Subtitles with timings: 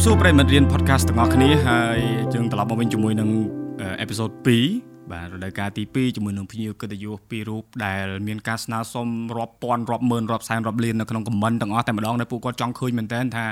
[0.00, 1.98] បសួរប្រិយមិត្តរៀន podcast ទាំងអស់គ្នាហើយ
[2.34, 3.28] យើងត្រឡប់មកវិញជាមួយនឹង
[4.00, 4.30] អេពីសូត
[4.70, 13.44] 2បាទរដូវកាលទី2ជាមួយនឹងភ្ញៀវកិត្តិយសពីររូបដែលមានការស្នើសុំរាប់ពាន់រាប់ម៉ឺនរាប់សែនរាប់លាននៅក្នុងខមមិនទាំងអស់តែម្ដងដែលពួកគាត់ចង់ឃើញមែនតើថា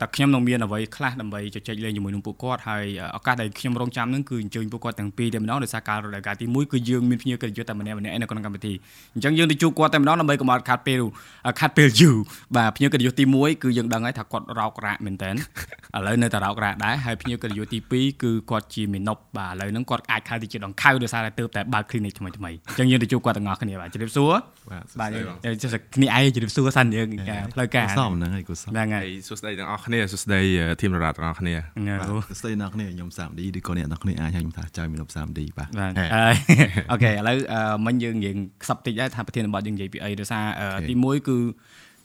[0.00, 2.84] តើខ្ញុំនឹងមានអ្វីខ្លះដើម្បីជជែកលេងជាមួយនឹងពួកគាត់ហើយ
[3.16, 8.74] ឱកាសដែលខ្ញុំរងចាំនឹងគឺអញ្ជើញពួកគាត់ទាំងពីរតែម្ដងដោយសារការរដូវកាលទី1គឺយើងមានភ្ញៀវកិត្តិយសតែម្នាក់ម្នាក់នៅក្នុងកម្មវិធី
[9.14, 11.02] អញ្ចឹងយើងទៅជួបគាត់តែម្ដងដើម្បីកុំឲ្យខាត់ពេល
[11.60, 12.16] ខាត់ពេលយូរ
[12.56, 15.34] បាទភ្ញៀវកិត្តិយសទី1គឺយើងដឹងហើយថាគាត់រោគរ៉ាក់មែនតើឥ
[16.06, 24.32] ឡូវនៅតែរោគរ៉ាក់ដែរហើយភ្ញៀវកិត្តិយសទី2គឺគាត់ជាមីណុបបាទឥឡូវហ្នឹងគាត់អាចខៅទៅជាដង្ខៅដោយសារតែទើបតែបើក clinic ថ្មីថ្មីអញ្ចឹងយើងទៅជួបគាត់ទាំងអស់គ្នាបាទជម្រាបសួរ
[25.00, 25.10] បាទ
[25.94, 27.08] គ្នាឯងជម្រាបសួរសិនយើង
[27.54, 30.40] ផ្លូវការសមហ្នឹងហើយគូសមហ្នឹងហើយសួស្តីទាំងអស់គ្នាសួស្តី
[30.80, 31.54] ធីមរ៉ាទាំងអស់គ្នា
[32.30, 35.68] សួស្តីអ្នកគ្នាខ្ញុំ 3D ឬក៏អ្នកនរគ្នាអាចហៅខ្ញុំថាចៅមាន 3D បាទ
[36.90, 37.36] អូខេឥឡូវ
[37.86, 40.44] មិញយើងនិយាយខ្សឹបតិចដែរថាប្រធានបទយើងនិយាយពីអីដោយសារ
[40.88, 41.38] ទី1គឺ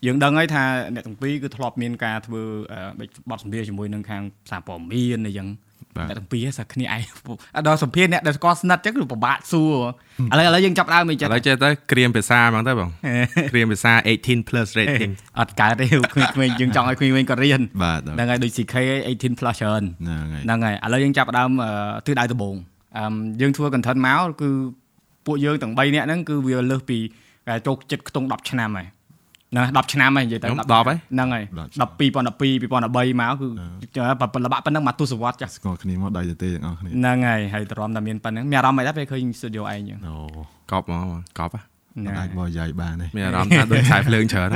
[0.06, 2.42] យើងដឹងហើយថាអ្នកទាំងពីរគឺធ្លាប់មានការធ្វើ
[3.30, 5.48] បទសម្ភាសជាមួយនឹងខាងសារព័ត៌មានអីចឹង
[5.98, 7.02] អ្នកទាំងពីរសាគ្នាឯង
[7.68, 9.74] ដល់សម្ភារអ្នកដែលស្គាល់ស្និទ្ធចឹងគឺពិបាកសួរ
[10.32, 12.90] ឥឡូវឥឡូវយើងចាប់ដើមមិនចេះឥឡូវចេះទៅក្រៀមភាសាហ្មងទៅបង
[13.52, 15.86] ក្រៀមភាសា18 plus rating អត់កើតទេ
[16.34, 18.76] ក្មេងៗយើងចង់ឲ្យក្មេងៗគាត់រៀនបាទហ្នឹងហើយដូច CK
[19.08, 19.84] 18 plus ច្រើន
[20.44, 21.52] ហ្នឹងហើយឥឡូវយើងចាប់ដើម
[22.08, 22.56] ទិសដៅដំបូង
[22.98, 23.04] អឺ
[23.42, 24.50] យើងធ្វើ content មកគឺ
[25.26, 26.98] ពួកយើងទាំង3នាក់ហ្នឹងគឺវាលើសពី
[27.68, 28.88] ចូលចិត្តខ្ទង់10ឆ្នាំហើយ
[29.52, 31.44] ហ្នឹង10ឆ្នាំហើយនិយាយទៅ10ហើយហ្នឹងហើយ
[31.80, 33.34] 12 2012 2013មក
[33.96, 40.16] គឺល្បាក់ប៉ុណ្ណឹងមកទស្សវត្សចាស់ស្គាល់គ្នាមកដៃទៅទេទាំងអស់គ្នាហ្នឹងហើយហើយទ្រាំតែមានប៉ុណ្ណឹងមានអារម្មណ៍មិនដែរពេលឃើញ studio ឯងចឹងអូ
[40.72, 41.06] កប់មក
[41.40, 41.54] កប់
[42.18, 44.50] អាចបរិយាយបានទេមានអារម្មណ៍ថាដូចឆាយភ្លើងច្រើន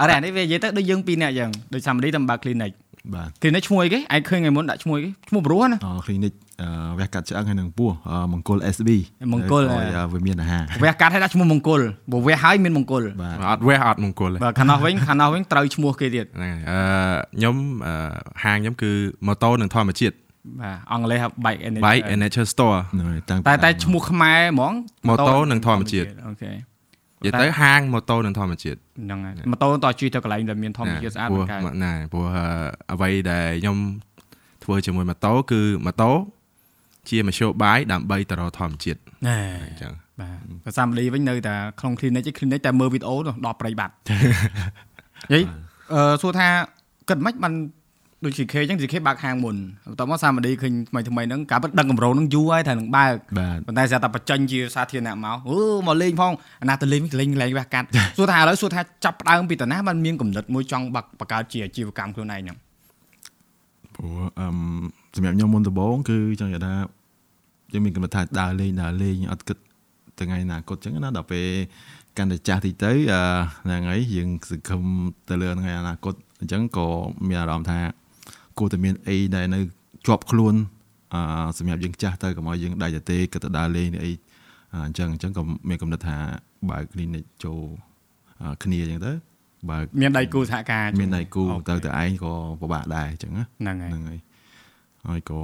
[0.00, 2.72] អរ៉ានេះវានិយាយទៅដូចយើងពីរនាក់ចឹងដូចសាមឌីតែបើ clinic
[3.14, 6.32] បាទ clinic ឈ្មោះអីគេឯងឃើញថ្ងៃមុនដាក់ឈ្មោះអីគេឈ្មោះព្រោះណាអូ clinic
[6.98, 7.90] វះកាត់ឆ្អឹងហើយនឹងពោះ
[8.32, 8.90] មង្គល SB
[9.32, 9.62] មង្គល
[10.12, 11.80] វាមានអាហារវះកាត់ឲ្យដាក់ឈ្មោះមង្គល
[12.12, 13.02] បើវះហើយមានមង្គល
[13.50, 16.80] អត់វះអត់មង្គលបាទខាងនោះវិញខាងនោះវិញត្រូវឈ្មោះគេទៀតហ្នឹងហើយអឺ
[17.36, 17.56] ខ្ញុំ
[18.44, 18.90] ហាងខ្ញុំគឺ
[19.26, 20.14] ម៉ូតូនិងធម្មជាតិ
[20.60, 22.78] បាទអង់គ្លេស bike and bike and nature store
[23.48, 24.72] តែតែឈ្មោះខ្មែរហ្មង
[25.08, 26.50] ម៉ូតូនិងធម្មជាតិអូខេ
[27.24, 32.26] និយាយទៅហាងម៉ូតូនិងធម្មជាតិហ្នឹងហើយម៉ូតូតជិះទៅកន្លែងដែលមានធម្មជាតិស្អាតបង្កើតណាព្រោះ
[32.92, 33.78] អ្វីដែលខ្ញុំ
[34.64, 36.10] ធ្វើជាមួយម៉ូតូគឺម៉ូតូ
[37.10, 38.98] ជាមធ្យោបាយដើម្បីទៅរកធម្មជាតិ
[39.28, 43.14] ណែអញ្ចឹងបាទភាសាបាលីវិញនៅតែក្នុង clinic clinic តែមើលវីដេអូ
[43.46, 43.92] ដល់ប្រៃបាត់
[45.32, 45.40] ហី
[45.92, 46.48] អឺសួរថា
[47.08, 47.54] គិតមិនបាន
[48.24, 53.14] ដូច CK អញ្ចឹង CK បើកហាងមុនបន្ទាប់មកសាមាឌីឃើញថ្មីថ្មីហ្នឹងការពិតដឹងកម្រងហ្នឹងយូរហើយថានឹងបើក
[53.66, 56.32] ប៉ុន្តែស្រាប់តែបញ្ចេញជាសាធារណៈមកអូមកលេងផង
[56.62, 57.86] អាណាទៅលេងលេងលេងវះកាត់
[58.16, 62.56] សួរថាឥឡូវសួរថាចាប់ផ្ដើមពីតាណាបានមានកំណត់មួយចង់បាក់បង្កើតជាអាជីវកម្មខ្លួនឯងហ្នឹង
[63.94, 64.46] ព្រោះអឺ
[65.16, 66.74] សម្រាប់ខ្ញុំមុនដំបូងគឺចង់និយាយថា
[67.72, 69.56] យើងមានកំណត់ថាដើរលេងដើរលេងអត់គិត
[70.18, 71.46] ថ្ងៃអនាគតអញ្ចឹងណាដល់ពេល
[72.18, 72.92] កាន់តែចាស់តិចទៅ
[73.64, 74.82] ហ្នឹងហើយយើងសង្ឃឹម
[75.28, 76.86] ទៅលើថ្ងៃអនាគតអញ្ចឹងក៏
[77.28, 77.78] មានអារម្មណ៍ថា
[78.60, 79.60] គួរតែមានអីដែលនៅ
[80.06, 80.54] ជាប់ខ្លួន
[81.14, 84.12] អឺសម្រាប់យើងចាស់ទៅកុំឲ្យយើងដៃទៅទេគិតទៅដើរលេងអី
[84.86, 86.16] អញ្ចឹងអញ្ចឹងក៏មានកំណត់ថា
[86.70, 87.60] បើក clinic ចូល
[88.62, 89.12] គ្នាអញ្ចឹងទៅ
[89.68, 94.20] បើមានដៃគូសហការមានដៃគូទៅទៅឯងក៏ពិបាកដែរអញ្ចឹងហ្នឹងហើយហ្នឹងហើយ
[95.08, 95.42] ហើយក៏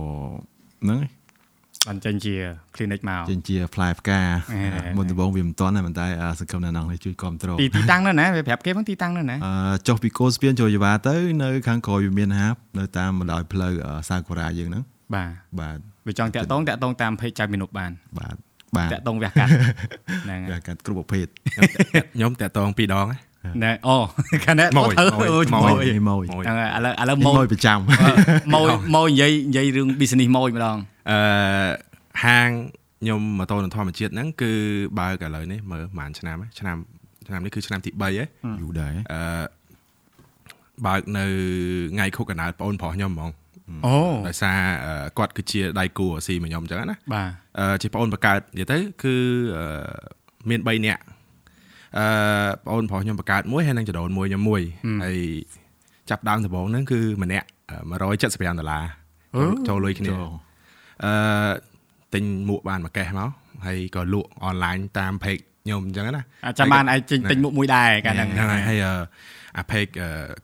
[0.82, 1.10] ហ្នឹងហើយ
[1.86, 2.34] បានចេញជា
[2.74, 4.20] clinic មកចេញជាផ្លែផ្កា
[4.97, 6.06] មុនដំបូងវាមិនទាន់តែប៉ុន្តែ
[6.41, 9.36] សង្គមនៅក្នុងនេះជួយគ្រប់គ្រងទីទីតាំងនៅណាវាប្រាប់គេហ្នឹងទីតាំងនៅណា
[9.88, 13.72] ចុះពីកូនស្ពានចូលយវ៉ាទៅនៅខាងក្រោយវិមានហាប់នៅតាមបណ្ដោយផ្លូវ
[14.08, 14.82] សាកូរ៉ាយើងហ្នឹង
[15.14, 15.30] បាទ
[15.60, 18.36] បាទវាចង់តាក់តងតាក់តងតាមភេកចៅមីនុបបានបាទ
[18.76, 19.50] បាទតាក់តងវះកាត់
[20.25, 21.26] ហ្នឹងវះកាត់គ្រប់ប្រភេទ
[22.14, 23.06] ខ្ញុំតាក់តងពីរដង
[23.64, 23.96] ណែអូ
[24.44, 27.78] ខាងនេះមកម៉ួយម៉ួយហ្នឹងឥឡូវឥឡូវម៉ួយប្រចាំ
[28.54, 30.76] ម៉ួយម៉ួយនិយាយនិយាយរឿង business ម៉ួយម្ដង
[31.11, 31.19] អឺ
[32.25, 32.50] ហាង
[33.03, 34.53] ខ្ញុំម៉ូតូនឹងធម្មជាតិហ្នឹងគឺ
[34.99, 36.77] បើកឥឡូវនេះមើលប្រហែលឆ្នាំឆ្នាំ
[37.27, 38.11] ឆ្នាំនេះគឺឆ្នាំទី3ហ៎
[38.61, 39.21] យូរដែរអឺ
[40.87, 41.27] បើកនៅ
[41.94, 43.31] ថ្ងៃខុកកណ្ដាលបងប្រុសខ្ញុំហ្មង
[43.87, 43.97] អូ
[44.27, 44.59] ដោយសារ
[45.19, 47.28] គាត់គឺជាដៃគូអាស៊ីមកខ្ញុំអញ្ចឹងណាបាទ
[47.59, 49.15] អឺជាបងបង្កើតនិយាយទៅគឺ
[50.49, 51.02] មាន3នាក់
[51.99, 52.06] អឺ
[52.67, 54.62] បងប្រុសខ្ញុំបង្កើតមួយហើយនឹងចដូនមួយខ្ញុំមួយ
[55.05, 55.19] ហើយ
[56.11, 57.47] ចាប់ដើមដំបូងហ្នឹងគឺម្នាក់
[58.00, 58.85] 175ដុល្លារ
[59.69, 60.12] ចូលលុយគ្នា
[61.04, 61.12] អឺ
[62.14, 63.31] ទិញមួកបានមួយកេះមក
[63.66, 66.22] ហើយក៏លក់អនឡាញតាម page ខ្ញុំអញ្ចឹងណា
[66.58, 67.00] ចាំបានឯង
[67.31, 68.78] ទិញមួកមួយដែរកាលហ្នឹងហ្នឹងហើយហើយ
[69.56, 69.90] អា page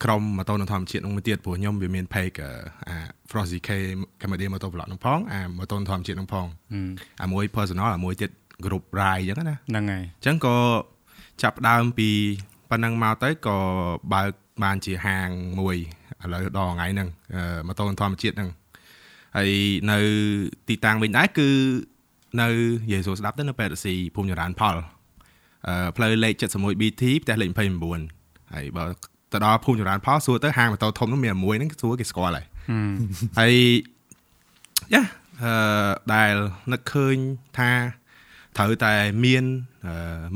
[0.04, 2.36] ក្រុមម៉ូតូនៅធម្មជាតិនោះមួយទៀតព្រោះខ្ញុំវាមាន page
[2.88, 2.96] អា
[3.30, 3.70] Frosty K
[4.20, 6.46] Cambodia Motor Vlog នោះផងអាម៉ូតូធម្មជាតិនោះផង
[7.22, 8.30] អាមួយ personal អាមួយទៀត
[8.64, 10.56] group ride អញ្ចឹងណាហ្នឹងហើយអញ្ចឹងក៏
[11.42, 12.10] ចាប់ដើមពី
[12.70, 13.58] ប៉ុណ្ណឹងមកទៅក៏
[14.12, 14.30] បើក
[14.62, 15.28] បានជាហាង
[15.60, 15.76] មួយ
[16.22, 17.08] ឥឡូវដល់ថ្ងៃហ្នឹង
[17.66, 18.50] ម៉ូតូធម្មជាតិហ្នឹង
[19.36, 19.50] ហើយ
[19.90, 19.98] នៅ
[20.68, 21.48] ទីតាំងវិញដែរគឺ
[22.42, 22.48] នៅ
[22.90, 24.76] យេស៊ូស្ដាប់ទៅនៅប៉ែតស៊ីភូមិចរានផល
[25.68, 27.50] អឺផ្លូវលេខ 71 BT ផ្ទះលេខ
[28.00, 28.84] 29ហើយបើ
[29.32, 32.46] ទៅដល់ភូមិចម្រើនផលសួរទៅហាងម៉ូតូធំនោះមានមួយហ្នឹងសួរគេស្គាល់ហើយ
[33.38, 33.54] ហើយ
[34.94, 35.02] យ៉ា
[35.42, 36.34] អឺដែល
[36.72, 37.16] នឹកឃើញ
[37.58, 37.70] ថា
[38.56, 38.92] ត្រូវតែ
[39.24, 39.44] មាន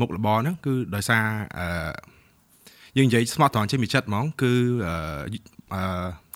[0.00, 1.24] មុខរបរហ្នឹងគឺដោយសារ
[1.58, 1.66] អឺ
[2.96, 4.52] យើងនិយាយស្មោះត្រង់ជាមីចិត្តហ្មងគឺ
[4.86, 5.82] អឺ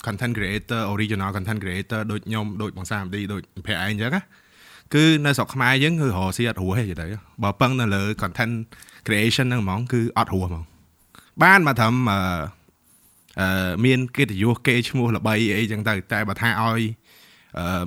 [0.07, 4.23] content creator original content creator ដូចខ្ញុំដូចបងសាមឌីដូចភ័ក្រឯងអញ្ចឹងណា
[4.95, 7.07] គឺនៅស្រុកខ្មែរយើងគឺរកស៊ីអត់រស់ទេទៅ
[7.43, 8.55] បើពឹងនៅលើ content
[9.07, 10.65] creation ហ្នឹងហ្មងគឺអត់រស់ហ្មង
[11.43, 12.21] បានមកត្រឹមអឺ
[13.41, 16.81] អឺមានកិត្តិយសគេឈ្មោះល្បីអីចឹងទៅតែបើថាឲ្យ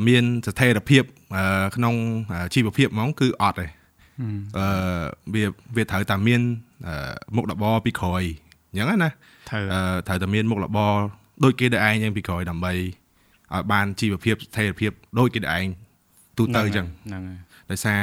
[0.07, 1.03] មានស្ថិរភាព
[1.75, 1.95] ក្នុង
[2.53, 3.67] ជីវភាពហ្មងគឺអត់ទេ
[4.57, 4.67] អឺ
[5.33, 5.43] វា
[5.75, 6.41] វាត្រូវតែមាន
[7.35, 8.23] មុខរបរពីក្រោយ
[8.69, 9.09] អញ្ចឹងណា
[9.49, 9.63] ត្រូវ
[10.07, 10.93] ត្រូវតែមានមុខរបរ
[11.43, 15.67] ដូចគេដែរឯងយ៉ាងពីក្រោយដើម្បីឲ្យបានជីវភាពស្ថិរភាពដូចគេដែរឯង
[16.37, 17.39] ទូទៅអញ្ចឹងហ្នឹងហើយ
[17.71, 18.01] ដោយសារ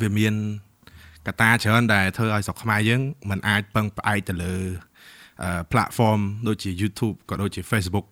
[0.00, 0.34] វាមាន
[1.26, 4.54] កត្តាច្រើនដែលធ្វើឲ្យស្រុកខ្មែរយើងมันអាចពឹងផ្អែកទៅលើ
[5.72, 8.06] platform ដូចជា YouTube ក៏ដូចជា Facebook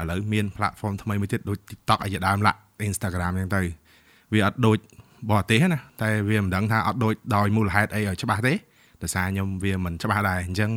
[0.00, 3.62] ឥឡូវមាន platform ថ្មីមួយទៀតដូច TikTok ឲ្យដើមឡាក់ Instagram អញ្ចឹងទៅ
[4.32, 4.78] វាអត់ដូច
[5.30, 8.54] បរទេសណាតែវាមិនដឹងថាអត់ដូចដោយមូលហេតុអីឲ្យច្បាស់ទេ
[9.02, 10.70] ដោយសារខ្ញុំវាមិនច្បាស់ដែរអញ្ចឹង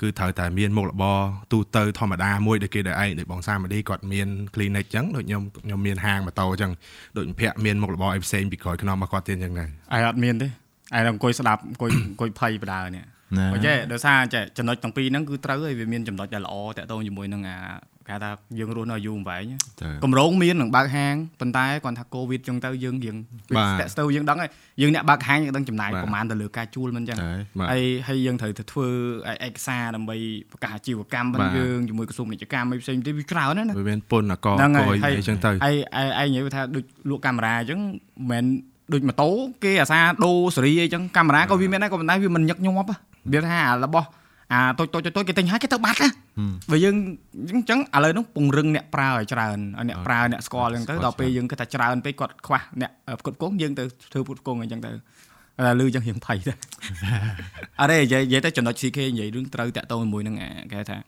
[0.00, 1.18] គឺត្រូវតែមានមុខរបរ
[1.52, 6.72] ទូទៅធម្មតាមួយដូចគេដែរឯងដូចបងសាមឌីគាត់មាន clinic អញ្ចឹងដូចខ្ញុំខ្ញុំមានហាងម៉ូតូអញ្ចឹង
[7.16, 10.50] ដូចភ័ក្រមានមុខរបរអីផ្សេងពីក្រោយខ្នងមកគាត់ទៀតអញ្ចឹងដែរឯអត់មានទេឯ
[11.10, 13.04] អង្គុយស្ដាប់អង្គុយអង្គុយភ័យបដានេះ
[13.52, 17.56] បើចេះដោយសារចេះចំណុចទាំងពីរហ្នឹងគឺត្រូវហើយវាមានចំណុចដែលល្អតាក់ទងជាមួយនឹងអា
[18.08, 19.52] គេថាយើងរស់នៅយូរអង្វែង
[20.04, 23.16] កម្រងមាននឹងបើកហាងប៉ុន្តែគាត់ថាកូវីដចឹងទៅយើងយើង
[23.50, 24.50] តាក់ស្ទើយើងដឹងហើយ
[24.82, 27.18] យើងអ្នកបើកហាងយើងដឹងចំណាយប្រហែលទៅលើការជួលមិនចឹង
[27.70, 28.86] ហើយហើយយើងត្រូវទៅធ្វើ
[29.46, 30.16] ឯកសារដើម្បី
[30.52, 35.76] ប្រកាសអាជីវកម្មរបស់យើងជាមួយក្រសួងពាណិជ្ជកម្មអីផ្សេងទៀតវាច្រើនណាវាមានពន្ធអកកយអីចឹងទៅហើយ
[36.20, 37.80] ឯងនិយាយថាដូចលក់កាមេរ៉ាអញ្ចឹង
[38.30, 38.44] មិន
[38.92, 39.30] ដូចម៉ូតូ
[39.64, 42.76] គេអាសាដូរសេរីអីចឹងកាមេរ៉ាក៏វាមានដែរក៏ប៉ុន្តែវាមិនញឹកញាប់
[43.32, 44.06] វាថារបស់
[44.52, 46.08] អាតូចតូចតូចគេទិញហើយគេទៅបាត់ណា
[46.70, 46.96] បើយើង
[47.54, 49.58] អញ្ចឹងឥឡូវនោះពង្រឹងអ្នកប្រើឲ្យច្រើន
[49.88, 54.90] អ្នកប្រើអ្នកស្គាល់អញ្ចឹងទៅដល់ពេលយើងគិតថាច្រើនពេកគាត់ខ្វះអ្នកផ្គត់ផ្គង់យើងទៅធ្វើផ្គត់ផ្គង់អញ្ចឹងទៅ
[55.80, 56.52] លឺចឹងរៀងភ័យទៅ
[57.80, 60.36] អរេនិយាយនិយាយទៅចំណុច CK និយាយរឿងត្រូវតាក់ទងជាមួយនឹង
[60.72, 60.98] គេថា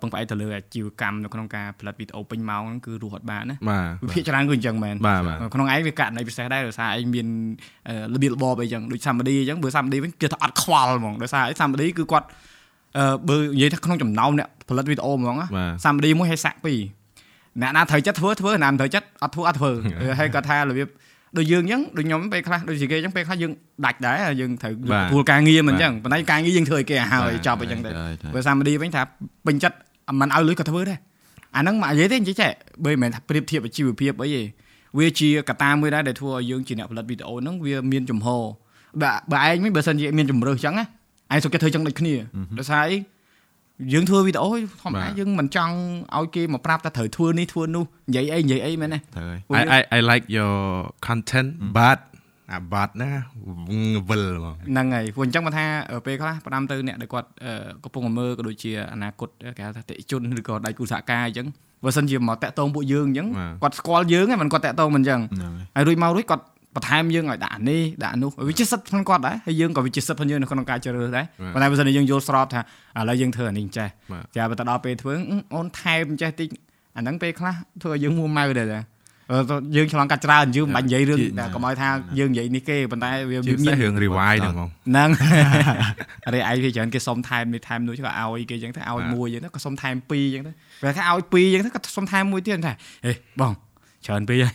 [0.00, 3.56] ពឹងផ្អែកទៅលើអាជីវកម្មនៅក្នុងការផលិតវីដេអូពេញម៉ោងហ្នឹងគឺរស់អត់បានណា
[4.02, 4.94] វិភាគច្រើនគឺអញ្ចឹងមែន
[5.54, 7.26] ក្នុងឯងវាករណីពិសេសដែរដោយសារឯងមាន
[8.14, 12.26] របៀបរបបអីចឹងដូចសាមឌីអញ្ចឹងបើសាមឌីវិញគឺថាអត់ខ្វល់ហ្មងដោយសារឯងសាមឌីគឺគាត់
[12.98, 15.36] អឺបើនិយាយថាក្នុងចំណោមអ្នកផលិតវីដេអូហ្មង
[15.84, 16.78] សាមឌីមួយឲ្យសាក់ពីរ
[17.60, 19.70] អ្នកណាត្រូវចិត្តធ្វើធ្វើអ្នកមិនត្រូវចិត្តអត់ធ្វើអត់ធ្វើ
[20.18, 20.88] ហើយគាត់ថារបៀប
[21.36, 23.52] ដូចយើងអញ្ចឹងដូចខ្ញុំពេលខ្លះដូចជាគេអញ្ចឹងពេលខ្លះយើង
[23.84, 24.72] ដាច់ដែរយើងត្រូវ
[25.10, 27.90] ព្រោះការងារមិនអញ្ចឹងប៉ុន្តែការងារយើងធ្វើឲ្យគេឲ្យហើយចប់អញ្ចឹងទៅ
[28.34, 29.02] បើសាមឌីវិញថា
[29.46, 29.76] ពេញចិត្ត
[30.20, 30.98] មិនឲ្យលុយក៏ធ្វើដែរ
[31.56, 32.50] អាហ្នឹងមកនិយាយទេនិយាយចេះ
[32.84, 34.42] បើមិនមែនថាប្រៀបធៀបជីវភាពអីទេ
[34.98, 38.28] វាជាកត្តាមួយដែរដែលធ្វើឲ្យយើងជាអ្នកផលិតវីដេអូហ្នឹងវាមានចំហ
[39.02, 40.84] បើបើឯងវិញបើសិនជាមានជំរើសអញ្ចឹងណា
[41.32, 42.14] ឯងសុខចិត្តធ្វើចឹងដូចគ្នា
[42.58, 42.96] ដោយសារអី
[43.92, 44.50] យើងធ្វើវីដេអូ
[44.82, 45.74] ធម្មតាយើងមិនចង់
[46.16, 50.56] ឲ្យគេមកប្រាប់ថាត្រូវធ្វើនេះធ្វើនោះនិយាយអីនិយាយអីមែនទេត្រូវហើយ I I like your
[51.06, 51.48] content
[51.78, 51.98] but
[52.52, 53.10] អាបាត់ណា
[54.08, 55.64] វិលហ្មងហ្នឹងហើយព្រោះអញ្ចឹងមកថា
[56.06, 57.28] ពេលខ្លះផ្ដាំទៅអ្នកដែលគាត់
[57.84, 61.46] កំពុងមើលក៏ដូចជាអនាគតគេហៅថាតិជនឬក៏ដៃគូសហការអញ្ចឹង
[61.84, 63.28] បើសិនជាមកតាក់ទងពួកយើងអញ្ចឹង
[63.62, 65.20] គាត់ស្គាល់យើងហ្នឹងមិនគាត់តាក់ទងមិនអញ្ចឹង
[65.76, 73.88] ហើយរួចមករួចគាត់ បន្ថែមយើងឲ្យដាក់នេះដាក់នោះវាជាសិទ្ធិផងគាត់ដែរហើយយើងក៏វាជាសិទ្ធិផងយើងនៅក្នុងការជ្រើសរើសដែរប៉ុន្តែបើសិនជាយើងយល់ស្របថាឥឡូវយើងធ្វើអានេះចេះ
[74.36, 75.12] ចាបើទៅដល់ពេលធ្វើ
[75.54, 76.48] អូនថែមចេះតិច
[76.96, 78.68] អាហ្នឹងពេលខ្លះធ្វើឲ្យយើងមួម៉ៅដែរ
[79.76, 81.18] យើងឆ្លងកាត់ច្រើនយើងមិនបាច់និយាយរឿង
[81.54, 85.08] កុំឲ្យថាយើងនិយាយនេះគេប៉ុន្តែវាមានរឿង rewind ហ្នឹងហ្មងហ្នឹង
[86.26, 92.74] អរិយឯងវាច្រើនគេសុំថែមនេះថែមនោះក៏ឲ្យគេអញ្ចឹងទៅឲ្យមួយអញ្ចឹងទៅក៏សុំថែម2អញ្ចឹងទៅពេលថាឲ្យ2អញ្ចឹងទៅក៏សុំថែមមួយទៀតថា
[93.06, 93.52] ហេបង
[94.06, 94.54] ច្រើនពេកហើយ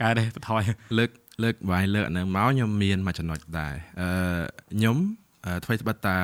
[0.00, 0.62] កើតទេបថយ
[0.98, 1.10] លើក
[1.42, 4.08] លើកវាយលើកហ្នឹងមកខ្ញុំមានមួយចំណុចដែរអឺ
[4.72, 4.96] ខ្ញុំ
[5.64, 6.16] ធ្វើត្បិតតា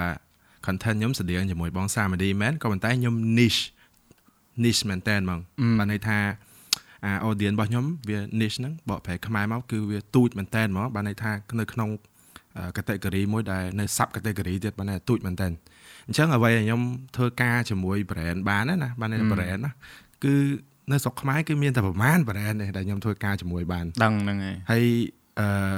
[0.66, 3.62] content ខ្ញុំស្តៀងជាមួយបងសាមឌីមែនក៏ប៉ុន្តែខ្ញុំ niche
[4.64, 5.40] niche មែនតើហ្មង
[5.78, 6.18] បានន័យថា
[7.04, 11.90] អា audience របស់ខ្ញុំវា niche ហ្នឹងបកប្រែខ្មែរមកគឺវាទូចមែនតើហ្មងបានន័យថានៅក្នុង
[12.76, 15.48] category មួយដែលនៅ sub category ទៀតបានន័យទូចមែនតើ
[16.06, 16.82] អញ្ចឹងអ្វីដែលខ្ញុំ
[17.16, 19.72] ធ្វើការជាមួយ brand បានណាបានន័យ brand ណា
[20.24, 20.34] គឺ
[20.92, 24.84] នៅស្រុកខ្មែរគឺមានតែប្រមាណ brand ទេដែលខ្ញុំធ្វើការជាមួយបានដឹងហ្នឹងហើយហើយ
[25.38, 25.76] អឺ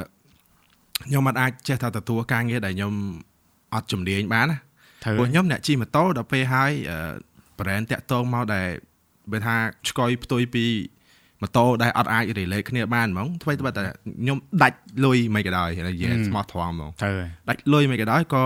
[1.06, 2.92] ខ្ញុំអត់អាចចេះថាទទួលការងារដែលខ្ញុំ
[3.74, 4.58] អត់ជំនាញបានណា
[5.18, 6.72] ព្រោះខ្ញុំអ្នកជិះម៉ូតូដល់ពេលហើយ
[7.58, 8.68] brand តាក់ទងមកដែល
[9.30, 9.56] បើថា
[9.88, 10.64] ឆ្កុយផ្ទុយពី
[11.42, 16.90] ម៉ូតូដែលអត់អាច relate គ្នាបានហ្មងធ្វើតែខ្ញុំដាច់លុយមិនក៏ដោយនិយាយស្មោះត្រង់ហ្មង
[17.48, 18.44] ដាច់លុយមិនក៏ដោយក៏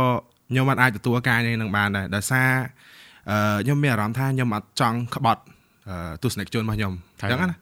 [0.51, 2.51] ខ្ញុំអត់អាចទទួលការងារនឹងបានដែរដោយសារ
[3.31, 5.43] អឺខ្ញុំមានអារម្មណ៍ថាខ្ញុំអត់ចង់ក្បត់
[6.23, 7.57] ទស្សនិកជនរបស់ខ្ញុំអញ្ចឹងណា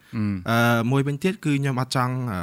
[0.49, 2.41] អឺមួយវិញទៀតគឺខ្ញុំអត់ចង់អឺ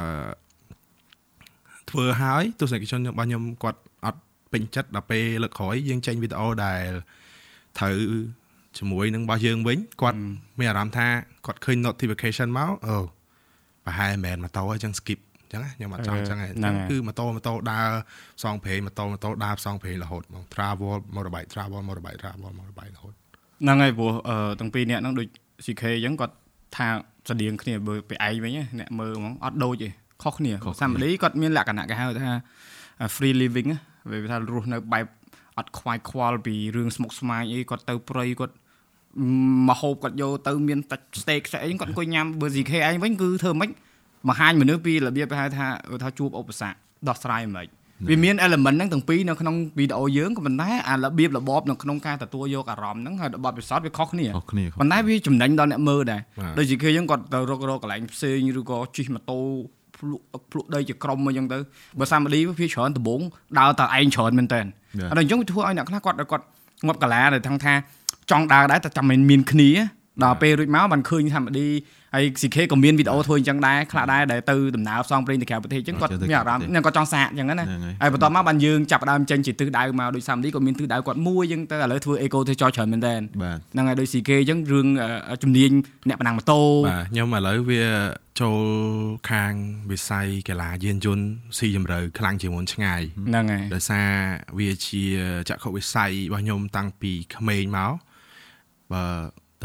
[1.89, 4.21] ធ្វើហើយទស្សនិកជនរបស់ខ្ញុំគាត់អត់
[4.51, 6.83] ពេញចិត្តដល់ពេលលើកក្រោយយើងចេញវីដេអូដែល
[7.79, 7.97] ត្រូវ
[8.77, 10.19] ជាមួយនឹងរបស់យើងវិញគាត់
[10.59, 11.07] មានអារម្មណ៍ថា
[11.45, 12.97] គាត់ឃើញ notification មកអូ
[13.85, 17.89] ប្រហែលមិនមែនម៉ូតូអញ្ចឹង skip អញ្ចឹងណាខ្ញុំអត់ចង់អញ្ចឹងឯងគឺម៉ូតូម៉ូតូដើរ
[18.39, 23.13] ផ្សងព្រេងម៉ូតូម៉ូតូដើរផ្សងព្រេងរហូតហ្មង travel motorbike travel motorbike travel motorbike រហូត
[23.63, 25.27] ហ្នឹងហើយព្រោះអឺទាំងពីរអ្នកហ្នឹងដូច
[25.65, 26.35] CK អញ្ចឹងគាត់
[26.75, 26.87] ថា
[27.29, 29.89] ស្តៀងគ្នាបើពីឯងវិញណាអ្នកមើលហ្មងអត់ដូចទេ
[30.23, 32.31] ខុសគ្នាសាមលីគាត់មានលក្ខណៈគេហៅថា
[33.15, 33.77] free living ណា
[34.23, 35.05] វាថារស់នៅបែប
[35.57, 38.55] អត់ខ្វាយខ្វល់ពីរឿងស្មុគស្មាញអីគាត់ទៅព្រៃគាត់
[39.67, 43.69] មកហូបគាត់យកទៅមានតាច់ steak ស្អីគាត់អង្គុយញ៉ាំបើ CK ឯងវិញគឺធ្វើម៉េច
[44.27, 45.67] បង្ហាញមនុស្សពីរបៀបគេហៅថា
[46.03, 46.75] ថាជួបឧបសគ្គ
[47.07, 47.67] ដោះស្រាយមិន
[48.09, 56.21] វាមាន element ហ្នឹងទាំងពីរនៅក្នុងវីដេអូយើងក៏ប៉ុន្តែអារបៀបរបបនៅក្នុងការទទួលយកអារម្មណ៍ហ្នឹងហើយបទពិសោធន៍វាខុសគ្នាខុសគ្នាប៉ុន្តែវាចំណេញដល់អ្នកមើលដែរ
[56.57, 59.39] ដូចជាគេយើងគាត់ទៅរករកកន្លែងផ្សេងឬក៏ជិះម៉ូតូ
[59.97, 60.21] ភ្លុក
[60.51, 61.57] ភ្លុកដីជាក្រុមអញ្ចឹងទៅ
[61.99, 63.21] បើសាមឌីវាច្រើនដំបង
[63.59, 66.45] ដើរតែឯងច្រើនមែនតើអត់អញ្ចឹងធ្វើឲ្យអ្នកខ្លះគាត់គាត់
[66.87, 67.73] ងាប់កាឡាដែលថងថា
[68.31, 69.69] ចង់ដើរដែរតែចាំមិនមានគ្នា
[70.23, 71.67] ដល់ពេលរួចមកបានឃើញសាមឌី
[72.15, 77.65] ហើយ CK ក៏មានវីដេអូធ្វើអញ្ចឹងដែរខ្លះដែរដែលទៅដំណើរផ្សងព្រេងទៅក្រៅប្រទេសអញ្ចឹងគាត់មានអារម្មណ៍គាត់ចង់សាកអញ្ចឹងណា
[78.01, 84.87] ហើយបន្ទាប់មកបានយើងចាប់ដើមចេញជាទិសដៅមកដូចសាមឌីក៏មានទិសដៅគាត់មួយអញ្ចឹងទៅឥឡូវធ្វើអេកូធ្វើចោច្រើនមែនតើហ្នឹងហើយដូច CK អញ្ចឹងរឿង
[85.43, 85.71] ជំនាញ
[86.09, 87.83] អ្នកបណ្ដាំម៉ូតូបាទខ្ញុំឥឡូវវា
[88.41, 88.63] ចូល
[89.31, 89.53] ខាង
[89.91, 91.25] វិស័យកីឡាយានយន្ត
[91.57, 94.09] ស៊ីជម្រៅខ្លាំងជាងមុនឆ្ងាយហ្នឹងហើយដោយសារ
[94.59, 95.03] វាជា
[95.49, 97.93] ចក្ខុវិស័យរបស់ខ្ញុំតាំងពីក្មេងមក
[98.93, 99.03] បើ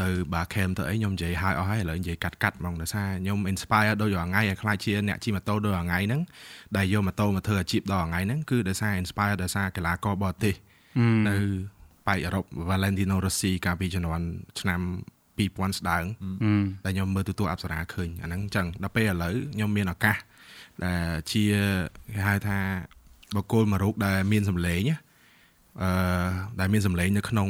[0.01, 6.21] ទៅបាខេមទៅអីខ្ញុំនិយាយហើយអស់ហើយឥឡូវនិយាយកាត់កាត់ហ្មងដោយសារខ្ញុំ inspire ដូចរាល់ថ្ងៃឲ្យខ្លាចជាអ្នកជិះម៉ូតូដូចរាល់ថ្ងៃហ្នឹង
[6.77, 10.55] ដែលយកម៉ូតូមកធ្វើអាជីពដល់ថ្ងៃហ្នឹងគឺដោយសារ inspire ដោយសារកីឡាករបរទេស
[11.27, 11.35] នៅ
[12.07, 14.25] ប៉ែកអឺរ៉ុប Valentino Rossi កាលពីជំនាន់
[14.59, 14.81] ឆ្នាំ
[15.39, 16.05] 2000ស្ដើង
[16.85, 20.17] ដែលខ្ញុំមើលទូទួលអប្សរាឃើញអាហ្នឹងអញ្ចឹងដល់ពេលឥឡូវខ្ញុំមានឱកាស
[20.83, 21.43] ដែលជា
[22.13, 22.59] គេហៅថា
[23.35, 24.81] បកគលមួយរូបដែលមានសម្លេង
[25.81, 26.29] អឺ
[26.59, 27.49] ដែលមានសម្លេងនៅក្នុង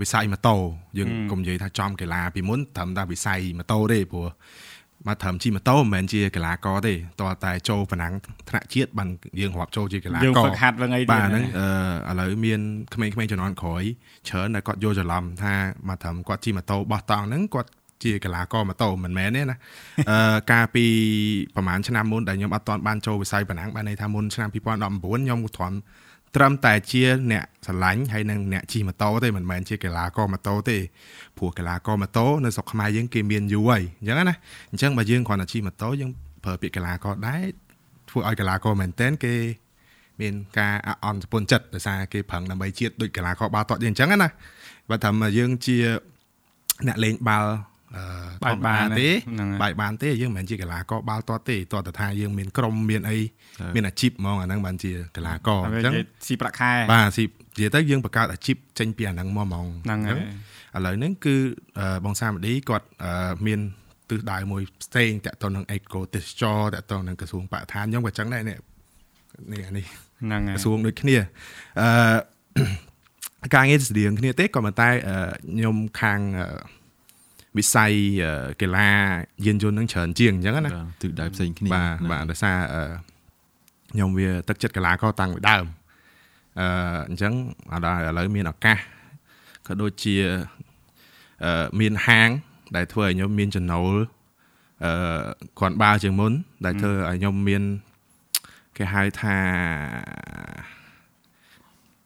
[0.00, 0.56] វិស័យម៉ូតូ
[0.98, 4.26] យើងកុំនិយាយថាចំកីឡាពីមុនត្រឹមតែវិស័យម៉ូតូទេព្រោះ
[5.06, 8.12] មកត្រឹមជិះម៉ូតូមិនមែនជាកីឡាករទេតើតែចូលប្រណាំង
[8.48, 9.08] ថ្នាក់ជាតិបាន
[9.40, 11.44] យើងរាប់ចូលជាកីឡាករយើងហ្វឹកហាត់វិញអីទៀតបាទហ្នឹង
[12.10, 12.60] ឥឡូវមាន
[12.94, 13.82] ក្មេងៗជំនាន់ក្រោយ
[14.28, 15.54] ច្រើនដែលគាត់យល់ច្រឡំថា
[15.88, 17.70] មកត្រឹមគាត់ជិះម៉ូតូបោះតង់ហ្នឹងគាត់
[18.04, 19.56] ជាកីឡាករម៉ូតូមិនមែនទេណា
[20.10, 20.84] អឺកាលពី
[21.54, 25.72] ប្រហែលឆ្នាំមុនដែលខ្ញុំអត់ទាន់បានចូលវិស័យប្រណាំងបានន័យថាមុនឆ្នាំ2019ខ្ញុំទ្រាំ
[26.36, 30.78] ត្រឹមតែជាអ្នកស្រឡាញ់ហើយនិងអ្នកជិះម៉ូតូទេមិនមែនជាកីឡាករម៉ូតូទេ
[31.38, 34.36] ព្រោះកីឡាករម៉ូតូនៅស្រុកខ្មែរយើងគេមានយូរហើយអញ្ចឹងណា
[34.70, 36.10] អញ្ចឹងបើយើងគ្រាន់តែជិះម៉ូតូយើង
[36.44, 37.44] ប្រើពាក្យកីឡាករដែរ
[38.10, 39.34] ធ្វើឲ្យកីឡាករមែនតែនគេ
[40.20, 44.28] មានការអន់សពុនចិត្តដោយសារគេប្រឹងដើម្បីជាតិដូចកីឡាករបាល់ទាត់យើងអញ្ចឹងណា
[44.90, 45.76] បើថាយើងជា
[46.86, 47.50] អ្នកលេងបាល់
[48.44, 49.08] បាយបានទេ
[49.62, 53.18] បាយបានទេយើងមិនមែនជាកីឡាករបាល់ទាត់ទេតើតថាយើងមានក្រុមមានអី
[53.74, 55.92] មានអាជីពហ្មងអាហ្នឹងបានជាកីឡាករអញ្ចឹង
[56.26, 60.20] ស៊ីប្រាក់ខែបាទស៊ីនិយាយទៅយើងបង្កើតអាជីពចេញពីអាហ្នឹងមកហ្មងហ្នឹងហើយ
[60.76, 61.36] ឥឡូវហ្នឹងគឺ
[62.04, 62.86] បងសាមឌីគាត់
[63.46, 63.60] មាន
[64.10, 68.58] ទិសដៅមួយផ្សេងតកតនឹងអេកូទេសចរតកតនឹងក្រសួងបរិស្ថានខ្ញុំក៏ចឹងដែរនេះ
[69.52, 69.86] នេះនេះ
[70.22, 71.16] ហ្នឹងហើយក្រសួងដូចគ្នា
[71.80, 76.20] អឺការងារស្តៀងគ្នាទេក៏ប៉ុន្តែខ្ញុំខាង
[77.58, 77.92] វិស័យ
[78.60, 78.88] កីឡា
[79.46, 80.70] យានយន្តនឹងច្រើនជាងអញ្ចឹងណា
[81.02, 82.56] ទិសដៅផ្សេងគ្នាបាទបាទដោយសារ
[83.92, 85.64] ខ្ញុំវាទឹកចិត្តកីឡាក៏តាំងពីដើម
[86.60, 86.68] អឺ
[87.08, 87.32] អញ្ចឹង
[87.84, 88.78] ដល់ឥឡូវមានឱកាស
[89.66, 90.14] ក៏ដូចជា
[91.44, 92.28] អឺមានហាង
[92.76, 93.94] ដែលធ្វើឲ្យខ្ញុំមានចំណូល
[94.84, 94.92] អឺ
[95.58, 96.32] គ្រាន់បើជាងមុន
[96.64, 97.62] ដែលធ្វើឲ្យខ្ញុំមាន
[98.76, 99.36] គេហៅថា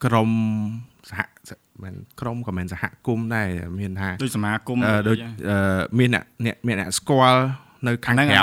[0.04, 0.91] ក្រុមសហ
[1.82, 3.48] មិនក្រុមក៏មិនសហគមន៍ដែរ
[3.80, 5.16] មានថាដូចសមាគមដូច
[5.98, 7.42] មានអ្នកមានអ្នកស្គាល់
[7.86, 8.36] នៅខាងក្រៅ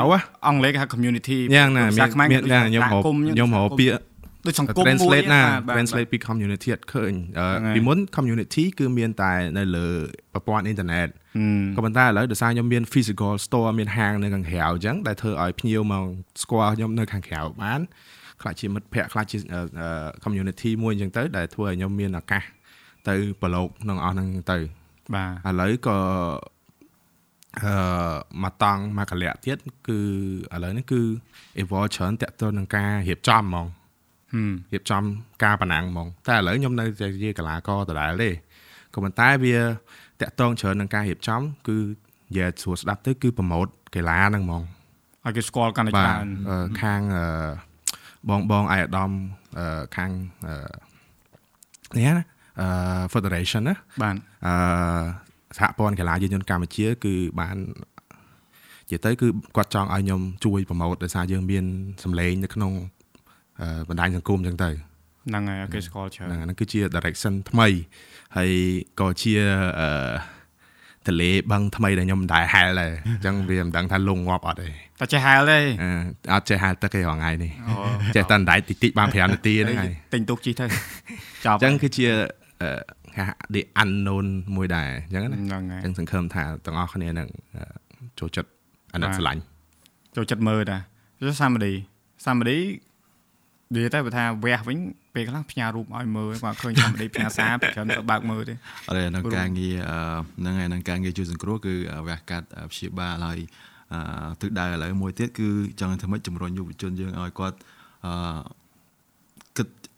[0.48, 3.04] អង់គ្លេសគេហៅ community យ៉ាងណាមានខ្ញុំរក
[3.34, 4.00] ខ្ញុំរកពាក្យ
[4.46, 5.42] ដូចសង្គមមួយ translate ណា
[5.76, 7.14] translate ពី community អត់ឃើញ
[7.76, 9.88] ពីមុន community គឺមានតែនៅលើ
[10.34, 11.08] ប្រព័ន្ធអ៊ីនធឺណិត
[11.76, 16.04] ក៏ប៉ុន្តែឥឡូវដោយសារខ្ញុំមាន physical store មានហាងនៅខាងក្រៅអញ្ចឹងដែលធ្វើឲ្យភ្ញៀវមក
[16.44, 17.82] ស្គាល់ខ្ញុំនៅខាងក្រៅបាន
[18.42, 19.38] ខ្លះជាមិត្តភ័ក្តិខ្លះជា
[20.24, 22.44] community មួយអញ្ចឹងទៅដែលធ្វើឲ្យខ្ញុំមានឱកាស
[23.10, 24.58] ទៅប្រឡូកក្នុងអស់ហ្នឹងទៅ
[25.14, 25.98] បាទឥឡូវក៏
[27.62, 27.74] អឺ
[28.44, 30.00] មកតង់មកកលៈទៀតគឺ
[30.54, 31.02] ឥឡូវនេះគឺ
[31.62, 33.68] evolve ច្រើនតកតទៅនឹងការរៀបចំហ្មង
[34.74, 35.04] រៀបចំ
[35.44, 38.30] ការប្រណាំងហ្មង តែឥឡូវខ្ញុំនៅតែជាកីឡាករដដែលទេ
[38.94, 39.58] ក៏ប៉ុន្តែវា
[40.22, 41.78] តកតងច្រើននឹងការរៀបចំ គឺ
[42.30, 44.64] និយាយស្រួលស្ដាប់ទៅគឺប្រម៉ូតកីឡាហ្នឹងហ្មង
[45.26, 46.26] ឲ្យគេស្គាល់កាន់តែច្រើន
[46.82, 47.02] ខាង
[48.30, 49.12] បងបងអាយអាដាម
[49.96, 50.12] ខាង
[51.96, 52.26] នេះណា
[53.14, 54.54] Federation ណាបាទអឺ
[55.58, 57.58] សហព័ន្ធកីឡាយានយន្តកម្ពុជា គឺបាន
[58.86, 61.66] និយាយទៅគឺគាត់ចង់ឲ្យខ្ញុំជួយប្រម៉ូទដោយសារយើងមាន
[62.04, 62.72] សម្លេងនៅក្នុង
[63.90, 64.70] បណ្ដាញសង្គមអញ្ចឹងទៅ
[65.28, 67.68] ហ្នឹងហើយគេស្គាល់ច្រើនហ្នឹងអាហ្នឹងគឺជា direction ថ្មី
[68.38, 68.52] ហើយ
[69.00, 69.34] ក៏ជា
[69.80, 69.90] អឺ
[71.08, 74.68] ទលេបឹងថ្មីដែលខ្ញុំមិនដែលហែលដែរអញ្ចឹងវាមិនដឹងថាលងងាប់អត់ទេ
[75.00, 75.90] តែចេះហែលទេអឺ
[76.34, 77.74] អត់ចេះហែលទឹកទេរហងៃនេះអូ
[78.16, 80.66] ចេះតែអណ្ដែតតិចតិចបាន5នាទីហ្នឹងហើយទិញទូកជីទៅ
[81.46, 82.39] ចប់អញ្ចឹងគឺជាអឺគេ
[83.18, 83.24] ហៅ
[83.56, 87.64] the unknown មួយដែរអញ្ចឹងណាហ្នឹងហើយអញ្ចឹងសង្ឃឹមថាទាំងអស់គ្នានឹងអឺ
[88.20, 88.50] ចូលចិត្ត
[88.94, 89.42] អាណិតបាទស្រឡាញ់
[90.16, 90.78] ចូលចិត្តមើលតា
[91.20, 91.74] ចូលសាមឌី
[92.26, 92.58] សាមឌី
[93.74, 94.78] និយាយទៅបើថាវះវិញ
[95.14, 98.54] ពេលខ្លះផ្ញើរូបឲ្យមើលគាត់ឃើញសាមឌីផ្ញើសារប្រចាំទៅបើកមើលទេ
[98.90, 99.98] អរេនៅការងារអឺ
[100.40, 101.74] ហ្នឹងហើយនៅការងារជួយសង្គ្រោះគឺ
[102.08, 103.40] វះកាត់ព្យាបាលហើយ
[103.94, 105.50] អឺទិសដៅឥឡូវមួយទៀតគឺ
[105.80, 107.58] ចង់ធ្វើម៉េចជំរុញយុវជនយើងឲ្យគាត់
[108.06, 108.69] អឺគិត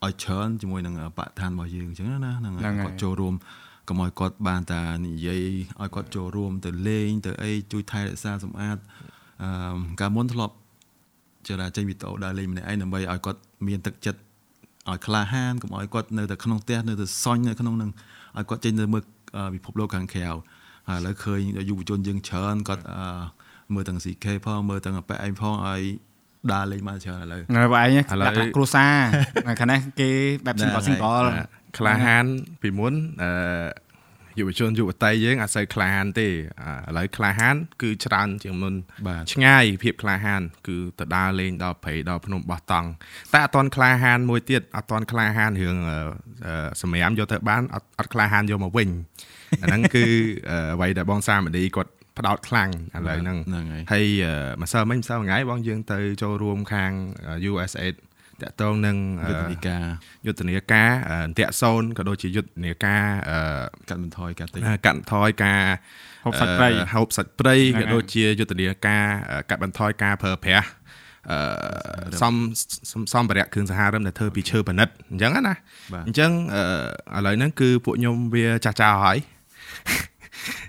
[0.06, 3.34] ឲ្យច្រើនជាមួយនឹងបរិស្ថានរបស់យើងអញ្ចឹងណាហ្នឹងហើយគាត់ចូលរួម
[3.88, 5.42] កុំឲ្យគាត់បានតែនិយាយ
[5.82, 8.78] ឲ្យគាត់ចូលរួមទៅលេងទៅអីជួយថែរក្សាសម្អាត
[9.44, 9.50] អឺ
[10.02, 10.56] កាលមុនធ្លាប់
[11.48, 14.20] ចេះថាចេញវីដេអូដើរលេងម្នាក់ឯងដើម្បីឲ្យគាត់មានទឹកចិត្ត
[14.90, 17.92] ឲ្យក្លាហានកុំឲ្យគាត់នៅតែក្នុងផ្ទះនៅតែសន់នៅក្នុងនឹង
[18.38, 19.04] ឲ្យគាត់ចេញទៅមើល
[19.56, 20.28] ពិភពលោកខាងក្រៅ
[20.90, 21.40] ហើយឥឡូវឃើញ
[21.70, 25.82] យុវជនយើងច្រើនគាត់អឺមើលទាំង CK ផងមើលទាំងអប៉ែឯងផងឲ្យ
[26.54, 28.96] ដើរលេងមកច្រើនឥឡូវនៅបើឯងឥឡូវដាក់ដាក់គ្រួសារ
[29.48, 30.10] នៅខាងនេះគេ
[30.46, 31.28] បែប single single
[31.78, 32.26] ក្លាហាន
[32.62, 32.94] ពីមុន
[33.24, 33.32] អឺ
[34.40, 36.28] យុវជនយុវតីយើងអត់សូវក្លាហានទេ
[36.62, 38.74] អាឥឡូវក្លាហាន គឺច្រើនជាងមុន
[39.08, 42.88] បាទឆ្ងាយភាពក្លាហាន គឺទៅដើរលេងដល់ព្រៃដល់ភ្នំបោះតង់
[43.34, 45.98] តែអត់តន់ក្លាហានមួយទៀតអត់តន់ក្លាហានរឿងអឺ
[46.46, 48.90] អឺសម្រាមយកទៅបានអត់អត់ក្លាហានយកមកវិញ
[49.62, 50.06] អាហ្នឹងគឺ
[50.50, 56.92] អឺអ្វីដែលបងសាមឌីគាត់ ផ្ដោតខ្លាំងឥឡូវហ្នឹងហ្នឹងហើយហើយអឺម្សិលមិញម្សិលថ្ងៃបងយើងទៅចូលរួមខាង
[57.52, 57.96] USAID
[58.42, 59.84] តកតងនឹងអឺយុទ្ធនាការ
[60.26, 63.38] យុទ្ធនាការអឺអន្ទាក់សូនក៏ដូចជាយុទ្ធនាការអឺ
[63.90, 65.62] កាត់បន្ថយការទិញកាត់បន្ថយការ
[66.26, 70.68] ហូបសាច់ព្រៃអឺហូបសាច់ព្រៃហ្នឹងក៏ហើយដូចជាយុទ្ធនាការអឺកាត់បន្ថយការប្រើប្រាស់
[71.32, 71.38] អឺ
[72.22, 72.34] សំ
[72.92, 75.42] សំសម្ភារៈគ្រឿងសង្ហារឹមដែលធ្វើពីឈើប៉និតអញ្ចឹងណា
[75.94, 76.32] បាទអញ្ចឹង
[77.14, 79.18] អឺឥឡូវហ្នឹងគឺពួកខ្ញុំវាចាស់ចាស់ហើយ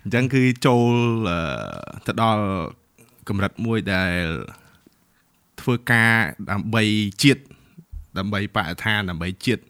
[0.04, 0.92] អញ្ចឹងគឺចូល
[1.30, 1.38] អឺ
[2.06, 2.44] ទៅដល់
[3.28, 4.24] កម្រិតមួយដែល
[5.60, 6.12] ធ្វើការ
[6.50, 6.82] ដើម្បី
[7.22, 7.42] ជាតិ
[8.18, 9.62] ដើម្បីបរិស្ថានដើម្បីជាតិ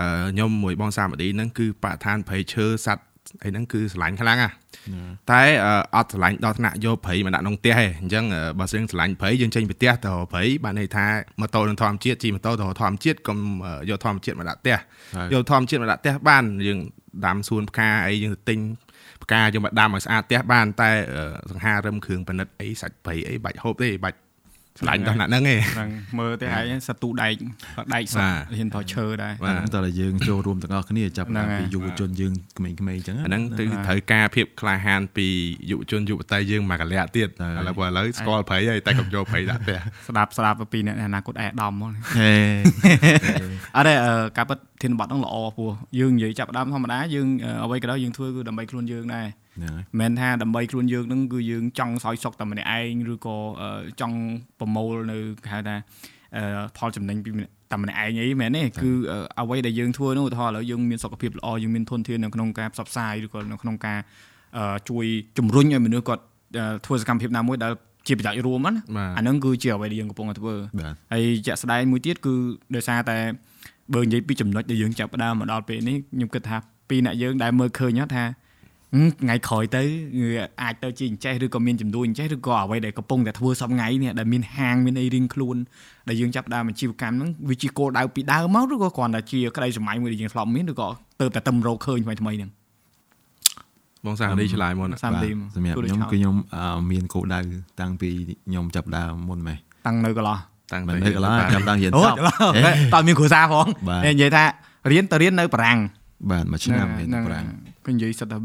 [0.00, 3.08] អឺខ្ញុំមួយបងសាមឌីហ្នឹងគឺបរិស្ថានព្រៃឈើសัตว์
[3.44, 4.54] អីហ្នឹងគឺស្រឡាញ់ខ្លាំងណាស់
[5.30, 11.06] តែអឺអត់ស្រឡាញ់ដល់ថ្នាក់យកព្រៃមកដាក់ក្នុងផ្ទះទេអញ្ចឹងអឺបើស្រឿងស្រឡាញ់ព្រៃយើងចេញពីផ្ទះទៅរកព្រៃបានន័យថា
[11.40, 14.76] ម៉ូតូនឹងធម្មជាតិជិះម៉ូតូទៅរកធម្មជាតិកុំអឺយកធម្មជាតិមកដាក់ផ្ទះ
[15.16, 16.78] ហើយយកធម្មជាតិមកដាក់ផ្ទះបានយើង
[17.26, 18.58] ដាំសួនផ្កាអីយើងទៅទិញ
[19.30, 24.18] ផ្កាយកមកដាំឲ្យស្អាតផ្ទះបានតែអឺសង្ហារឹមគ្រឿងប៉និតអីសាច់ព្រៃអីបាច់ហូបទេបាច់
[24.78, 27.34] ឆ្លាញ់ដល់ណាស់ហ្នឹងឯងហ្នឹងមើលទៅឯងសតូដែក
[27.94, 35.26] ដែកសបាតទហ៊ានប្រើឈើដែរបាទតែតែយើងចូលរួមទាំងអស់គ្នាចាប់ហ្នឹងតាំងហើយពីយុវជនយើងក្មេងៗអញ្ចឹងអាហ្នឹងគឺត្រូវការភាពក្លាហានពី
[35.70, 39.78] យុវជនយុវតីយើងមកកលៈទៀតតែឥឡូវព្រោះឥឡូវស្គាល់ព្រៃហើយតែកុំយកព្រៃដាក់ផ្ទះ
[40.08, 42.34] ស្ដាប់ស្ដាប់ពីអ្នកអនាគតអេដំហ្មងហេ
[43.76, 54.16] អត់ទេអឺការពិតធានបត់ហ្នឹងល្អពោះយើងនិយាយចាប់ផ្ដើមធម្មតាយើងអឺអ្វីក៏ដោយយើងធ្វើគឺដើម្បីខ្លួនយើងដែរហ្នឹងហើយ មិនមែនថាដើម្បីខ្លួនយើងហ្នឹងគឺយើងចង់សោយសុខតែម្នាក់ឯងឬក៏អឺចង់
[54.58, 55.76] ប្រមូលនៅគេហៅថា
[56.36, 56.42] អឺ
[56.76, 63.98] ផលចំណេញពីម្នាក់តែម្នាក់ឯងអីមែនទេគឺអឺអ្វីដែលយើងធ្វើនោះឧទាហរណ៍ឥឡូវយើងមានសុខភាពល្អយើងមានធនធាននៅក្នុងការផ្សព្វផ្សាយឬក៏នៅក្នុងការ
[64.56, 65.04] អឺជួយ
[65.38, 66.22] ជំរុញឲ្យមនុស្សគាត់
[66.58, 67.72] អឺធ្វើសកម្មភាពណាមួយដែល
[68.08, 72.34] ជាប្រយោជន៍រួមណាបាទអាហ្នឹងគឺជាអ្វីដែលយើងកំពុងតែធ្វើបាទហើយជាក់ស្ដែងមួយទៀតគឺ
[72.74, 73.18] ដោយសារតែ
[73.94, 76.56] បើនិយាយពីចំណុចដែលយើងចាប់ផ្ដើមមកដល់ពេលនេះខ្ញុំគិតថា
[76.88, 78.39] ពីរអ្នកយើងដែលមើលឃើញហ្នឹងថាហឹម
[79.22, 79.82] ថ្ងៃក្រោយទៅ
[80.20, 85.56] វាអាចទៅជាអញ្ចេះឬក៏មានចំនួនអញ្ចេះឬក៏អ្វីដែលកំពុងតែធ្វើសប្ងៃនេះដែលមានហាងមានអីរៀងខ្លួន
[86.08, 90.88] ដែលយើងចាប់ផ្ដើមអាជីវកម្មហ្នឹងវាជាគោលដៅពីដើមមកឬក៏គ្រាន់តែជាក្តីសម័យមួយដែលយើងធ្លាប់មានឬក៏
[91.20, 92.50] ទៅតែតឹមរកឃើញថ្មីថ្មីៗហ្នឹង
[94.04, 97.40] បងសាមឌីឆ្លើយមុនសាមឌីសម្រាប់ខ្ញុំគឺខ្ញុំអឺមានគោលដៅ
[97.80, 98.10] តាំងពី
[98.48, 100.38] ខ្ញុំចាប់ដើមមុនម៉េះតាំងនៅកន្លោះ
[100.72, 102.52] តាំងមិនពីនៅកន្លះចាប់ដើមរៀនអូចប់ច្រឡំ
[102.94, 104.44] តើមានគ្រូសាផងបាទនិយាយថា
[104.90, 105.78] រៀនទៅរៀននៅបារាំង
[106.30, 107.44] បាទមួយឆ្នាំរៀនទៅប្រាំង
[107.86, 108.36] គឺនិយាយសិតថា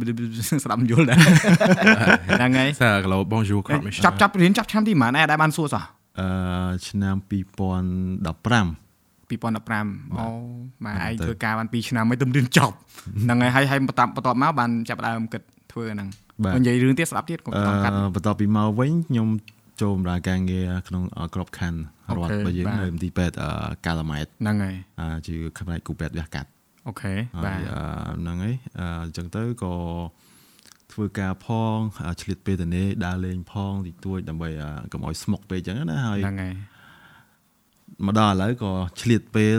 [0.64, 5.84] ស្ដាប់មិនយល់ដែរហ្នឹងហើយសាគីឡូ bonjour crop mission ចាប់ចាប់រៀនចាប់ឆ្នាំទីប៉ុន្មានដែរបានសួរសោះ
[6.20, 6.28] អឺ
[6.88, 8.86] ឆ្នាំ2015
[9.30, 10.28] 2015អូ
[10.86, 12.76] ម៉ែឯងធ្វើការបាន2ឆ្នាំមិនទៅរៀនចប់
[13.24, 16.08] ហ្នឹងហើយហើយហើយបន្តបន្តមកបានចាប់ដើមគិតធ្វើហ្នឹង
[16.44, 19.28] បាទនិយាយរឿងទៀតស្ដាប់ទៀតកុំអឺតកាត់បន្ទាប់ពីមកវិញខ្ញុំ
[19.82, 21.04] ចូលបម្រើការងារក្នុង
[21.36, 23.50] ក្របខណ្ឌអូខេរដ្ឋរបស់យើងបាទនៅមន្ទីរពេទ្យអឺ
[23.86, 25.36] កាឡាម៉ែតហ្នឹងហើយអឺជា
[25.68, 26.50] ផ្នែកគូពេទ្យវះកាត់
[26.88, 27.84] អូខេហើបាទយអឺ
[28.22, 29.74] ហ្នឹងហើយអឺអញ្ចឹងទៅក៏
[30.92, 36.54] ធ្វើការផងអឺឆ្លៀតពេលទៅនេះដើរលេងផងតិចតួចដើម្បីអឺកុំឲ្យស្មុកពេកអញ្ចឹងណាហើយហ្នឹងហើយ
[38.06, 39.58] មកដល់ឥឡូវក៏ឆ្លៀតពេល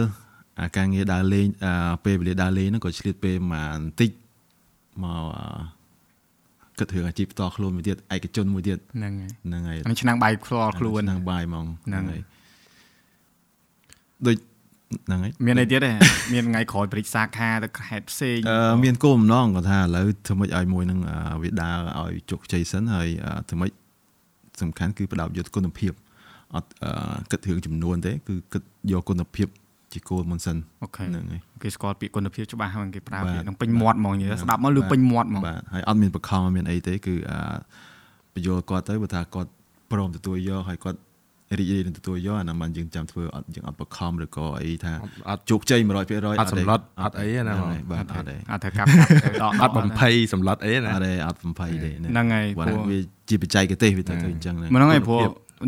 [0.60, 4.10] អាការងារដើរលេងអឺពេលវេលាដើរលេងហ្នឹងក៏ឆ្លៀតពេលប្រហែលបន្តិច
[5.02, 5.76] មកអឺ
[6.78, 12.22] គិតរឿងអាជីពផ្ទាល់ខ្លួនមួយទៀតឯកជនមួយទៀតហ្នឹងហើយហ្នឹងហើយអានេះឆ្នាំងបាយផ្ទាល់ខ្លួនឆ្នាំងបាយហ្មងហ្នឹងហើយ
[14.26, 14.36] ដូច
[15.06, 15.90] ហ្នឹងហើយមានអីទៀតទេ
[16.32, 23.70] មានថ្ងៃក្រោយព្រិចសាខាទៅខេត្តផ្សេងអឺមានគោលបំណងគាត់ថាឥឡូវធ្វើម៉េចឲ្យមួយនឹងអឺវាដើរឲ្យជោគជ័យសិនហើយអឺធ្វើម៉េច
[24.62, 25.92] សំខាន់គឺផ្ដោតយកគុណភាព
[26.54, 29.48] អត់អឺគិតរឿងចំនួនទេគឺគិតយកគុណភាព
[29.92, 37.38] ជាគោលមុនសិនអូខេហ្នឹងហើយគេស្គាល់ពាក្យគុណភាពច្បាស់ហ្នឹងគេប្រើបាទពាក្យហ្នឹងពេញមាត់ហ្មងនិយាយស្ដាប់មកលឺពេញមាត់ហ្មងបាទហើយអត់មានបខំអត់មានអីទេគឺអឺ
[38.34, 39.50] បញ្យល់គាត់ទៅបើថាគាត់
[39.90, 40.98] ព្រមទទួលយកហើយគាត់
[41.58, 44.92] រីករាយនឹងទទួលយកអាហ្នឹងបានយើងចាំធ្វើអត់យើងអត់បខំឬក៏អីថា
[45.30, 45.94] អត់ជោគជ័យ100%អ
[46.40, 55.22] អត់សម្លុតអត់អីណាហ្នឹងហើយបាទអត់ទេអត់ត្រូវកាប់កាប់ទៅដកអត់បំភ័យសម្លុតអីណាអត់ទេអត់បំភ័យទេហ្នឹងហើយព្រោះព្រោះវាជាបច្ចេកទេសវាទៅធ្វើអញ្ចឹងមិនហ្នឹងឯងព្រោះ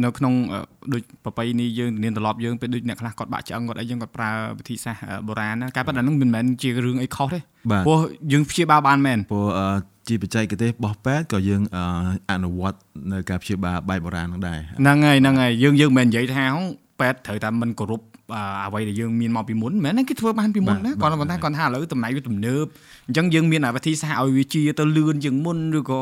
[0.04, 0.60] នៅក្នុងអឺ
[0.92, 7.98] ដូចប្រពៃនេះយើងនានត្រឡប់យើងពេលដូចអ្នកខ្លះគាត់បាក់ឆ្អឹងគាត់អីយើងគាត់ប្រើវិធីសាស្ត្រអឺបុរាណណាការប៉ັດអាហ្នឹងមិនមែនជារឿងអីខុសទេបាទព្រោះ
[8.32, 9.66] យើងព្យាបាលបានមែនព្រោះអឺ
[10.08, 11.84] ជាបច្ចេកទេសរបស់ពេទ្យក៏យើងអឺ
[12.32, 12.78] អនុវត្ត
[13.12, 16.58] នៅការព្យាបាលបែបបុរាណហ្នឹងដែរហ្នឹងហើយហ្នឹងហើយយើងយើងមិនមែននិយាយថាហង
[17.00, 18.02] ពេទ្យត្រូវតែមិនគោរព
[18.34, 22.64] អឺអ្វីដែលយើងមានមកពីមុនមិនមែនទេគេធ្វើបានពីមុនណាគាត់ប៉ុន្តែគាត់ថាឥឡូវតំណែងវាទំនើប
[23.08, 26.00] អញ្ចឹងយើងមានអាវិធីសាស្ត្រឲ្យវាជាទៅលឿនជាងមុនឬក៏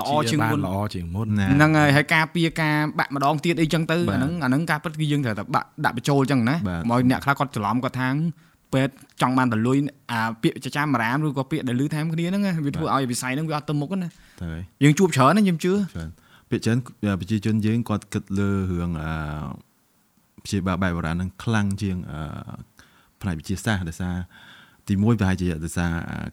[0.00, 8.10] ល្អជាងមុនល្អជាងមុនណាហ្នឹងហើយហើយការពារការបាក់ម្ដងទៀតអីចឹងទៅអាហ្នឹងអាហ្នឹងការពិតគឺយើងត្រូវតែបាក់ដាក់បញ្ចូលចឹងណាបាទមកអ្នកខ្លះគាត់ច្រឡំគាត់ថា
[8.72, 9.78] ពេទ្យចង់បានតលុយ
[10.12, 14.08] អាពាក្យចចាមរាមឬក៏ពាក្យដែលលឺថែមគ្នាហ្នឹងណាវាធ្វើឲ្យវិស័យហ្នឹងវាអត់ទៅមុខណា
[14.40, 16.10] ទៅហើយយើងជួបច្រើនណាខ្ញុំជឿច្រើន
[16.50, 16.78] ពាក្យច្រើន
[17.20, 19.12] ប្រជាជនយើងគាត់គិតលើរឿងអឺ
[20.44, 22.20] ព្យាបាលបែបបុរាណហ្នឹងខ្លាំងជាងអឺ
[23.20, 24.16] ផ្នែកវិទ្យាសាស្ត្រដោយសារ
[24.88, 25.90] ទីមួយប្រហែលជាដោយសារ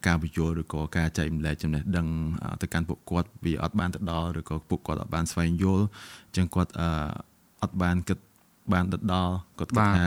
[0.07, 2.07] ការបញ្យល់ឬក៏ការចែកម្លែកចំណេះដឹង
[2.43, 6.89] អឺទៅកាន់ពួកគាត់វាអត់បានទៅដល់ឬក៏ពួកគាត់អត់បានស្វែងយល់អញ្ចឹងគាត់អឺ
[7.63, 8.19] អត់បានគិត
[8.73, 10.05] បានទៅដល់គាត់គិតថា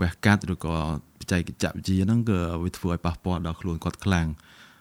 [0.00, 0.74] វះកាត់ឬក៏
[1.24, 4.26] បច្ចេកវិទ្យាហ្នឹងគឺវាធ្វើឲ្យប៉ះពាល់ដល់ខ្លួនគាត់ខ្លាំង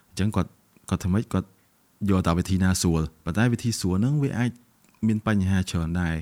[0.10, 0.52] អញ្ចឹងគាត់
[0.90, 1.48] គាត់ធ្វើម៉េចគាត់
[2.10, 4.52] យកតែវិធីណាស្រួលប៉ុន្តែវិធីស្រួលហ្នឹងវាអាច
[5.08, 6.16] មានបញ្ហាច្រើនដែរ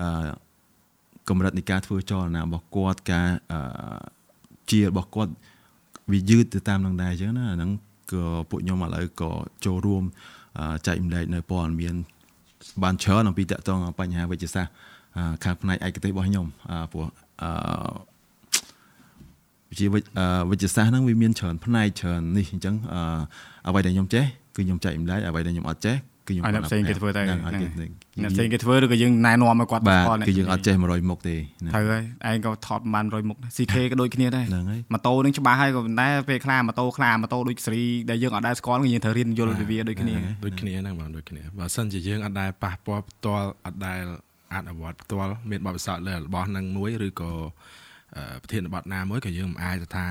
[0.00, 0.28] អឺ
[1.28, 3.60] កម្រិតនៃការធ្វើចលនារបស់គាត់ការអឺ
[4.70, 5.32] ជារបស់គាត់
[6.12, 7.70] វាយឺតទៅតាមនឹងដែរអញ្ចឹងណាអាហ្នឹង
[8.12, 9.30] ក៏ពួកខ្ញុំឥឡូវក៏
[9.64, 10.04] ចូលរួម
[10.58, 11.94] អឺចែកម្លែកនៅព័ត៌មាន
[12.82, 14.72] បានច្រើនអំពីតកតងបញ្ហាវិទ្យាសាស្ត្រ
[15.16, 17.06] អឺខាងផ្នែកឯកទេសរបស់ខ្ញុំអឺព្រោះ
[17.42, 17.50] អឺ
[19.72, 23.00] វិជាវិទ្យអឺវិទ្យាសាស្ត្រហ្នឹងវាមានច្រើនផ្នែកច្រើននេះអញ្ចឹងអឺ
[23.68, 24.24] អ្វីដែលខ្ញុំចេះ
[24.56, 25.96] គឺខ្ញុំចែកម្លែកអ្វីដែលខ្ញុំអត់ចេះ
[26.28, 27.68] គឺខ្ញុំឲ្យអ្នកផ្សេងគេធ្វើទៅហ្នឹងឲ្យហ្នឹងគេ
[28.22, 44.02] អ្នកផ្សេងគេធ្វើឬក៏យើងណែនាំឲ្យគាត់បាទស្គាល់អ្នកគឺយើងអត់ចេះ100មុខទេណាត្រូវហើយឯងក៏ថតប្រហែល100មុខដែរ CK ក៏ដូចគ្នាដែរហ្នឹងហើយម៉ូតូនឹងច្បាស់ហើយក៏ប៉ុន្តែពេលខ្លះម៉ូតូខ្លះម៉ូតូដូចសេរីដែលយើងអត់ដែរស្គាល់គឺយើងត្រូវរៀនយល់ពីវាដូចគ្នាដូចគ្នាហ្នឹងបងដូចគ្នាបើសិនជាយើងអត់ដែលប៉ះពាល់ផ្ទាល់អត់ដែល
[44.54, 47.81] អនុវត្តផ្ទាល់មានបទពិសោធន៍លើរបស់ហ្នឹងមួយឬក៏អឺ
[48.42, 50.04] ប្រធានបទណាមួយក៏យើងមិនអាចទៅថា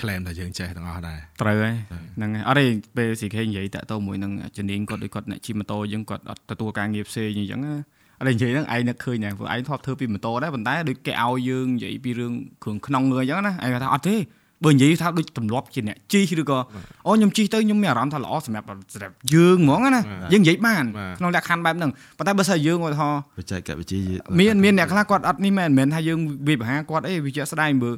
[0.00, 1.74] claim ថាយើងចេះទាំងអស់ដែរត្រូវហើយ
[2.16, 7.74] ហ្នឹងហើយអត់ទេពេល CK និយាយតាក់ទងមួយនឹងជំនាញគាត់ដូចគាត់អ្នកជិះម៉ូតូយើងគាត់អត់ទទួលការងារផ្សេងអញ្ចឹងណា
[8.18, 12.32] អត់ទេនិយាយហ្នឹងឯងនឹកឃើញដែរព្រោះឯងធ្លាប់ធ្វើពីម៉ូតូដែរប៉ុន្តែដូចគេឲ្យយើងនិយាយពីរឿង
[12.62, 14.16] គ្រឿងក្នុងអញ្ចឹងណាឯងគាត់ថាអត់ទេ
[14.64, 16.58] បើនិយាយថាដូចទម្លាប់ជាអ្នកជិះឬក៏
[17.06, 20.84] អូខ្ញុំជិះទៅខ្ញុំមានអារម្មណ៍ថាល្អសម្រាប់សម្រាប់យើងហ្មងណាយើងនិយាយបាន
[21.18, 24.02] ក្នុងលក្ខខណ្ឌបែបហ្នឹងប៉ុន្តែបើសិនយើងឧទាហរណ៍បច្ចេកវិទ្យា
[24.40, 26.18] មានមានអ្នកខ្លះគាត់អត់នេះមែនមិនមែនថាយើង
[26.48, 27.94] វាបហាគាត់អីវាជាក់ស្ដែងមើល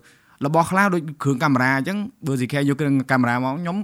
[0.46, 3.76] របស់ខ្លះដូចគ្រឿងកាមេរ៉ាអញ្ចឹងបើ CK យកគ្រឿងកាមេរ៉ាមកខ្ញុំ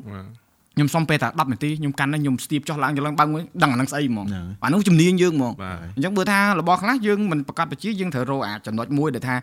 [0.74, 9.36] ខ្ញុំសុំពេលតែ10នាទីខ្ញុំកាន់ហើយខ្ញុំស្ទាបចុះឡើងចុះឡើងបើកមួយដឹងអាហ្នឹងស្អីហ្មងហ្នឹងអានោះជំនាញយើងហ្មងបាទអញ្ចឹងបើថារបស់ខ្លះយើងមិនប្រកាសបជាយើងត្រូវរកអាចំណុចមួយដែលថា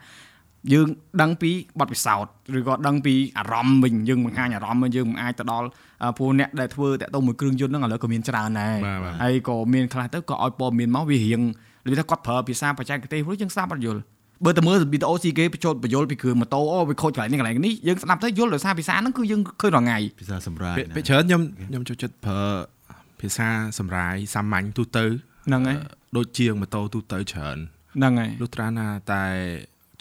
[0.71, 0.87] យើង
[1.21, 5.67] ដឹងពីបទពិសោធន៍ឬក៏ដឹងពីអារម្មណ៍វិញយើងបង្ហាញអារម្មណ៍វិញយើងមិនអាចទៅដល់
[6.01, 11.41] អ่าពួកអ្នកដែលធ្វើតាក់ទងមួយគ្រឿងយន្តហ្នឹងឥឡូវក៏មានច្រើនដែរបាទបាទហើយក៏មានខ្លះទៅក៏ឲ្យព័ត៌មានមកវារៀង
[11.85, 14.01] និយាយថាគាត់ប្រើភាសាបច្ចេកទេសព្រោះយើងស្ដាប់អត់យល់
[14.45, 22.43] បើទៅមើលវីដេអូស៊ីគេបញ្ចូលបញ្យល់ពីគ្រឿងម៉ូតូអូវាខូចកន្លែងនេះកន្លែងនេះយើងស្ដាប់ទៅយល់ដោយសារភាសាហ្នឹងគឺយើងឃើញរាល់ថ្ងៃភាសាសម្រាប់ពេលពេលច្រើនខ្ញុំខ្ញុំចូលចិត្តប្រើ
[23.21, 23.47] ភាសា
[23.79, 25.05] សម្រាយសាមញ្ញទូទៅ
[25.47, 25.77] ហ្នឹងហើយ
[26.17, 27.57] ដូចជាងម៉ូតូទូទៅច្រើន
[27.95, 29.23] ហ្នឹងហើយលុះត្រាណាតែ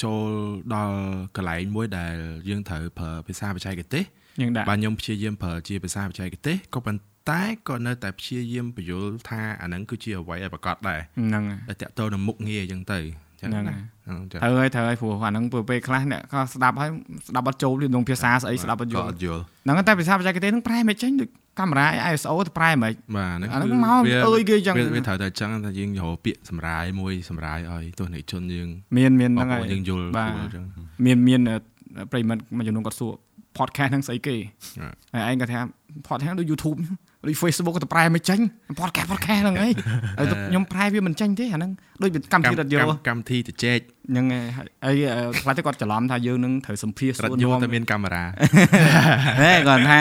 [0.03, 0.29] ចូល
[0.75, 0.97] ដល់
[1.37, 2.15] កន្លែងមួយដែល
[2.49, 4.05] យើងត្រូវប្រើភាសាបច្ចេកទេស
[4.41, 16.91] យើងដាក់បាទខ្ញុំព្យាយាមប្រើជាភាសាបច្ចេកទេសក៏ប៉ុន្តែក៏នៅតែព្យាយាមបញ្យល់ថាអាហ្នឹងគឺជាអ្វីឲ្យប្រកបដែរហ្នឹងហើយតែតកតទៅនឹងមុខងារអញ្ចឹងទៅអញ្ចឹងហ្នឹងណាហើយហ្នឹងចឹងត្រូវហើយត្រូវហើយព្រោះអាហ្នឹងពេលខ្លះអ្នកក៏ស្ដាប់ហើយ
[17.29, 21.29] ស្ដាប់អត់ចូលទេក្នុងភាសាស្អីស្ដាប់អត់យក៏ល់អត់យល់ហ្នឹងហើយតែភាសាបច្ចេកទេសហ្នឹងប្រែមិនចេញដូច
[21.61, 30.65] កាមេរ៉ា ISO ទៅប្រែមិនបាទហ្នឹងអាហ្នឹងគឺមកវាអើយគេអញ្ចឹងវាវាត្រូវតែអញ្ចឹងថាយើងរកពាក្យសម្រាយមួយសម្រាយឲ្យទស្សនិកជនយើងមានមានបហ្នឹងកហើយយើងយល់បាទយល់អញ្ចឹង
[31.07, 31.57] មានមានអឺ
[32.11, 33.13] ប្រិយមិត្តមួយចំនួនគាត់សួរ
[33.59, 34.37] podcast ហ្នឹងស្អីគេ
[35.13, 35.61] បាទហើយឯងគាត់ថា
[36.09, 36.77] podcast ដូច YouTube
[37.27, 38.41] ដូច Facebook ក៏ទៅប្រែមិនចេញ
[38.81, 39.69] podcast podcast ហ្នឹងហី
[40.19, 41.71] ហើយទៅខ្ញុំប្រែវាមិនចេញទេអាហ្នឹង
[42.03, 43.79] ដូចកម្មវិធីរត់យកម្មល់កម្មវិធីទៅចែក
[44.11, 44.47] ហ្នឹងហើយ
[44.85, 48.25] ហើយអឺខ្លះទៅគាត់ច្រឡំថាយើងនឹងត្រូវសម្ភាសរត់សួរយល់នាំតែមានកាមេរ៉ា
[49.41, 50.01] ហេគាត់ថា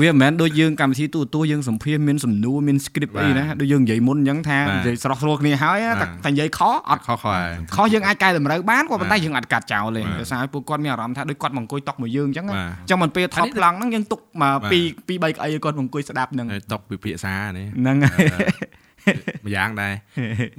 [0.00, 18.26] វាមិនមែនដូចយើងកម្មវិធីទូរទស្សន៍យើងសម្ភាសន៍មានសំណួរមាន script អីណាដូចយើងនិយាយមុនអញ្ចឹងថាបាទនិយាយស្រស់ស្រួលគ្នាហើយណាបាទតែតែនិយាយខុសអត់ខុសខុសហើយខុសយើងអាចកែតម្រូវបានក៏ប៉ុន្តែបាទយើងអាចកាត់ចោលទេបាទដោយសារពួកគាត់មានអារម្មណ៍ថាដូចគាត់មកអង្គុយតុកមកយើងអញ្ចឹងណាបាទអញ្ចឹងមិនពេលថតអានេះប្លង់ហ្នឹងយើងទុកមកបាទពីពី3ក្អីឲ្យគាត់មកអង្គុយស្ដាប់ហ្នឹងហើយຕົកពិភាក្សានេះហ្នឹងហើយ
[19.46, 19.94] ម្យ៉ាងដែរ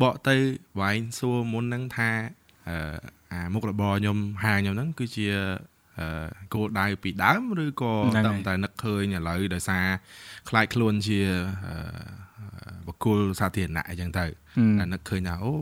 [0.03, 0.35] បកទៅ
[0.79, 2.09] វាយសួរមុនហ្នឹងថា
[2.69, 2.77] អឺ
[3.31, 5.72] អាមុខរបរខ្ញុំហាងខ្ញុំហ្នឹងគឺជាអឺ
[6.53, 9.85] គោលដៅពីដើមឬក៏ហ្នឹងហើយតាមតែនឹកឃើញឥឡូវដោយសារ
[10.49, 11.19] ខ្លាចខ្លួនជា
[11.67, 11.75] អឺ
[12.87, 14.25] បកគលសាធារណៈអញ្ចឹងទៅ
[14.79, 15.53] តែនឹកឃើញថាអូ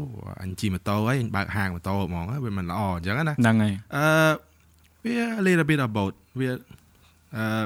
[0.43, 4.05] អញជិះម៉ូតូហើយអញបើកហាងម៉ូតូហ្មងហើយវាមិនល្អអញ្ចឹងណាហ្នឹងហើយអឺ
[5.03, 6.49] វា a little bit about វា
[7.37, 7.65] អឺ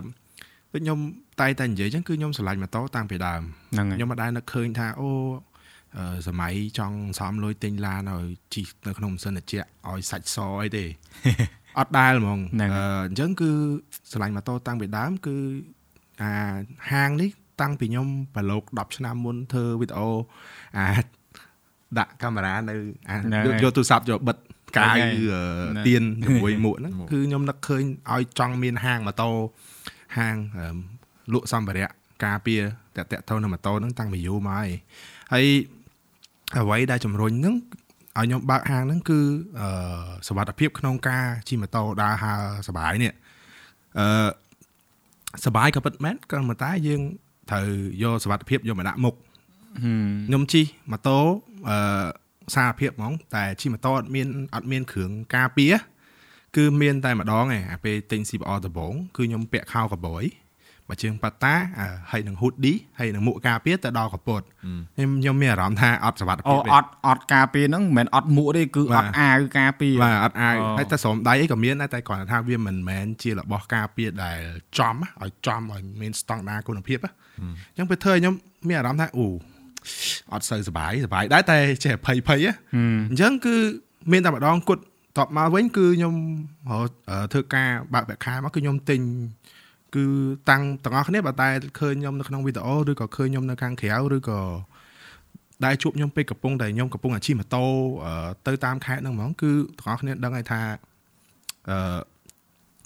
[0.71, 0.99] ដូចខ្ញុំ
[1.41, 3.41] តែងតែនិយាយអញ្ចឹងគឺខ្ញុំឆ្លាញ់ម៉ូតូតាំងពីដើម
[3.73, 5.09] ហ្នឹងហើយខ្ញុំមិនដែលនឹកឃើញថាអូ
[5.97, 10.85] អឺសម័យចង់សំលុយទិញឡានឲ្យជីកនៅក្នុងម៉ាស៊ីនត្រជាក់ឲ្យសាច់សអីទេ
[11.79, 13.49] អត់ដែលហ្មងហ្នឹងអឺអញ្ចឹងគឺ
[14.13, 15.35] ឆ្លាញ់ម៉ូតូតាំងពីដើមគឺ
[16.21, 16.31] អា
[16.91, 17.29] ហាងនេះ
[17.61, 20.09] តាំងពីខ្ញុំប្រឡូក10ឆ្នាំមុនធ្វើវីដេអូ
[20.77, 20.87] អា
[21.97, 22.75] ដាក់កាមេរ៉ានៅ
[23.09, 24.37] អាហ្នឹងយកហើយយកទូរស័ព្ទយកបិទ
[24.77, 29.29] កាយហ្នឹងហើយអឺហ្នឹងទៀនជាមួយមួកហ្នឹងមួកគឺខ្ញុំនឹកឃើញឲ្យចង់មានហាងម៉ូតូ
[30.17, 30.67] ហាងអឺ
[31.33, 31.89] លក់សម្ភារៈ
[32.25, 32.61] ការពារ
[32.97, 34.69] តាក់តាក់ទៅនឹងម៉ូតូហ្នឹងតាំងពីយូរមកហើយ
[35.33, 35.45] ហើយ
[36.57, 37.55] អ្វីដែលជំរុញហ្នឹង
[38.17, 39.19] ឲ្យខ្ញុំបើកហាងហ្នឹងគឺ
[39.59, 39.67] អឺ
[40.27, 43.13] សវត្ថភាពក្នុងការជិះម៉ូតូដើរហើរសប្បាយនេះ
[43.99, 44.27] អឺ
[45.45, 47.01] សប្បាយក៏ពិតមែនក៏ប៉ុន្តែយើង
[47.51, 47.67] ត្រូវ
[48.03, 49.15] យកសវត្ថភាពយកមកដាក់មុខ
[50.27, 51.17] ខ្ញុំជិះម៉ូតូ
[51.69, 52.07] អឺ
[52.55, 55.73] សារភាពហ្មង តែជិះម៉ូតូអត់មានអត់មានគ្រឿងការពារ
[56.55, 60.23] គឺមានតែម្ដងឯងអាពេលទិញ CBR ដំបងគឺខ្ញុំពាក់ខោកបយ
[60.89, 64.41] បើជើងប៉ាតាអឺហើយនឹង hoodie ហើយនឹងមួកការពារទៅដល់កពត
[64.95, 74.39] ខ្ញុំខ្ញុំមានអារម្មណ៍ថាអត់សុវត្ថិអូភាពទេអត់អត់ការពារហ្នឹងមិនមែនអត់មួកទេគឺបាអទត់អាវការពារបាទអត់អាវអូហើយតែស្រោមដៃអីក៏មានដែរតែគ្រាន់តែថាវាមិនមែនជារបស់ការពារដែល
[74.77, 78.33] ចំណាឲ្យចំឲ្យមានស្តង់ដារគុណភាពណាអញ្ចឹងពេលធ្វើឲ្យខ្ញុំ
[78.67, 79.27] មានអារម្មណ៍ថាអូ
[80.33, 82.53] អត់សូវសុបាយសុបាយដែរតែចេះភ័យភ័យណា
[83.09, 83.55] អញ្ចឹងគឺ
[84.11, 84.83] មានតែម្ដងគត់
[85.17, 86.15] តបមកវិញគឺខ្ញុំ
[86.69, 89.01] រកអឺធ្វើការបើកប្រាក់ខែមកគឺខ្ញុំទិញ
[89.95, 90.05] គឺ
[90.49, 91.47] តាំងទាំងអស់គ្នាបើតែ
[91.79, 94.39] ឃើញខ្ញុំនៅក្នុងវីដេអូឬក៏ឃើញខ្ញុំនៅខាងក្រៅឬក៏
[95.65, 97.63] ដែលជួបខ្ញុំពេលកំពុងតែខ្ញុំកំពុងតែជិះម៉ូតូ
[98.05, 100.61] អឺទៅតាមខេត្តហ្នឹងហ្មងគឺទាំងអស់គ្នាដឹងហើយថា
[101.69, 101.99] អឺ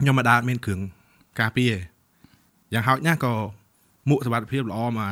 [0.02, 0.80] ខ្ញុំមិនដែលមានគ្រឿង
[1.40, 1.78] ការពារទេ
[2.74, 3.34] យ៉ាងហោចណាស់ក៏
[4.10, 5.12] មួកសុវត្ថិភាពល្អមក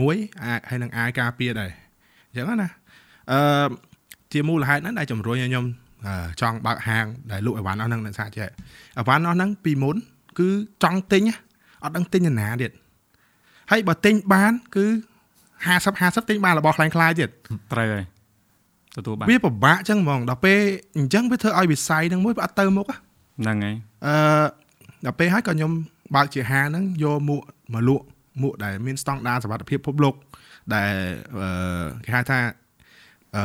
[0.00, 1.70] មួយអាចហើយនឹងអាយការពារដែរ
[2.28, 2.68] អញ្ចឹងណា
[3.32, 3.68] អឺ
[4.32, 5.64] ជាមូលហេតុហ្នឹងដែលជំរុញឲ្យខ្ញុំ
[6.06, 8.48] អឺចង់បើកហាងដែលលក់អីវ៉ាន់អស់ហ្នឹងនៅសាចេះ
[8.98, 9.96] អីវ៉ាន់អស់ហ្នឹងពីមុន
[10.38, 10.48] គឺ
[10.82, 11.34] ចង់ទិញណា
[11.84, 12.70] អត់ដឹងទិញនៅណាទៀត
[13.70, 14.86] ហើយបើទិញបាន គឺ
[15.64, 17.28] 50 50ទិញបានរបស់ខ្លាំងខ្លាយទៀត
[17.72, 18.04] ត្រូវហើយ
[18.96, 20.60] ទទួលបានវាពិបាកចឹងហ្មងដល់ពេល
[20.98, 22.96] អញ្ចឹងវាធ្វើឲ្យវិស័យហ្នឹងមួយវាអត់ទៅមុខណា
[23.40, 24.14] ហ្នឹងហើយអឺ
[25.04, 25.70] ដល់ពេលហើយក៏ខ្ញុំ
[26.16, 27.42] បើកជាហាងហ្នឹងយកមួក
[27.72, 28.04] មកលក់
[28.42, 30.14] មួកដែលមានស្តង់ដារសុវត្ថិភាពពិភពលោក
[30.74, 30.92] ដែល
[31.40, 32.38] អឺគេហៅថា
[33.36, 33.44] អឺ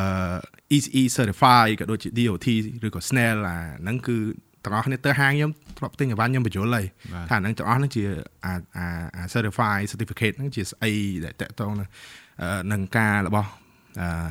[0.75, 2.47] ECE certify ក៏ដូចជា DOT
[2.85, 4.17] ឬក៏ SNEL អាហ្នឹងគឺ
[4.63, 8.03] ទាំងអស់គ្នាទៅហាងខ្ញុំធ្លាប់ទិញអីវ៉ាន់ខ្ញុំបញ្យល់ហើយបាទថាហ្នឹងទាំងអស់ហ្នឹងជា
[8.45, 10.91] អាអាអា certify certificate ហ្នឹងជាស្អី
[11.23, 11.87] ដែលតកតងនឹង
[12.41, 13.49] អឺនឹងការរបស់
[14.01, 14.27] អឺ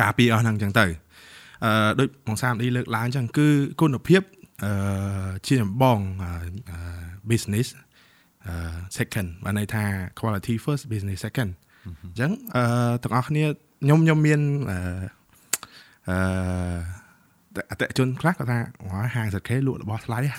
[0.00, 0.86] ការពារអស់ហ្នឹងអញ្ចឹងទៅ
[1.64, 3.48] អឺដូចបងសាមឌីលើកឡើងអញ្ចឹងគឺ
[3.80, 4.22] គុណភាព
[4.64, 6.30] អឺជាចម្បងអឺ
[6.70, 6.78] អឺ
[7.30, 7.68] business
[8.46, 8.54] អឺ
[8.96, 9.84] second បានន័យថា
[10.18, 11.50] quality first business second
[11.86, 12.64] អញ្ចឹងអឺ
[13.02, 13.44] ទាំងអស់គ្នា
[13.82, 16.18] ខ្ញុំខ្ញុំមានអឺ
[17.56, 20.38] អឺអតិថិជនខ្លះគាត់ថាអូហាងសកេលក់របស់ថ្លៃហ៎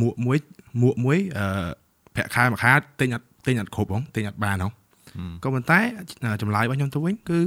[0.00, 0.38] មួកមួយ
[0.82, 1.68] មួកមួយអឺ
[2.14, 4.72] ប្រាក់ខែមួយខែទិញអត់ទិញអត់គ្រប់ហងទិញអត់បានហង
[5.42, 5.80] ក៏ប៉ុន្តែ
[6.42, 7.40] ចម្លើយរបស់ខ្ញុំទៅវិញគឺ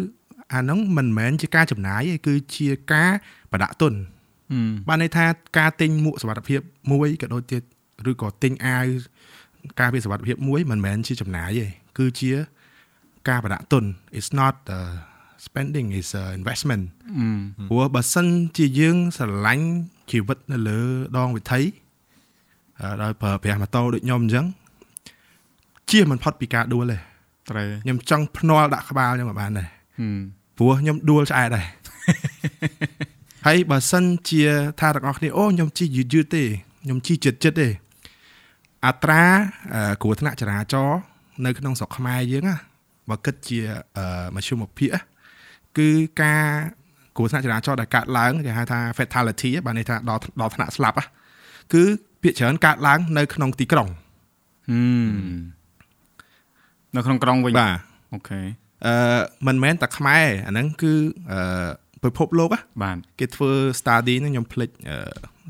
[0.54, 3.12] អាហ្នឹងមិនមែនជាការចំណាយទេគឺជាការ
[3.52, 3.93] ប្រដាក់ទុន
[4.88, 5.26] បានន័យថា
[5.58, 6.60] ការទិញមួកសុវត្ថិភាព
[6.91, 7.58] មួយក៏ដូចជា
[8.10, 8.86] ឬក៏ទិញអាវ
[9.80, 11.65] ការពារសុវត្ថិភាពមួយមិនមែនជាចំណាយទេ
[11.98, 12.32] គឺជា
[13.30, 13.84] ការប្រដាក់ទុន
[14.17, 14.93] it's not uh,
[15.45, 16.84] spending is uh, investment
[17.69, 19.67] ព្រោះបើសិនជាយើងស្រឡាញ់
[20.12, 20.80] ជីវិតនៅលើ
[21.17, 21.62] ដងវិថី
[22.80, 24.45] អឺដោយប្រើប្រាស់ម៉ូតូដូចខ្ញុំអញ្ចឹង
[25.89, 26.97] ជៀសមិនផុតពីការដួលទេ
[27.49, 29.67] ត្រូវខ្ញុំចង់ភ្នាល់ដាក់ក្បាលខ្ញុំឲ្យបានដែរ
[29.99, 30.19] ហឹម
[30.58, 31.65] ព្រោះខ្ញុំដួលឆ្អែតដែរ
[33.47, 34.41] ហើយបើសិនជា
[34.80, 36.43] ថាទាំងអស់គ្នាអូខ្ញុំជិះយឺតយឺតទេ
[36.84, 37.67] ខ្ញុំជិះចិត្តចិត្តទេ
[38.86, 39.23] អត្រា
[39.73, 40.99] អឺគ្រោះថ្នាក់ចរាចរណ៍
[41.45, 42.56] នៅក្នុងស្រុកខ្មែរយើងណា
[43.10, 43.60] បើគិតជា
[43.97, 44.99] អឺមធ្យមភាគណា
[45.80, 45.89] គឺ
[46.24, 46.46] ការ
[47.18, 51.06] គ្រោះថ្នាក់ចរាចរណ៍ដែលកើតឡើងគេហៅថា fatality បានន័យថាដល់ដល់ថ្នាក់ស្លាប់ណា
[51.74, 51.84] គឺ
[52.22, 53.88] ភាគច្រើនកើតឡើងនៅក្នុងទីក្រុង
[54.70, 55.12] ហឹម
[56.96, 57.74] នៅក្នុងក្រុងវិញបាទ
[58.13, 58.42] អូខេ
[58.86, 60.94] អឺមិនមែនតែខ្មែរអាហ្នឹងគឺ
[61.32, 61.70] អឺ
[62.04, 64.98] ពិភពលោកណាបាទគេធ្វើ study ហ្នឹងខ្ញុំភ្លេចអឺ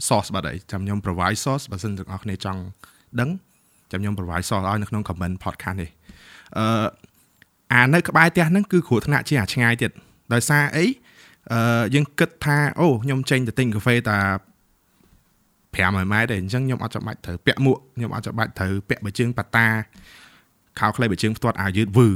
[0.07, 2.61] source បាត់ហើយចាំខ្ញុំ provide source បើសិនទាំងអស់គ្នាចង់
[3.19, 3.29] ដឹង
[3.91, 5.89] ចាំខ្ញុំ provide source ឲ្យនៅក្នុង comment podcast នេះ
[6.57, 6.65] អឺ
[7.73, 9.91] អានៅក្បែរផ្ទះហ្នឹងគឺគ្រោះថ្នាក់ជាងអាឆ្ងាយទៀត
[10.33, 10.85] ដោយសារអី
[11.53, 14.19] អឺយើងគិតថាអូខ្ញុំចេញទៅទិញកាហ្វេតា
[15.73, 19.67] 500ម៉ែត្រទេអញ្ចឹងខ្ញុំអត់ចាំបាច់ត្រូវពាក់មួកខ្ញុំអត់ចាំបាច់ត្រូវពាក់បើជើងប៉ាតា
[20.79, 22.09] ខោខ្លីបើជើងផ្ទាត់អាវយឺតវឺ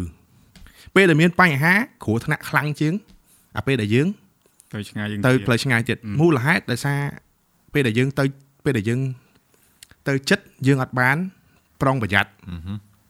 [0.96, 1.74] ពេលដែលមានបញ្ហា
[2.04, 2.94] គ្រោះថ្នាក់ខ្លាំងជាង
[3.58, 4.08] អាពេលដែលយើង
[4.74, 7.00] ទៅឆ្ងាយយើងទៅទៀតផ្លូវឆ្ងាយទៀតមូលហេតុដោយសារ
[7.74, 8.24] ពេលដែលយើងទៅ
[8.66, 9.00] ពេលដែលយើង
[10.08, 11.18] ទៅចិត្តយើងអត់បាន
[11.82, 12.30] ប្រុងប្រយ័ត្ន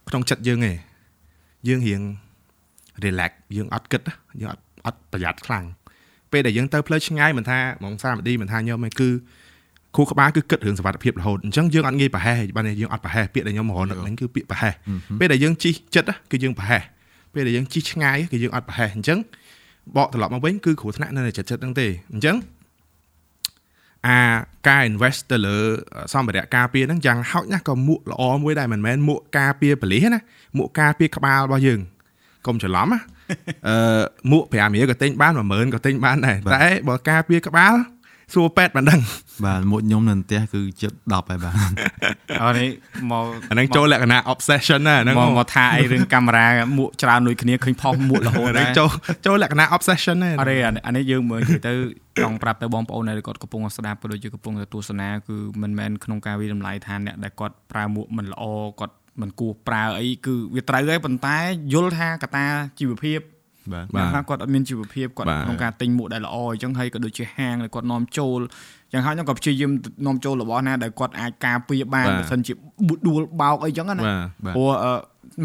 [0.10, 0.78] ក្នុងចិត្តយើងឯង
[1.68, 2.02] យើងរៀង
[3.04, 5.66] relax យើងអត់គិតណាយើងអត់ អត់ប្រយ័ត្នខ្លាំង
[6.32, 9.10] ពេលដែលយើងទៅផ្លូវឆ្ងាយមិនថាហ្មងសាមឌីមិនថាខ្ញុំឯងគឺ
[9.96, 14.74] គូក្បាលគឺគិតរឿងសុវត្ថិភាពរហូតអញ្ចឹងយើងអត់ងាយប្រហែសបានទេយើងអត់ប្រហែសពាក្យដែលខ្ញុំរហូតហ្នឹងគឺពាក្យប្រហែស
[15.20, 16.82] ពេលដែលយើងជិះចិត្តណាគឺយើងប្រហែស
[17.34, 19.20] ពេលដែលយើងជិះឆ្ងាយគឺយើងអត់ប្រហែសអញ្ចឹង
[19.96, 22.36] បកត្រឡប់មកវិញគឺគ្រោះថ្នាក់នៅតែចិត្តចិត្តហ្នឹងទេអញ្ចឹង
[24.08, 24.20] អា
[24.68, 25.58] ការ invest ទៅលើ
[26.14, 30.20] សម្ភារៈការពារហ្នឹងយ៉ាងហោចណាស់ក៏មួកល្អមួយដែរមិនមែនមួកការពារបលិសណា
[30.58, 31.80] មួកការពារក្បាលរបស់យើង
[32.48, 33.00] កុំច្រឡំណា
[33.68, 37.76] អឺមួក5រៀលក៏ទិញបាន10000ក៏ទិញបានដែរតែបើការពារក្បាល
[38.34, 39.02] សួរពេទ្យមិនដឹង
[39.46, 41.56] បាទមួយខ្ញុំនៅផ្ទះគឺចិត្ត10ហើយបាទ
[42.42, 42.70] អរនេះ
[43.12, 48.90] មកអាហ្នឹងចូលលក្ខណៈ obsession ណាហ្នឹងមកមកថាអីរឿងកាមេរ៉ាមួកច្រើនដូចគ្នាឃើញផុសមួករហូតអាដែហ្នឹងរចូល
[49.26, 51.74] ចូលលក្ខណៈ obsession ណាអរេអានេះអានេះយើងមើលនិយាយទៅ
[52.24, 58.44] ចង់ប្រាប់ទៅបងប្អូនដែលគាត់កំពុងស្ដាប់ក៏ដូចជាកំពុងតែទស្សនាគឺមិនមែនក្នុងការវិតម្លៃថាអ្នកដែលគាត់ប្រើមួកមិនល្អ
[58.80, 61.38] គាត់ មិនគួរប្រើអីគឺវាត្រូវហើយប៉ុន្តែ
[61.74, 62.46] យល់ថាកត្តា
[62.80, 63.20] ជីវភាព
[63.74, 68.40] បាទបាទថាគាត់អត់មានជីវភាពគាត់បាទក្នុងការទិញមួកដែលល្អអញ្ចឹងហើយក៏ដូចជាហាងដែលគាត់នាំចូល
[68.94, 69.72] យ៉ាងហោចខ្ញុំក៏ព្យាយាម
[70.08, 72.54] នាំចូលរបស់ណាដែលគាត់អាចការពារបានបាទបើសិនជា
[73.08, 74.06] ដួលបោកអីចឹងណាបាទ
[74.46, 74.94] បាទព្រោះអឺ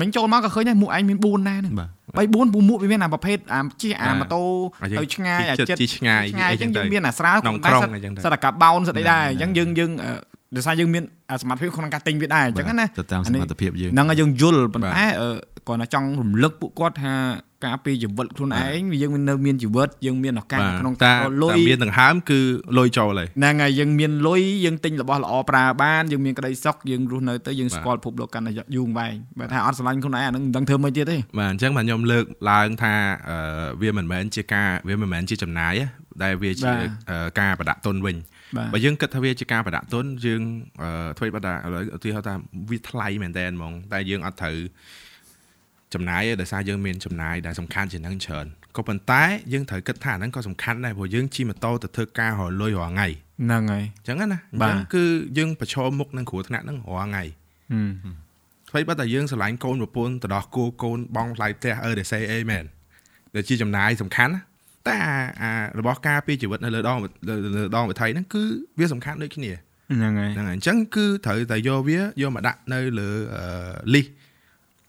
[0.00, 4.42] មិញចូលមកក៏ឃើញដែរមួកឯងមាន4ដែរហ្នឹងបាទ3 4ពូមួកវាមានអាប្រភេទអាជិះអាបាទម៉ូតូ
[4.82, 10.10] អាយើងទៅឆ្ងាយអាជិតចិត្តជិះឆ្ងាយឆ្ងាយអញ្ចឹងអីចឹយើងងទៅមានអាស្រាវក្នុងតែក្រុងសិតអីចឹងទៅសិតតែកាបោនសិតអីដែរបាទអញ្ចឹងយើងយើងអឺ
[10.56, 15.30] ដោយសារយើងមានអាសមត្ថភាពក្នុងការទិញវាដែរអញ្ចឹងណាទៅតាមសមត្ថភាពយើងហ្នឹងហើយយើងយល់ប៉ុន្បាទតែអឺ
[15.68, 17.14] គាត់ថាចង់រំលឹកពួកគាត់ថា
[17.66, 22.40] ការពារជីវិតខ្លួនឯងយើងមាននៅមានជីវិតយើងមានឱកាសបាទក្នុងតាការលុតាយមានដង្ហើមគឺ
[22.78, 32.94] លុយចូលហើយហ្នឹងហើយយើងមានលុយយើងទិញរបស់ល្អប្រើបានយើងមានក្តីសុខយើងរស់នៅទៅយើងបាទស្គាល់ភពលោកកាន់តែយូរអង្វែងបើថាអត់ស្រឡាញ់ខ្លួនឯងអាហ្នឹងមិនដឹងធ្វើម៉េចទៀតទេបាទអញ្ចឹងបាទខ្ញុំលើកឡើងថា
[33.28, 35.84] អឺវាមិនមែនជាការវាមិនមែនជាចំណាយទេ
[36.22, 38.16] ដែលវាជាបាទអឺការប្រដាក់ទុនវិញ
[38.56, 40.42] បាទបើយើងគិតថាវាជាការប្រដាក់ទុនយើង
[40.82, 42.34] អឺធ្វើបាត់ថាឥឡូវឧទាហរណ៍ថា
[42.70, 44.56] វាថ្លៃមែនតើហ្មងតែយើងអត់ត្រូវ
[45.94, 55.04] ចំណាយទេដោយសារយើងមានចំណាយដែលសំខាន់ជាងហ្នឹងច្រើនក៏ប៉ុន្តែយើងត្រូវគិតថាហ្នឹងក៏សំខាន់ដែរព្រោះយើងជិះម៉ូតូទៅធ្វើការរលុយរាល់ថ្ងៃហ្នឹងហើយអញ្ចឹងណាអញ្បាទចឹងគឺ
[55.38, 57.24] យើងប្រឈមមុខនឹងគ្រោះថ្នាក់ហ្នឹងរាល់ថ្ងៃ
[57.72, 58.14] ហឹម
[58.70, 62.64] ថ្មីបើតែយើងស្រឡាញ់កូនប្រពន្ធទៅដោះគោកូនបងថ្លៃផ្ទះអឺដេសេអីមែន
[63.34, 64.40] ដែលជាចំណាយសំខាន់ណា
[64.90, 66.98] តែអាអារបស់ការពារជីវិតនៅលើដង
[67.28, 68.42] លើលើដងវិថីហ្នឹងគឺ
[68.78, 73.44] វាសំខាន់ដូចគ្នាហ្នឹងហើយហ្នឹងហើយអញ្ចឹងគឺត្រូវតែយកវាយកមកដាក់នៅលើអឺ
[73.94, 74.08] list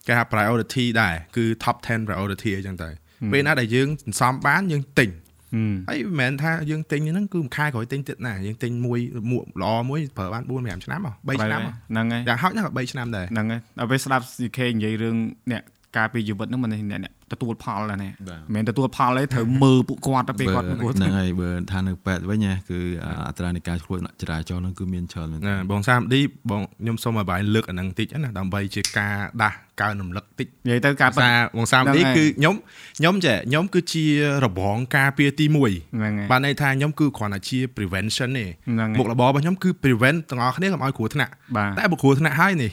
[0.07, 2.89] គេហៅ priority ដែរគឺ top 10 priority អញ្ចឹងទៅ
[3.31, 5.09] ពេលណាដែលយើងសន្សំបានយើងទិញ
[5.53, 8.99] ហឹមហើយមិនមែនថាយើងទិញហ្នឹងគឺមួយខែក្រោយទិញទៀតណាយើងទិញមួយ
[9.31, 15.15] មួកល្អមួយប្រើបាន4 5ឆ្នាំហ៎3ឆ្នាំហ៎ហ្នឹងហើយយ៉ាងហោចណាស់ក៏3ឆ្នាំដែរហ្នឹងហើយដល់ពេលស្ដាប់ CK និយាយរឿង
[15.51, 15.63] អ្នក
[15.97, 26.21] ការពារជីវិតហ្នឹងមិនអ្នកអ្នកទទួលផលដែរណាបាទមិនមែនទទួលផលទេត្រូវមើលពួកគាត់ទៅពេលបើគាត់ព្រោះហ្នឹងហើយបើថានៅពេទ្យវិញណាគឺអាអត្រានៃការឆ្លួយចរាចរណ៍ហ្នឹងគឺមានច្រើនមែនទែណានបងសាមឌី
[26.51, 32.55] បងខ្ញុំសូមឲ្យបាយលើកអាហ្នឹងតិចណាដើម្បីជាការដាស់កើនរំលឹកតិចនិយាយទៅការប៉ັດសាបងសាមឌីហ្នឹងហើយគឺខ្ញុំ
[32.99, 34.05] ខ្ញុំចេះខ្ញុំគឺជា
[34.45, 42.71] របងការពារទី1ហ្នឹងហើយបានន័យថាខ្ញុំគឺគ្រាន់តែជា prevention ទេហ្នឹងហើយមុខរបររបស់ខ្ញុំគឺ prevent ទាំងអស់គ្នាកុំឲ្យគ្រោះថ្នាក់បាទតែបើគ្រោះថ្នាក់ហើយនេះ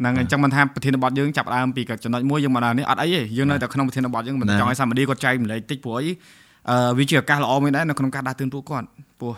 [0.00, 6.12] ហ្នឹងហើយអញ្ចឹងមិនថាប្រធានបទយើងចាប់ផ្ដើមពីចំណុចមួយយើងមកដល់នេះអត់អីទេយើងនៅតែក្នុងប្រធានបទយើងមិនចង់ឲ្យសាមឌីគាត់ចែកម្លែកតិចព្រោះអី
[6.70, 8.86] អឺវាជាឱកាសល្អមួយដែរនៅក្នុងការដាស់តឿនពួកគាត់
[9.20, 9.32] ព្រោះ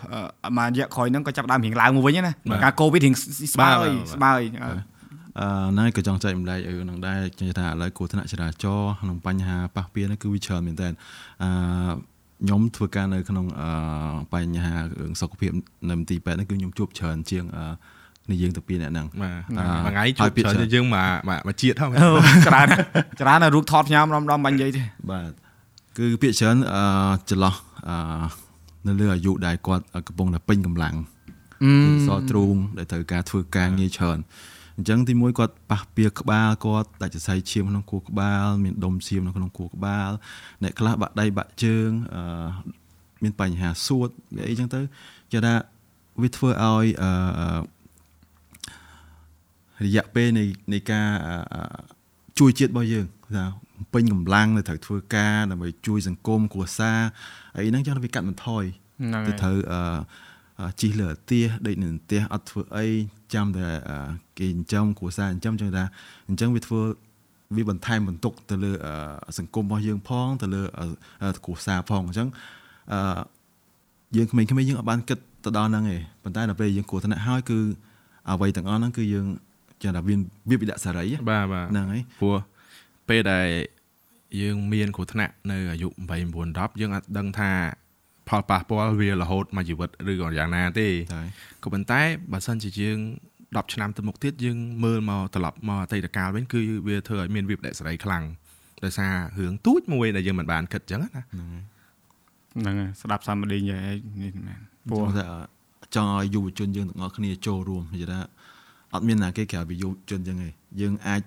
[0.45, 2.31] អឺមួយរយៈក្រោយហ្នឹងក៏ចាប់ផ្ដើមរៀងឡើងមកវិញណា
[2.63, 3.13] ការកូវីដរៀង
[3.53, 4.71] ស្បើយស្បើយអឺ
[5.39, 10.87] អឺហ្នឹងក៏ចង់ចែកម្លែកឲ្យនឹងដែរខ្ញុំថាឥឡូវគ្រោះថ្នាក់ចរាចរណ៍ក្នុងបញ្ហាប៉ះពាល់នេះគឺវាច្រើនមែនតើ
[11.43, 11.49] អឺ
[12.43, 13.69] ខ្ញុំធ្វើការនៅក្នុងអឺ
[14.33, 15.51] បញ្ហារឿងសុខភាព
[15.89, 17.65] នៅមន្ទីរពេទ្យហ្នឹងគឺខ្ញុំជួបច្រើនជាងអឺ
[18.29, 22.09] នេះយើងទៅពីអ្នកហ្នឹងបាទអឺមួយថ្ងៃហើជួបយពាក្យច្រើនច្រើនយើងមកមកមកជាតិហ្នឹងអូ
[22.47, 22.81] ច្រើនណាស់
[23.21, 25.31] ច្រើនណាស់រូបថតផ្ញើម្ដងម្ដងបាញ់និយាយទេបាទ
[25.97, 26.83] គឺពាក្យច្រើនអឺ
[27.29, 27.55] ចន្លោះ
[27.89, 27.97] អឺ
[28.87, 30.95] នៅលើអាយុដែលគាត់កំពុងតែពេញកម្លាំង
[31.63, 31.71] អឺ
[32.07, 34.19] សល់ទ្រូងដែលត្រូវការធ្វើការងារច្រើន
[34.77, 40.11] អញ្ចឹងទីមួយគាត់ប៉ះពាល់ក្បាលគាត់ដាច់សរសៃឈាមក្នុងខួរក្បាលមានដុំឈាមនៅក្នុងខួរក្បាល
[40.63, 42.47] អ្នកខ្លះបាក់ដៃបាក់ជើងអឺ
[43.23, 44.79] មានបញ្ហាសួតវាអីចឹងទៅ
[45.31, 45.53] គេថា
[46.21, 47.09] វាធ្វើឲ្យអឺ
[49.85, 51.07] រយៈពេលនៃនៃការ
[51.53, 51.61] អឺ
[52.39, 53.05] ជួយជាតិរបស់យើង
[53.35, 53.45] ថា
[53.93, 56.99] ពេញកម្លាំងនៅត្រូវធ្វើការដើម្បីជួយសង្គមគ្រួសារ
[57.55, 58.63] អីហ្នឹងចឹងវាកាត់បន្ថយ
[58.99, 59.81] ហ្នឹងទៅហើយត្រូវអឺ
[60.59, 62.85] អឺជីលើផ្ទះដេកនៅផ្ទះអត់ធ្វើអី
[63.33, 63.97] ចាំតែអឺ
[64.39, 65.83] គេចិញ្ចឹមគ្រួសារចិញ្ចឹមចឹងថា
[66.27, 66.81] អញ្ចឹងវាធ្វើ
[67.55, 72.27] វាបន្ថែមបន្ទុកទៅលើអឺសង្គមរបស់យើងផងទៅលើអឺគ្រួសារផងអញ្ចឹង
[72.93, 72.99] អឺ
[74.15, 77.59] យើងក្មេងៗយើងអត់បានគិតទៅដល់ហ្នឹងទេប៉ុន្តែដល់ពេលយើងគ្រោះថ្នាក់ហើយគឺ
[78.29, 79.27] អ្វីទាំងអស់ហ្នឹងគឺយើង
[79.83, 80.15] ចឹងថាវា
[80.49, 82.37] វាវិដសេរីបាទបាទហ្នឹងហើយព្រោះ
[83.09, 83.47] ពេលដែល
[84.41, 86.11] យើងមានគ្រោះថ្នាក់នៅអាយុ8 9
[86.57, 87.51] 10យើងអាចដឹងថា
[88.29, 91.21] ផលប៉ះពាល់វារហូតមកជីវិតឬក៏យ៉ាងណាទេតែ
[91.63, 92.01] ក៏ប៉ុន្តែ
[92.31, 92.97] បើសិនជាយើង
[93.35, 98.23] 10ឆ្នាំទៅមុខទៀតយើងមើលមកត្រឡប់មកអតីតកាលវិញគឺវាធ្វើឲ្យមានវិបត្តិសេរីខ្លាំង
[98.83, 103.81] ដោយសាររឿងទូចមួយដែលយើងមិនបានគិតអញ្ចឹងណាហ្នឹងហើយស្ដាប់សាមឌីនិយាយ
[104.23, 104.59] នេះមែន
[104.89, 105.25] ព្រោះតែ
[105.95, 108.19] ចង់ឲ្យយុវជនយើងទាំងអស់គ្នាចូលរួមនិយាយថា
[108.93, 110.49] អត់មានណាគេក្រៅពីយុវជនចឹងទេ
[110.81, 111.21] យើងអាច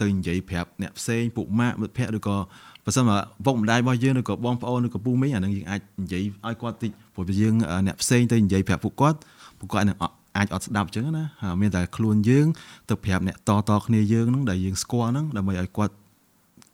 [0.00, 2.36] ទៅនិយាយប្រាប់អ្នកផ្សេងពួកម៉ាក់មិត្តភ័ក្តិឬក៏
[2.84, 7.54] បើសិនមកពុកម្ដាយរបស់យើងឬក៏បងប្អូនឬក៏ពូមីងអានឹងយើងអាចនិយាយឲ្យគាត់តិចព្រោះបើយើង
[7.86, 9.18] អ្នកផ្សេងទៅនិយាយប្រាប់ពួកគាត់
[9.58, 9.98] ពួកគាត់នឹង
[10.36, 12.46] អាចអត់ស្ដាប់ចឹងណាហើយមានតែខ្លួនយើង
[12.88, 15.94] ទៅប្រាប់អ្នកតតគ្នាយើងហ្នឹងដែលយើងស្គាល់ហ្នឹងដើម្បីឲ្យគាត់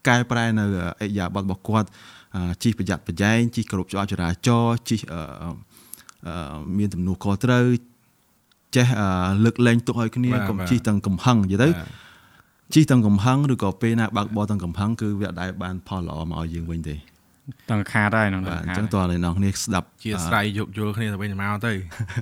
[0.08, 0.64] កែប្រែនៅ
[1.02, 1.88] អិយាប័តរបស់គាត់
[2.36, 5.22] អឺជិះប្រយ័ត្នប្រយែងជិះគ្រប់ច្បាប់ចរាចរណ៍ជិះអឺ
[6.26, 7.64] អឺមានទំនួលខុសត្រូវ
[8.76, 9.08] ចេះអឺ
[9.44, 12.02] លើកលែងទុកឲ្យគ្នាបាទកុំបាទជិះទាំងកំហឹងនិយាយទៅបាទ
[12.74, 16.96] ជិះទាំងកំហឹងឬក៏ពេលណាបើកបរទាំងកំហឹងគឺវាអត់ដែលបានផលល្អមកឲ្យយើងវិញទេ
[17.70, 21.72] តឹងខាតហើយហ្នឹងបាទអញ្ខាចឹតងតើអ្នកនរគ្នាស្ដាប់ជាស្រ័យយោគយល់គ្នាទៅវិញទៅមកទៅ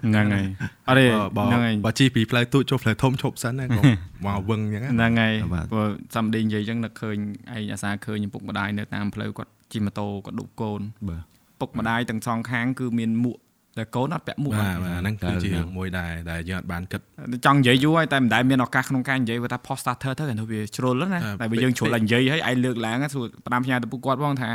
[0.07, 0.47] ហ្នឹងហើយ
[0.89, 3.85] អត់ទេបើហ្នឹងហើយបើជិះពីផ្លូវទូចចូលផ្លូវធំឈប់សិនណាកុំ
[4.27, 11.23] មកវឹងអញ្ចឹងណាហ្នឹងហើយបាទព្រោះសាមឌីនិយាយអញ្ចឹងនឹកឃើញឯងអាសាឃើញឪពុកម្ដាយនៅតាមផ្លូវគាត់ជិះម៉ូតូគាត់ឌុបកូនបាទ
[11.61, 13.39] ពុកម្ដាយទាំងសងខាងគឺមានមួក
[13.81, 17.01] តែកូនអត់ពាក់មួកបាទបាទហ្នឹងគឺជាតែរឿងមួយដែរដែលយើងអត់បានគិត
[17.45, 24.51] ចង់និយាយយូរហើយតែមិនដែលមានឱកាសក្នុងការនិយាយគាត់ថា post starter ទៅទៅវាជ្រុលណាអ่าតែបើយើងជ្រុលតែនិយាយហើយឯងលើកឡើងហ្នឹងសួរផ្ដាំផ្ញើទៅពួកគាត់ផងថា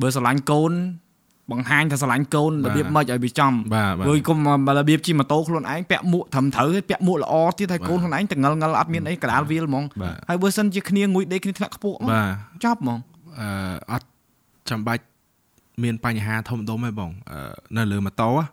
[0.00, 0.72] បើស្រឡាញ់កូន
[1.52, 12.98] បង្ហាញថាស្រឡាញ់កូនរបៀបម៉េចឲ្យវាចំបាទបាទព្រោះគុំមករបៀបជិះម៉ូតូខ្លួនឯងពាក់មួកត្រឹមត្រូវហើយពាក់មួកល្អទៀតហើយកូនខ្លួនឯងតងល់ងល់អត់មានអីកដាលវាលហ្មងបាទហើយបើសិនជាគ្នាងួយដេកគ្នាធ្លាក់ខ្ពស់បាទចប់ហ្មង
[13.40, 13.48] អឺ
[13.92, 14.06] អត់
[14.70, 15.02] ចាំបាច់
[15.84, 17.38] មានបញ្ហាធំដុំទេបងអឺ
[17.76, 18.46] នៅលើម៉ូតូอะ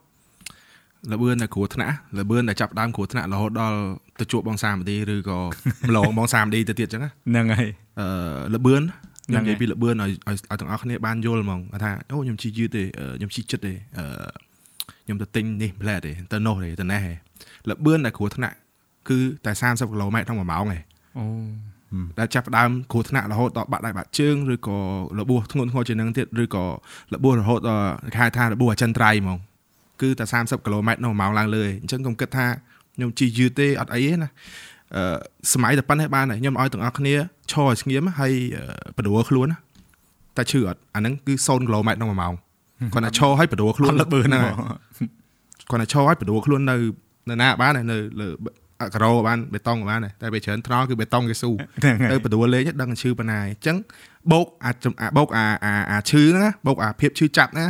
[1.11, 3.77] លបឿនតែគ្រោះថ្នាក់លបឿនតែចាប់ដើមគ្រោះថ្នាក់រហូតដល់
[4.19, 5.39] ទៅជួបបងសាមឌីឬក៏
[5.89, 7.69] ម្លងបងសាមឌីទៅទៀតអញ្ចឹងណាហ្នឹងហើយ
[7.99, 8.07] អឺ
[8.53, 8.81] លបឿន
[9.29, 14.05] ហ្នឹងខ្ញុំនិយាយហើយពីលបឿនឲ្យឲ្យឲ្យទាំងអស់គ្នាបានយល់ហ្មងថាអូខ្ញុំជិះយឺតទេអឺខ្ញុំជិះចិត្តទេអឺ
[15.05, 17.13] ខ្ញុំទៅទិញនេះផ្លែទេទៅនោះទេទៅណេះទេ
[17.69, 18.55] លបឿនតែគ្រោះថ្នាក់
[19.09, 20.79] គឺតែ30គីឡូម៉ែត្រក្នុង1ម៉ោងទេ
[21.17, 21.25] អូ
[22.19, 24.77] ដែលចាប់ផ្ដើមគ្រោះថ្នាក់រហូតដល់បាក់ដៃបាក់ជើងឬក៏
[25.19, 26.65] របួសធ្ងន់ធ្ងរជាងនឹងទៀតឬក៏
[27.13, 29.37] របួសរហូតដល់គេហៅថារបួសអចិន្ត្រៃយ៍ហ្មង
[30.01, 32.47] គឺតែ30គីឡូម៉ែត្រនៅ1ម៉ោងឡើងលើឯងអញ្ចឹងខ្ញុំគិតថា
[32.95, 34.29] ខ្ញុំជិះយឺតទេអត់អីទេណា
[34.95, 35.17] អឺ
[35.53, 37.15] សម័យតែប៉ុណ្ណេះបានហើយខ្ញុំឲ្យទាំងអស់គ្នា
[37.51, 39.57] ឈរឲ្យស្ងៀមហើយអឺបដួលខ្លួនណា
[40.37, 42.33] តែឈឺអត់អាហ្នឹងគឺ0គីឡូម៉ែត្រក្នុង1ម៉ោង
[42.93, 46.77] គាត់ថាឈរឲ្យបដួលខ្លួនអត់លបឿនហ្នឹងហ្មហើយងគាត់ថាឈរឲ្យបដួលខ្លួននៅ
[47.29, 48.27] នៅណាបានហើយនៅលើ
[48.81, 53.77] អការ៉ូបានបេតុងក៏បានដែរតែពេលច្រើនថ្នល់គឺបេតុងគេស៊ូហ្នឹងហើយទៅបដួលលេងដឹងឈឺប៉ុណ្ណាអញ្ចឹង
[54.31, 57.65] បោកអាចំអាបោកអាអាអាឈឺហ្នឹងណាបោកអាភាពឈឺចាប់ណា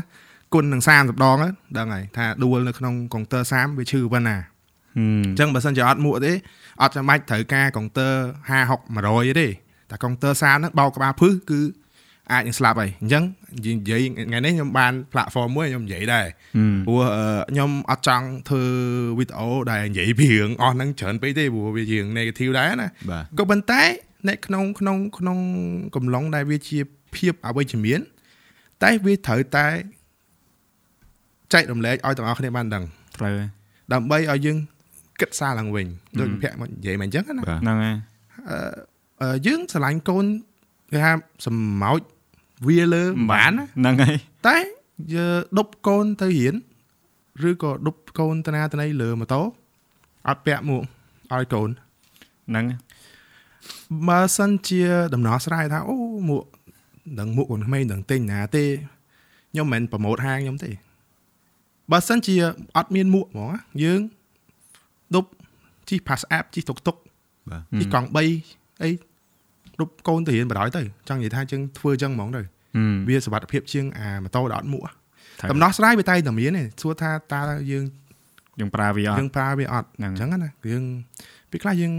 [0.53, 6.33] គុណនឹង30ដងហ្នឹងដឹងហើយថាដួលនៅក្នុងកុងទ័រ30វាឈឺប៉ុណ្ណាហឹមអញ្ចឹងបើសិនជាអត់មួកទេ
[6.81, 8.13] អត់ចាំបាច់ត្រូវការកុងទ័រ
[8.49, 9.47] 50 60 100ទេ
[9.89, 11.59] តែកុងទ័រ30ហ្នឹងបោកក្បាលភឹសគឺ
[12.31, 13.23] អាចនឹងស្លាប់ហើយអញ្ចឹង
[13.65, 16.25] និយាយថ្ងៃនេះខ្ញុំបាន platform មួយខ្ញុំនិយាយដែរ
[16.57, 18.63] ហឹមព្រោះអឺខ្ញុំអត់ចង់ធ្វើ
[19.19, 23.81] វីដេអូដែលនិយាយពីរឿងអស់ហ្នឹងច្រើនពេកទេព្រោះវារឿង negative ដែរណាបាទក៏ប៉ុន្តែ
[24.29, 25.37] នៅក្នុងក្នុងក្នុង
[25.95, 26.79] កំឡុងដែលវាជា
[27.15, 27.99] ភាពអវិជ្ជមាន
[28.83, 29.67] តែវាត្រូវតែ
[31.53, 32.83] ចែករំលែកឲ្យទាំងអស់គ្នាបានដឹង
[33.17, 33.49] ត្រូវហើយ
[33.93, 34.57] ដើម្បីឲ្យយើង
[35.19, 35.87] គិតសារឡើងវិញ
[36.19, 37.95] ដូចភ័ក្រមកនិយាយមកអញ្ចឹងណាបាទហ្នឹងហើយ
[39.21, 40.25] អឺយើងស្រឡាញ់កូន
[40.91, 41.11] គេថា
[41.45, 41.47] ស
[41.81, 42.01] ម្ោច
[42.67, 44.57] វាលើមិនបានណាហ្នឹងហើយតែ
[45.13, 46.55] យើងដប់កូនទៅរៀន
[47.49, 49.41] ឬក៏ដប់កូនទៅណាទៅណីលើម៉ូតូ
[50.27, 50.81] អត់ពាក់មួក
[51.33, 51.69] ឲ្យកូន
[52.49, 52.79] ហ្នឹងហើយ
[54.07, 54.81] បើសិនជា
[55.13, 55.95] ដំណោះស្រាយថាអូ
[56.29, 56.43] មួក
[57.19, 58.63] ដឹងមួកកូនក្មេងដឹងទិញណាទេ
[59.51, 60.71] ខ្ញុំមិនមែនប្រម៉ូតហាងខ្ញុំទេ
[61.91, 62.35] បើសិនជា
[62.77, 64.01] អត់មានមួកហ្មងណាយើង
[65.15, 65.29] ដប់
[65.89, 66.95] ជិះ pass app ជិះតុកតុក
[67.49, 68.89] បាទជិះកង់3អី
[69.81, 72.52] ដប់កូនទៅរៀនបណ្ដោយទៅចង់និយាយថាយើងធ្វើអញ្ចឹងហ្មងទៅហឹម
[73.09, 74.83] វាសុវត្ថិភាពជាងអាម៉ូតូដែលអត់មួក
[75.39, 77.85] ត្រូវដំណោះស្រាយវាតែតែមានទេសួរថាតើយើង
[78.59, 80.83] យើងប្រើវាអយើត់ងប្រើវាអត់ហ្នឹងអញ្ចឹងណាយើង
[81.51, 81.93] ពេលខ្លះយើង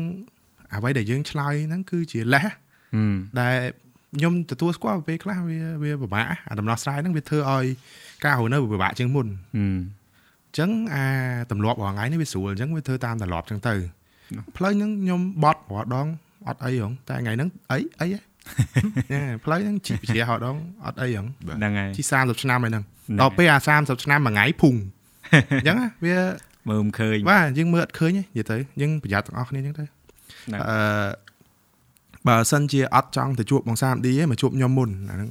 [0.74, 3.54] អ្វីដែលយើងឆ្លើយហ្នឹងគឺជាលេសហឹមដែល
[4.16, 7.64] ខ្ញុំទទួលស្គាល់ពេលខ្លះវាវាពិបាកអាដំណោះស្រាយហ្នឹងវាធ្វើឲ្យ
[8.24, 9.78] ការរស់នៅវាពិបាកជាងមុនហឹម
[10.54, 11.04] អញ្ចឹងអា
[11.50, 13.74] ទម្លាប់រាល់ថ្ងៃនេះវាស្រួលអញ្ចឹងវាធ្វើតាមទម្លាប់អញ្ចឹងទៅ
[14.56, 16.06] ផ្លូវហ្នឹងខ្ញុំបត់រាល់ដង
[16.48, 18.20] អត់អីហងតែថ្ងៃហ្នឹងអីអីហ៎
[19.12, 21.26] ណែផ្លូវហ្នឹងជីកជ្រះរាល់ដងអត់អីហង
[21.58, 24.74] ហ្នឹងហើយជី30ឆ្នាំហើយហ្នឹងហ្នឹងដល់ពេលអា30ឆ្នាំមួយថ្ងៃភុង
[25.58, 26.18] អញ្ចឹងណាវា
[26.68, 30.78] មើលមិនឃើញបាទយើងមើលអត់ឃើញទេនិយាយទៅយើងប្រយ័ត្នទាំងអស់គ្នាអញ្ចឹងទៅហ្នឹងអឺ
[32.28, 35.30] បើសិនជាអត់ចង់ទៅជួបបងសាមឌីទេមកជួបខ្ញុំមុនអាហ្នឹង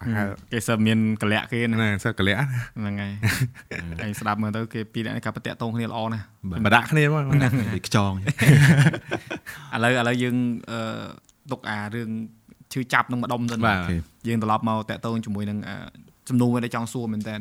[0.00, 2.36] ប្រហែលគេសើមានកលៈគេណាណាសិស្សកលៈ
[2.78, 3.12] ហ្នឹងហើយ
[4.04, 6.24] ឯងស្ដាប់មើលទៅគេពីរនាក់នេះកាបតាក់តងគ្នាល្អណាស់
[6.66, 8.12] បដាក់គ្នាមកវាខ្ចង
[9.74, 10.36] ឥឡូវឥឡូវយើង
[10.70, 10.80] អឺ
[11.50, 12.10] ទុកអារឿង
[12.72, 13.78] ឈឺចាប់នឹងម្ដុំទៅបាទ
[14.28, 15.76] យើងត្រឡប់មកតាក់ទងជាមួយនឹងអឺ
[16.28, 17.36] សំណួរមួយដែលចង់សួរមែនតើ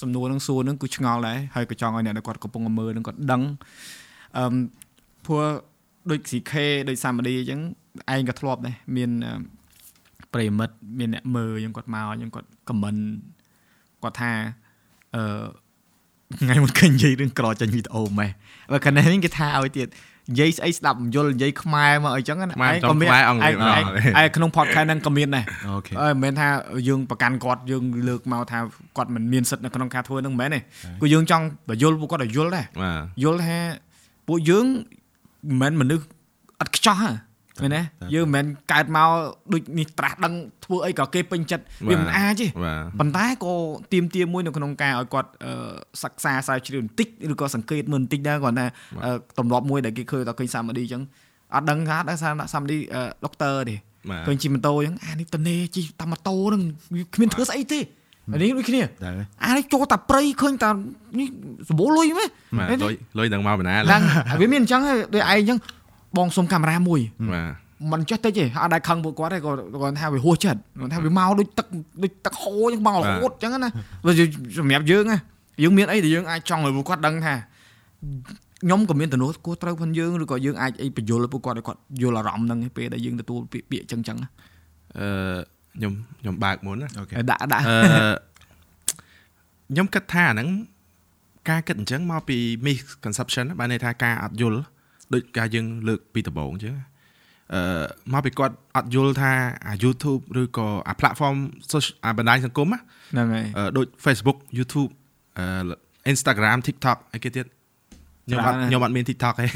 [0.00, 3.42] សំណួរនឹងសួរនឹងគឺឆ្ងល់ដែរហើយក៏ចង់ឲ្យអ្នកដែលគាត់កំពុងមើលនឹងគាត់ដឹង
[4.36, 4.44] អឺ
[5.26, 5.42] ព្រោះ
[6.10, 6.52] ដូច CK
[6.88, 7.60] ដូច Samadi អញ្ចឹង
[8.14, 9.34] ឯងក៏ធ្លាប់ដែរមានអឺ
[10.34, 13.02] ប្រិមិត្តមានអ្នកមើលអញ្ចឹងគាត់មកអញ្ចឹងគាត់ comment
[14.02, 14.32] គាត់ថា
[15.14, 15.44] អឺ
[16.40, 18.30] ថ្ងៃមុនឃើញនិយាយរឿងក្រចេញវីដេអូម៉េះ
[18.72, 19.88] បើកាលនេះគេថាឲ្យទៀត
[20.32, 23.84] និយាយស្អីស្ដាប់មិនយល់និយាយខ្មែរមកអីចឹងណាខ្មែរចំខ្មែរអង់គ្លេសឯងឯង
[24.20, 26.48] ឯងក្នុង podcast ហ្នឹងក៏មានដែរអូខេអើមិនមែនថា
[26.88, 28.58] យើងប្រកាន់គាត់យើងលើកមកថា
[28.96, 30.60] គាត់មិនមានសិទ្ធិនៅក្នុងការធ្វើហ្នឹងមិនមែនទេ
[31.00, 33.58] គឺយើងចង់បញ្យល់ពួកគាត់ឲ្យយល់ដែរបាទយល់ថា
[34.28, 34.66] ពួកយើង
[35.60, 36.04] មិនមែនមនុស្ស
[36.60, 37.10] អត់ខ្ចោះហ៎
[37.60, 37.80] មែនទេ
[38.14, 39.08] យើងមិនមែនកើតមក
[39.52, 40.34] ដូចនេះត្រាស់ដឹង
[40.64, 43.54] ធ្វើអីក៏គេពេញចិត្តវាមិនអាចទេបាទប៉ុន្តែក៏
[43.92, 45.52] ទៀមទាមួយនៅក្នុងការឲ្យគាត់អឺ
[46.02, 48.66] សិក្សាស្រាវជ្រាវបន្តិចឬក៏សង្កេតមើលបន្តិចដែរគាត់ថា
[49.04, 51.02] អឺទម្លាប់មួយដែលគេឃើញដល់ឃើញសាមាឌីអញ្ចឹង
[51.54, 52.78] អត់ដឹងថាដឹងថាសាមាឌី
[53.24, 53.76] ដុកទ័រទេ
[54.10, 56.62] បាទឃើញជិះម៉ូតូអញ្ចឹងអានេះតនេជិះតាមម៉ូតូហ្នឹង
[56.94, 57.80] វាគ្មានធ្វើស្អីទេ
[58.32, 60.70] អានេះដូចគ្នាដែរអានេះចូលតាព្រៃឃើញតា
[61.18, 61.28] នេះ
[61.68, 62.28] សម្បូរលុយមែន
[62.58, 64.02] បាទលុយលុយនឹងមកបណ្ណាឡើង
[64.40, 65.58] វាមានអញ្ចឹងហើយដូចឯងអញ្ចឹង
[66.16, 67.00] បងសុំកាមេរ៉ាមួយ
[67.32, 69.50] បាទមិនចេះតិចទេអត់ដែរខឹងពួកគាត់ទេក៏
[69.82, 71.66] គាត់ថាវាហួសចិត្តគាត់ថាវាមកដូចទឹក
[72.02, 73.70] ដូចទឹកហូរអញ្ចឹងបងរហូតអញ្ចឹងណា
[74.06, 74.12] វា
[74.58, 75.18] សម្រាប់យើងណា
[75.62, 77.34] យើងមានអីដែលយើងអាចចង់ឲ្យពួកគាត់ដឹងថា
[78.62, 84.28] ខ្ញុំក៏មានទំនួលគួរត្រូវផងយើងឬក៏យើងអាចអីបញ្យល់ឲ្យពួកគាត់ឲ្យគាត់យល់អារម្មណ៍ហ្នឹងឯពេលដែលយើងទទួលពាក្យពាក្យអញ្ចឹងអញ្ចឹងណា
[84.98, 85.08] អឺ
[85.76, 87.76] ខ្ញុំខ្ញុំបើកមុនណាអូខេដាក់ដាក់អឺ
[89.70, 90.48] ខ្ញុំគិតថាអាហ្នឹង
[91.50, 92.36] ការគិតអញ្ចឹងមកពី
[92.66, 94.60] misconception ណាបានន័យថាការអត់យល់
[95.14, 96.74] ដូចការយើងលើកពីដំបូងអញ្ចឹង
[97.54, 99.32] អឺមកពីគាត់អត់យល់ថា
[99.66, 101.36] អា YouTube ឬក៏អា platform
[101.72, 102.78] social អាបណ្ដាញសង្គមណា
[103.12, 104.90] ហ្នឹងហើយអឺដូច Facebook YouTube
[105.38, 105.74] អឺ
[106.12, 107.46] Instagram TikTok អីគេទៀត
[108.26, 109.46] ខ្ញុំអត់ច្រើនណាស់ខ្ញុំអត់មាន TikTok ទេ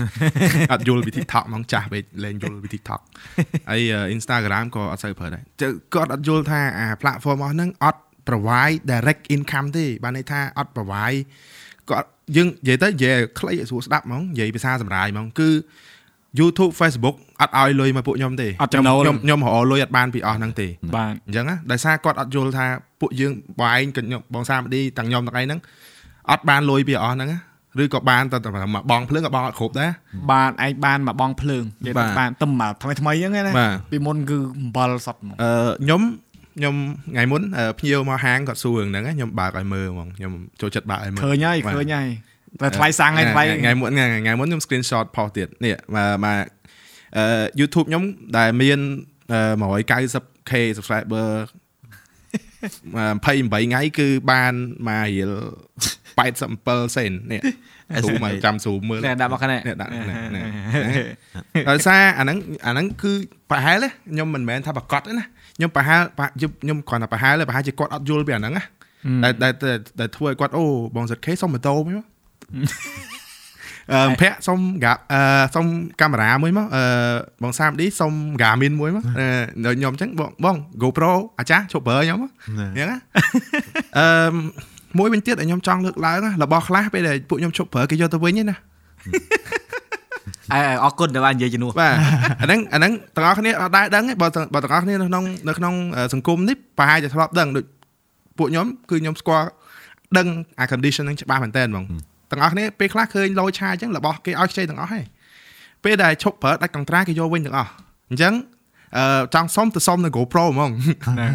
[0.72, 3.00] អត់យល់ពី TikTok ហ្មងចាស់ពេកលេងយល់ពី TikTok
[3.70, 11.20] ហើយអឺ Instagram ក៏អត់សូវប្រើដែរចឹងគាត់អត់យល់ថាអា platform អស់ហ្នឹងអត់ provide direct income ទេបានន័យថាអត់ provide
[11.90, 15.50] គាត់យើងនិយាយទៅនិយាយឲ្យខ្លីឲ្យស្រួលស្ដាប់ហ្មងនិយាយភាសាសម្រាយហ្មងគឺ
[16.38, 20.66] YouTube Facebook អត់ឲ្យលុយមកពួកខ្ញុំទេអត់ចំណូលខ្ញុំខ្ញុំរកលុយអត់បានពីអស់ហ្នឹងទេ
[20.96, 22.66] បាទអញ្ចឹងណាដោយសារគាត់អត់យល់ថា
[23.00, 25.60] ពួកយើងបងឯងក៏ខ្ញុំបងសាមឌីទាំងខ្ញុំទាំងឯងហ្នឹង
[26.30, 27.40] អត់បានលុយពីអស់ហ្នឹងណា
[27.82, 29.90] ឬក៏បានតែតែមកបងភ្លើងក៏បងអត់គ្រប់ដែរ
[30.32, 36.02] បានឯងបានមកបងភ្លើងនិយាយបាទៅទបានតែមកថ្មីថ្មីអញ្ចឹងណាបាទពីមុនគឺអំបិលសតហ្មងអឺខ្ញុំ
[36.58, 36.74] ខ្ញុំ
[37.12, 42.08] ថ្ងៃមុនអឺភ្ញៀវមកហាងគាត់សួររឿងហ្នឹងណាខ្ញុំបើកឲ្យមើលហ្មងខ្ញុំចូលចិត្តបើកឲ្យមើលឃើញហើយបាទឃើញហើយ
[42.60, 46.44] តែថ្លៃសាំងហើយថ្លៃថ្ងៃមុនថ្ងៃថ្ងៃមុនខ្ញុំ screenshot ផុសទៀតនេះមកមក
[47.16, 48.02] អឺ YouTube ខ្ញុំ
[48.38, 48.80] ដែលមាន
[49.32, 51.28] អឺ 190k subscriber
[52.64, 54.52] 28ថ្ងៃគឺបាន
[54.88, 55.32] មករៀល
[56.14, 57.40] 87សេននេះ
[58.04, 60.44] ស៊ូមកចាំស៊ូមើលនេះដាក់មកខាងនេះនេះដាក់នេះនេះ
[61.70, 63.12] ដោយសារអាហ្នឹងអាហ្នឹងគឺ
[63.50, 65.26] ប្រហែលទេខ្ញុំមិនមែនថាប្រកាសទេណា
[65.56, 66.32] ខ្ញុំប្រហែលប្រហែល
[66.62, 68.64] ខ្ញុំគ្រាន់តែប្រហែលទេប្រហែលជាគាត់អត់យល់ពីអាហ្នឹងណា
[69.24, 70.64] ដែលដែលដែលដែលធ្វើឲ្យគាត់អូ
[70.96, 72.06] បងសិតខេសុំម៉ូតូមួយមក
[73.92, 75.20] អឺភ័ក្រសុំកាអឺ
[75.54, 75.66] សុំ
[76.00, 76.82] កាមេរ៉ាមួយមកអឺ
[77.42, 78.12] បងសាមឌីសុំ
[78.42, 79.28] Garmin មួយមកអឺ
[79.64, 82.98] ដល់ខ្ញុំអញ្ចឹងបងបង GoPro អាចារ្យជប់ប្រើខ្ញុំមកអញ្ចឹងណា
[83.98, 84.06] អឺ
[84.98, 88.56] មួយវិញទៀតដែលខ្ញុំចង់លើកឡើងណារបស់ខ្លះពេលដែលពួកខ្ញុំជប់ប្រើគេយកទៅវិញឯណា
[90.52, 91.92] អើអរគុណដែលបាននិយាយជំនួសបាទ
[92.40, 97.64] អាហ្នឹងអាហ្នឹងទាំងអស់គ្នាអត់ដែរដឹងទេបើទាំងបើទាំងអស់គ្នានៅក្នុងនៅក្នុងអឺសង្គមនេះប្រហែលជាធ្លាប់ដឹងដូច
[98.38, 99.48] ពួកខ្ញុំគឺខ្ញុំស្គាល់
[100.18, 100.26] ដឹង
[100.58, 101.84] អា condition ហ្នឹងច្បាស់មែនតើហ្មង
[102.30, 105.04] ទាំងអស់គ្នាពេលខ្លះឃើញលោឆាអញ្ចឹងរបស់គេឲ្យខ្ចីទាំងអស់ហើយ
[105.84, 107.70] ពេលដែលឈប់ប្រើដាច់កន្ត្រាគេយកវិញទាំងអស់
[108.10, 108.32] អញ្ចឹង
[108.96, 110.70] អឺចង់សុំទៅសុំនៅ GoPro ហ្មង
[111.06, 111.32] ហ្នឹង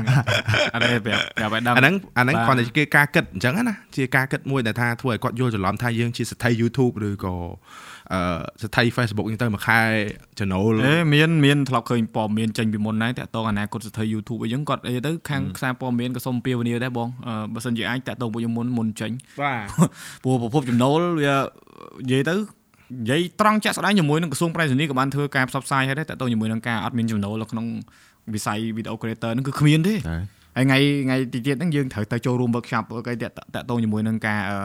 [0.73, 7.35] អត់ទេប្រាប់ប្រាប់ឲ្យដឹងអាហ្នឹងអាហ្នឹងបាទគ្រាន់តែជាការគិតអញ្ចឹងណាជាការគិតមួយដែលថាធ្វើឲ្យគាត់យល់ច្រឡំថាយើងជាស្ថិ YouTube ឬក៏
[8.13, 8.19] អឺ
[8.63, 9.79] ស្ថិ Facebook អញ្ចឹងទៅមួយខែ
[10.39, 19.65] ចំណូលអេមានមានធ្លាប់ឃើញព័ត៌មានចេញពីមុនដែរតាក់ទងអនាគតស្ថិ YouTube អីចឹងគាត់អីទៅខាងខ្សែព័ត៌មានក៏សូមពៀវនាដែរបងអឺបើសិនជាអាចតាក់ទងពួកខ្ញុំមុនមុនចេញបាទ
[20.23, 21.35] ព្រោះប្រភពចំណូលវា
[22.03, 22.35] និយាយទៅ
[22.99, 27.65] និយាយត្រង់ចាក់ស្ដែងជាមួយនឹងក្រសួងប្រៃសណីក៏បានធ្វើការផ្សព្វផ្សាយហើយដែរតាក់ទងជាមួយនឹងការអត់មានចំណូលនៅក្នុង
[28.33, 30.23] វិស័យ video creator ហ្នឹងគឺគ្មានទេដែរ
[30.55, 34.57] ហើយថ្ងៃថ្ងៃទីទៀតហ្នឹងយើងត្រូវទៅចូលរួម workshop គេតាក់តាក់ទងជាមួយនឹងការអឺ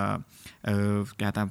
[0.68, 0.76] អឺ
[1.20, 1.42] គេហៅថា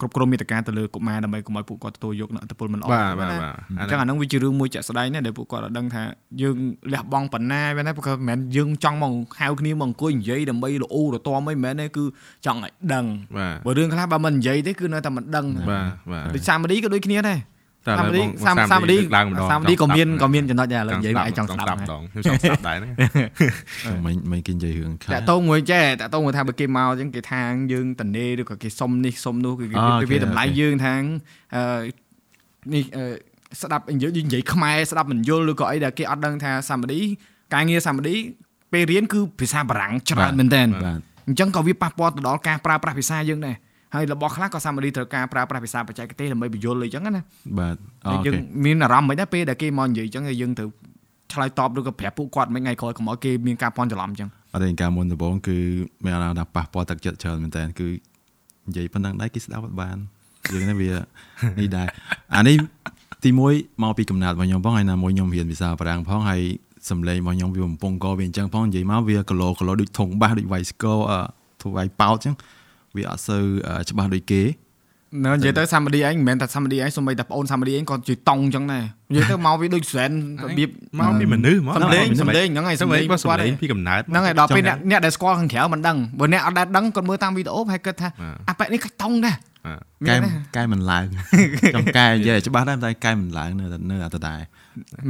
[0.00, 6.02] គ្រប់គ្រងមេត្តាទៅលើកុមារដើម្បីកុំឲ្យពួកគាត់ទទួលយកនូវអត្តពលមិនល្អបាទបាទបាទអញ្ចឹងអាហ្នឹងវាជារឿងមួយជាក់ស្ដែងណាស់ដែលពួកគាត់អត់ដឹងថា
[6.42, 6.56] យើង
[6.92, 12.04] លះបង់ប៉ុណ្ណាមែនទេព្រោះមិនមែនយើងចង់មកហៅគ្នាមកអង្គុយនិយាយដើម្បីល្អរទាំអីមិនមែនទេគឺ
[12.46, 13.04] ចង់ឲ្យដឹង
[13.36, 17.38] បាទបើរឿងខ្លះបើមិននិយាយទេគឺនៅតែមិនដឹងបាទបាទដូចសាមឌីក៏ដូចគ្នាដែរ
[17.86, 22.92] តែឥសាមឡូវឌីបងសាមសាមឌីឡើងម្ដងសាមឌីក៏មានចង់ស្ដាប់ក៏មានចំណុចដែរឥឡូវនិយាយមកឯងចង់ស្ដាប់ដហ្នឹងងខ្ញុំចង់ស្ដាប់ដែរហ្នឹង
[24.06, 30.94] មិនមិនគេនិយាយរឿងខាតាក់តងមួយចេះតាក់តងមួយថាបើគេមកអញ្ចឹងគេថាយើងតនេឬក៏គេសុំនេះសុំនោះគឺគេអូខេវាតម្លៃអូខេយើងថា
[31.54, 31.62] អឺ
[32.74, 33.04] នេះអឺ
[33.62, 37.00] ស្ដាប់និយាយនិយាយខ្មែរស្ដាប់មិនយល់ឬក៏អីដែលគេអត់ដឹងថាសាមឌី
[37.54, 38.14] ការងារសាមឌី
[38.72, 43.56] ពេលរៀនគឺភាសាបារាំងច្រើនមែនតើបាទអញ្ចឹងក៏វាប៉ះពាល់ទៅដល់ការប្រើប្រាស់ភាសាយើងដែរ
[43.94, 47.22] ហើយរបស់ខ្លះក៏សាមឌីត្រូវការប្រើប្រាស់ភាសាបច្ចេកទេសដើម្បីបញ្យល់អីចឹងណា
[47.58, 47.76] បាទ
[48.06, 50.68] អូហើយយើងខេមានអារម្មណ៍មិនដែរពេលដែលគេមកនិយាយចឹងហើយយើងត្រូវ
[51.32, 55.56] ឆ្លើយតបឬក៏ប្រាប់ពួកគាត់មិនថ្ងៃក្រោយកុំឲ្យគេមានការពាន់ច្រឡំចឹងអត់ទេការមុនដំបូងគឺ
[56.04, 57.88] មានអារម្មណ៍ថាប៉ះពាល់ទឹកចិត្តច្រើនមែនតើគឺ
[58.68, 59.96] និយាយប៉ុណ្ណឹងដែរគេស្ដាប់អត់បាន
[60.52, 60.90] យើងនេះវា
[61.58, 61.88] នេះដែរ
[62.36, 62.56] អានេះ
[63.24, 66.42] ទី1មកពីកំណត់របស់ខ្ញុំផងហើយណាមួយខ្ញុំរៀនភាសាបារាំងផងហើយ
[66.90, 71.20] សំឡេងរបស់ខ្ញុំវាបំពង់កវាអញ្ចឹងផងនិយាយមកវាគីឡូគីឡូដូចធុងបាសដូចវាយស្គរអឺ
[71.62, 72.34] ធុងវាយប៉ោតអញ្ចឹង
[72.96, 74.42] វាអត់សូវអឺច្បាស់ដូចគេ
[75.24, 80.10] នៅនិយាយទៅសាមឌីឯងមិនមែនតែសាមឌីឯងសូម្បីតែប្អូនសាមឌីឯងក៏ជួយតង់ចឹងដែរនិយាយទៅមកវាដូចស្រែន
[80.44, 80.68] របៀប
[80.98, 89.34] មកពីមនុស្សមកសំលេងសំលេងហ្នឹងហើយសំសំលេលេងងបើគាត់សំលេងឯងពីកំណើតហ្នឹងហើយដល់ពេលចង់អ្នកអ្នកដែលស្គាល់ខាងក្រៅមិនដឹងបើអ្នកអត់ដែលដឹងគាត់មើលតាមវីដេអូហើយគិតថាបាទអាប៉ែនេះកាច់តង់ដែរ
[90.08, 91.04] កែមានកែមិនឡើង
[91.74, 94.40] ចង់កែនិយាយឲ្យច្បាស់ដែរតែកែមិនឡើងនៅតែនៅតែដែរ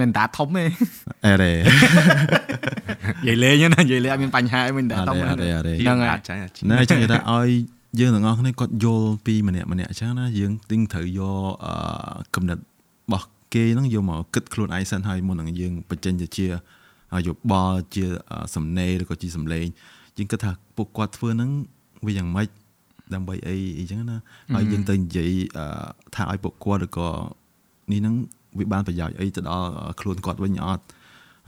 [0.00, 0.64] មិនតាធំទេ
[1.26, 1.52] អេរេ
[3.26, 7.50] និយាយលេងណានិយាយលេងអត់មានបញ្ហាអីមិនតាអធំរេអរេអរេហ្នឹងហើយអាចចាញ់ណែអញ្ចឹងនិយាយថាឲ្យ
[8.00, 11.74] យើងទាំងអស់គ្នាគាត់យល់ពីម្នាក់ម្នាក់អញ្ចឹងណាយើងទិញត្រូវយកអឺ
[12.34, 12.62] គំនិតរ
[13.12, 16.46] បស់គេហ្នឹងយកមកគិតខ្លួនឯងសិនហើយមុននឹងយើងបញ្ចេញទៅជា
[17.26, 19.66] យោបល់ជាអឺសំណេរឬក៏ជាសំឡេង
[20.16, 21.50] យើងគិតថាពួកគាត់ធ្វើហ្នឹង
[22.06, 22.48] វាយ៉ាងម៉េច
[23.14, 24.18] ដើម្បីអីអីចឹងណា
[24.54, 25.66] ហើយយើងទៅនិយាយអឺ
[26.14, 27.08] ថាឲ្យពួកគាត់ឬក៏
[27.90, 28.14] នេះហ្នឹង
[28.58, 29.68] វាបានប្រយោជន៍អីទៅដល់
[30.00, 30.84] ខ្លួនគាត់វិញអត់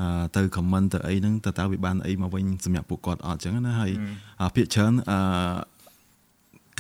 [0.01, 3.93] អឺទៅ comment ទៅអីហ្នឹងតើតើវាបានអីមកវិញសម្រាប់ពួកគាត់អត់ចឹងណាហើយ
[4.41, 5.19] អឺភាគច្រើនអឺ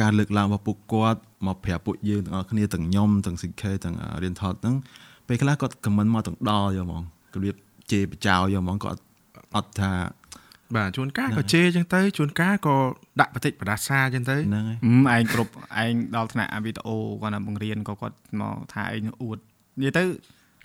[0.01, 4.77] ការលើកឡើងរបស់ពួកគាត់មកប្រាប់ពួកយើងទាំងអស់គ្នាទាំងខ្ញុំទាំង CK ទាំងរៀនថតហ្នឹង
[5.29, 7.03] ពេលខ្លះគាត់ comment មកទាំងដល់យកហ្មង
[7.35, 7.57] របៀប
[7.91, 9.01] ជេរបចោយកហ្មងគាត់
[9.55, 9.91] អត់ថា
[10.77, 12.77] បាទជួនកាលក៏ជេរចឹងទៅជួនកាលក៏
[13.21, 15.53] ដាក់បតិចបដាសាចឹងទៅហ្នឹងហើយហឹមឯងគ្រប់
[15.83, 19.39] ឯងដល់ថ្នាក់អាវីដេអូគាត់ណាបង្រៀនក៏គាត់មកថាឯងអួត
[19.79, 20.05] និយាយទៅ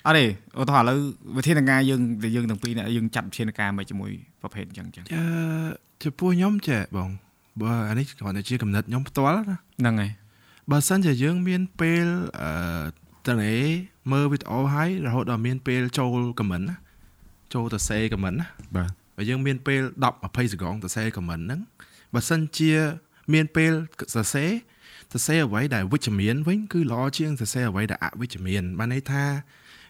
[0.07, 0.25] អត់ទេ
[0.59, 0.99] ឧទាហរណ៍ឥឡូវ
[1.37, 5.23] វិធានការយើងដែលយើងទាំងពីរនាក់យើងចាត់វិធានការមកជាមួយប្រភេទអញ្ចឹងចឹងអឺ
[6.03, 7.09] ចំពោះខ្ញុំចេះបង
[7.61, 9.43] បើអានេះគ្រាន់តែជាកំណត់ខ្ញុំផ្ទាល់ណា
[9.79, 10.11] ហ្នឹងហើយ
[10.71, 12.05] បើសិនជាយើងមានពេល
[12.41, 12.51] អឺ
[13.27, 13.53] តនេ
[14.11, 16.75] មើលវីដេអូហើយរហូតដល់មានពេលចូលខមមិនណា
[17.53, 18.45] ចូលទៅសេខមមិនណា
[18.75, 21.59] បាទ បើយើងមានពេល10 20សកងទៅសេខមមិនហ្នឹង
[22.13, 22.73] បើសិនជា
[23.33, 23.71] មានពេល
[24.15, 24.49] សរសេរ
[25.13, 29.25] សរសេរអ្វីដែលវិជ្ជមានវិញគឺល្អជាងសរសេរអ្វីដែលអវិជ្ជមានបានន័យថា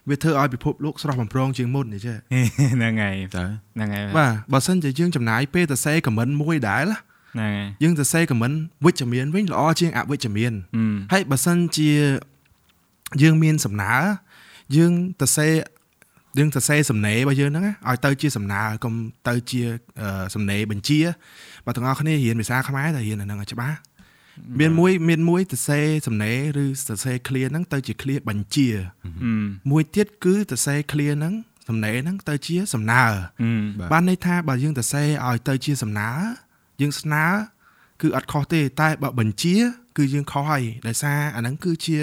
[0.08, 2.16] វាធ្វើឲ្យពិភពលោកស្រស់បំព្រងជាងមុននេះចេះ
[2.74, 6.98] ហ្នឹងហើយតើហ្នឹងហើយបាទបើសិនជាយើងចំណាយពេលទៅសេខមមិនមួយដែរណា
[7.34, 8.52] ហ្នឹងហើយយើងទៅសេខមមិន
[8.84, 11.90] វិជ្ជមានវិញល្អជាងអវិជ្ជមានហឹមហើយបើសិនជា
[13.22, 13.94] យើងមានសំណើ
[14.76, 15.48] យើងទៅសេ
[16.38, 18.94] យើងទៅសេសំណេររបស់យើងហ្នឹងណាឲ្យទៅជាសំណើកុំ
[19.28, 19.60] ទៅជា
[20.00, 21.00] អឺសំណេរបញ្ជា
[21.66, 23.78] បើទាំងអស់គ្នារៀនភាសាខ្មែរតែរៀនអាហ្នឹងឲ្យច្បាស់
[24.60, 29.10] មានមួយមានមួយទៅសេសំណេរឬទៅសេ clear ហ្នឹងទៅជា clear បញ្ជាហឹ
[29.42, 31.34] មមួយទៀតគឺទៅសេ clear ហ្នឹង
[31.68, 33.04] សំណេរហ្នឹងទៅជាសំណើ
[33.40, 36.10] ហឹមបាទបានន័យថាបើយើងទៅសេឲ្យទៅជាសំណើ
[36.80, 37.24] យើងស្នើ
[38.02, 39.56] គឺអត់ខុសទេតែបើបញ្ជា
[39.96, 41.98] គឺយើងខុសហើយដោយសារអាហ្នឹងគឺជា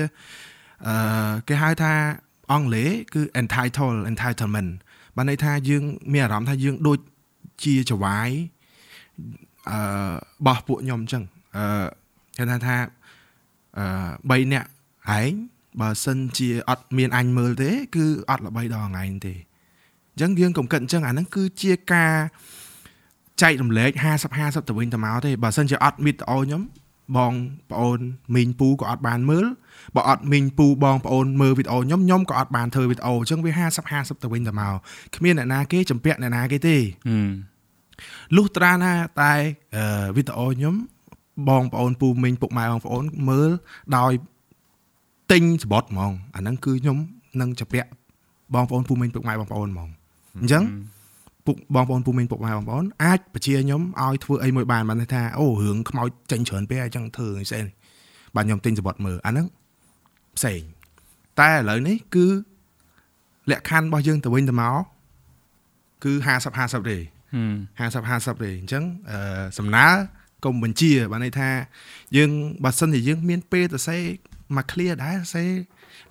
[0.88, 1.94] អឺគេហៅថា
[2.52, 4.72] អង់គ្លេសគឺ entitle entitlement
[5.16, 7.00] បានន័យថាយើង មានអារម្មណ៍ថាយើងដូច
[7.64, 8.30] ជាចវាយ
[9.70, 10.14] អឺ
[10.46, 11.24] បោះពួកខ្ញុំអញ្ចឹង
[11.56, 11.66] អឺ
[12.38, 12.76] គេថាថា
[13.78, 14.68] អឺ3នាក់
[15.20, 15.32] ឯង
[15.82, 19.34] បើសិនជាអត់មានអញមើលទេ គឺអត់ល្បីដល់ថ្ងៃនេះទេ
[20.14, 22.14] អញ្ចឹងយើងកុំគិតអញ្ចឹងអាហ្នឹងគឺជាការ
[23.42, 26.62] ចែករំលែក50 50ទៅវិញទៅមកទេបើសិនជាអត់វីដេអូខ្ញុំ
[27.18, 27.34] បង
[27.72, 28.00] ប្អូន
[28.36, 29.46] មីងពូក៏អត់បានមើល
[29.96, 34.76] បើអត់មីងពូបងប្អូនមើលវីដេអូខ្ញុំខ្ញុំក៏អត់បានធ្វើវីដេអូអញ្ចឹងវា50 50ទៅវិញទៅមក
[35.16, 36.78] គ្មានអ្នកណាគេចម្ពាក់អ្នកណាគេទេ
[37.08, 37.30] ហឹម
[38.36, 39.34] លុះត្រាណាតែ
[39.76, 40.76] អឺវីដេអូខ្ញុំ
[41.50, 43.50] បងប្អូនពូមីងពុកម៉ែបងប្អូនមើល
[43.98, 44.12] ដោយ
[45.32, 46.98] ទិញសបត់ហ្មងអាហ្នឹងគឺខ្ញុំ
[47.42, 47.90] នឹងចម្ពាក់
[48.54, 49.90] បងប្អូនពូមីងពុកម៉ែបងប្អូនហ្មង
[50.42, 50.64] អញ្ចឹង
[51.46, 57.66] ពុកបងប្អូនពូមីងពុកម៉ែបងប្អូនអាចបជាខ្ញុំឲ្យធ្វើអីមួយបានបានន័យថាអូរឿងខ្មោចចេញច្រើនពេកអញ្ចឹងធ្វើផ្សេង
[58.36, 59.46] បាទខ្ញុំទិញសបត់មើលអាហ្នឹង
[60.38, 60.62] ផ្សេង
[61.40, 62.28] តែឥឡូវនេះគឺ
[63.52, 64.76] លក្ខខណ្ឌរបស់យើងទៅវិញទៅមក
[66.04, 66.98] គឺ50 50ទេ
[67.80, 69.88] ហឹម50 50ទេអញ្ចឹងអឺសំណើ
[70.46, 71.50] កុំបញ្ជាបានន័យថា
[72.18, 72.30] យើង
[72.64, 73.98] បើសិនជាយើងមានពេលទៅសេ
[74.56, 75.44] មក clear ដែរសេ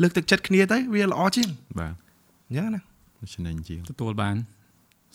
[0.02, 1.48] លើកទឹកចិត្តគ្នាទៅវាល្អជាង
[1.78, 1.94] បាទ
[2.48, 2.80] អញ្ចឹងណា
[3.34, 4.36] ឆ្នៃជាងទទួលបាន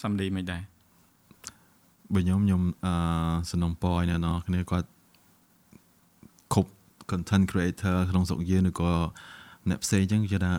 [0.03, 0.61] សំដីមិនដែរ
[2.13, 2.93] បើខ្ញុំខ្ញុំអឺ
[3.51, 4.98] សំណុំពរឲ្យអ្នកនរគ្នាគាត់គ្រប់
[7.11, 8.91] content creator ក្នុងស្រុកយើងឬក៏
[9.69, 10.51] អ្នកផ្សេងអញ្ចឹងគេថា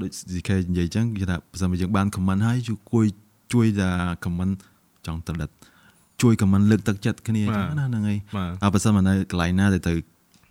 [0.00, 3.06] ដូច CK និយាយអញ្ចឹងគេថាបើសិនបើយើងបាន comment ហើយជួយ
[3.52, 3.90] ជួយថា
[4.24, 4.54] comment
[5.06, 5.50] ចង់ត្រដិត
[6.22, 9.94] ជួយ comment លើកទឹកចិត្តគ្នាអញ្ចឹងណាហ្នឹងហើយបាទអើបើសិនមកនៅកន្លែងណាដែលទៅ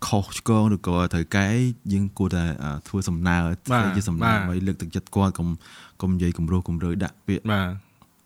[0.06, 1.48] ខុសឆ្គងឬក៏ត្រូវកែ
[1.92, 3.36] យើងគួរតែអឺធ្វើសំណើ
[3.66, 5.48] ធ្វើជាសំណើឲ្យលើកទឹកចិត្តគាត់កុំ
[6.02, 7.68] កុំនិយាយគំរោះគំរើយដាក់ពាក្យបាទ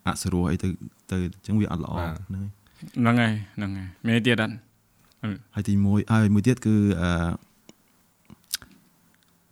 [0.07, 0.67] អសរោះអីទៅ
[1.11, 2.51] ទៅអញ្ចឹងវាអត់ល្អបាទហ្នឹងហើយ
[2.97, 4.53] ហ្នឹងហើយហ្នឹងហើយមានទៀតអត់
[5.55, 7.11] ហើយទី1ហើយមួយទៀតគឺអឺ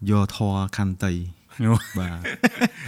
[0.09, 1.13] យកធរខន្តី
[1.65, 2.19] យោបាទ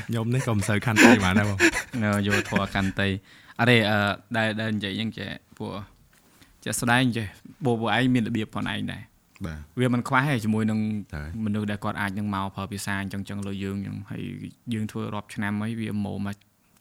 [0.07, 1.59] ខ្ញុំនេះក៏មិនសូវខាន់ទេបានដែរបង
[2.03, 3.09] នៅយកធរកាន់តី
[3.59, 3.97] អរេអឺ
[4.37, 5.71] ដែលដែលនិយាយអញ្ចឹងចេះពួក
[6.63, 7.27] ចេះស្ដែងចេះ
[7.65, 9.01] បូបឯងមានរបៀបផងឯងដែរ
[9.45, 10.79] បាទវាមិនខ្វះទេជាមួយនឹង
[11.13, 14.23] តែមនុស្សដែលគាត់អាចនឹងមកប្រើភាសាអញ្ចឹងចឹងលើយើងអញ្ចឹងហើយ
[14.73, 16.35] យើងធ្វើរាប់ឆ្នាំហើយវាមកមក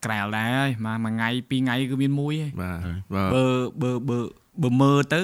[0.04, 3.44] ក្រែលដែរហើយមកមួយថ្ងៃពីរថ្ងៃគឺមានមួយហើយបាទហើយបាទបើ
[3.82, 4.18] បើបើ
[4.62, 5.22] បើមើលទៅ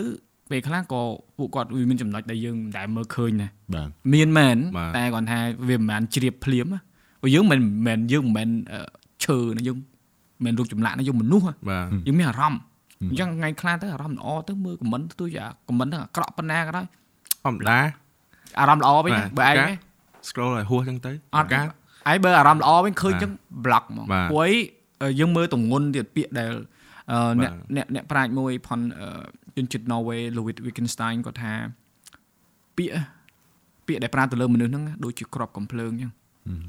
[0.52, 1.02] ពេលខ្លះក៏
[1.38, 5.38] ពួកគាត់វាមានចំណុចដែលយើងមិនដែលមើលឃើញដែរបាទមានមែនបាទតែគាត់ថា
[5.68, 6.80] វាមិនមែនជ្រាបភ្លាមណា
[7.20, 8.80] ព្រោះយើងមិនមែនយើងមិនមែនអឺ
[9.24, 12.60] ឈើណាយើងមិនមែនរូបចម្លាក់ណាយើងមនុស្សណាបាទយើងមានអារម្មណ៍
[13.02, 16.86] អញ្ចឹងថ្ងៃខ្លះទៅអារម្មណ៍ល្អទៅមើលខមមិនទោះជាខមមិនទៅអាក្រក់ប៉ុណ្ណាក៏ដោយ
[17.44, 17.78] ធម្មតា
[18.60, 19.74] អារម្មណ៍ល្អវិញបាទណាបើឯងការទេ
[20.28, 21.64] scroll ឲ្យហួសចឹងទៅអត់ការ
[22.10, 23.32] ឯងបើអារម្មណ៍ល្អវិញឃើញបាទចឹង
[23.64, 24.50] block ហ្មងបាទព្រោះ
[25.00, 26.52] អីយើងមើលទម្ងន់ទៀតពាក្យដែល
[27.12, 29.08] អឺបាទអ្នកអ្នកអ្នកប្រាជ្ញមួយផនអឺ
[29.56, 31.52] ជនជាតិ Norway Louis Wittgenstein គាត់ថា
[32.76, 32.94] ពាក្យ
[33.86, 36.10] ពាក្យដែលប្រើទៅលើមនុស្សហ្នឹងដូចជាក្របកំភ្លើងចឹង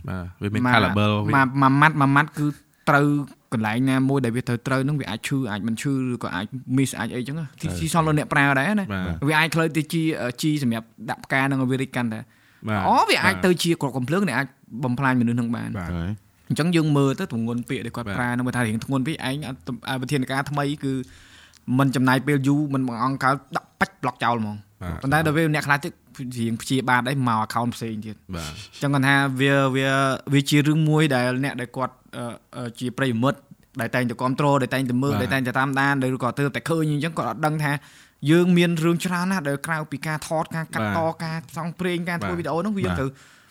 [0.08, 2.46] បាទវាមានមក caliber វាមកមួយម៉ាត់មួយម៉ាត់គឺ
[2.90, 3.08] ត្រូវ
[3.54, 6.46] កន្លែងណាមួយដែលវាត្រូវត្រូវហ្នឹងវាអាចឈឺអាចមិនឈឺឬក៏អាច
[6.78, 10.02] miss អាចអីចឹងទីទីសល់លើអ្នកប្រើដែរណាបាទវាអាចខ្លើទៅជា
[10.42, 12.20] ជីសម្រាប់ដាក់ផ្កានឹងឲ្យវារីកកាន់តែ
[12.68, 14.48] បាទអូវាអាចទៅជាក្របកំភ្លើងដែលអាច
[14.84, 16.12] បំផ្លាញមនុស្សហ្នឹងបានបាទហើយ
[16.50, 19.60] អញ្ចឹងយើងមើលទៅទម្ងន់ពាក្យដែលគាត់បាទប្រើហ្នឹងបើថារៀងធ្ងន់ពេកឯងអត់
[19.90, 20.94] អាវិធានការថ្មីគឺ
[21.80, 24.58] មិនចំណាយពេលយូរមិនបង្អង់កើតដាក់បាច់ block ចោលហ្មង
[25.02, 25.94] ប៉ុន្តែដល់ពេលអ្នកខ្លះទៀត
[26.38, 29.90] រៀងព្យាបាទឯងមក account ផ្សេងទៀតបាទអញ្ចឹងគាត់ថាវាវា
[30.34, 31.96] វាជារឿងមួយដែលអ្នកដែលគាត់
[32.80, 33.40] ជាប្រិយមិត្ត
[33.82, 37.72] ដែលតែងតែគ្រប់គ្រងដែលតែងតែមើលដែលតែងតែតាមដានឬក៏ទើបតែឃើញអញ្ចឹងគាត់អត់ដឹងថា
[38.32, 43.10] យើងមានរឿងច្រើនណាស់ដែលក្រៅពីការថតការកាត់តការផ្សងព្រេងការធ្វើវីដេអូនោះវាត្រូវ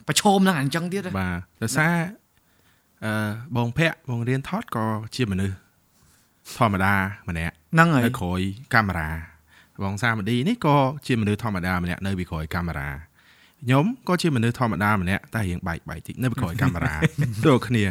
[0.08, 1.92] ប្រឈមនឹងអញ្ចឹងទៀតបាទដោយសារ
[3.04, 4.84] អឺបងភ័ក្របងរៀនថតក៏
[5.16, 5.54] ជាមនុស្ស
[6.58, 6.94] ធម្មតា
[7.28, 8.40] ម្នាក់ហ្នឹងហើយនៅក្រោយ
[8.74, 9.10] កាមេរ៉ា
[9.82, 10.76] បងសាមឌីនេះក៏
[11.06, 12.88] ជាមនុស្សធម្មតាម្នាក់នៅពីក្រោយកាមេរ៉ា
[13.62, 16.94] ខ្ញុំក៏ជាមនុស្សធម្មតាម្នាក់តែរៀងបែកបែកតិចនៅពីក្រោយកាមេរ៉ា
[17.48, 17.84] ដូចគ្នា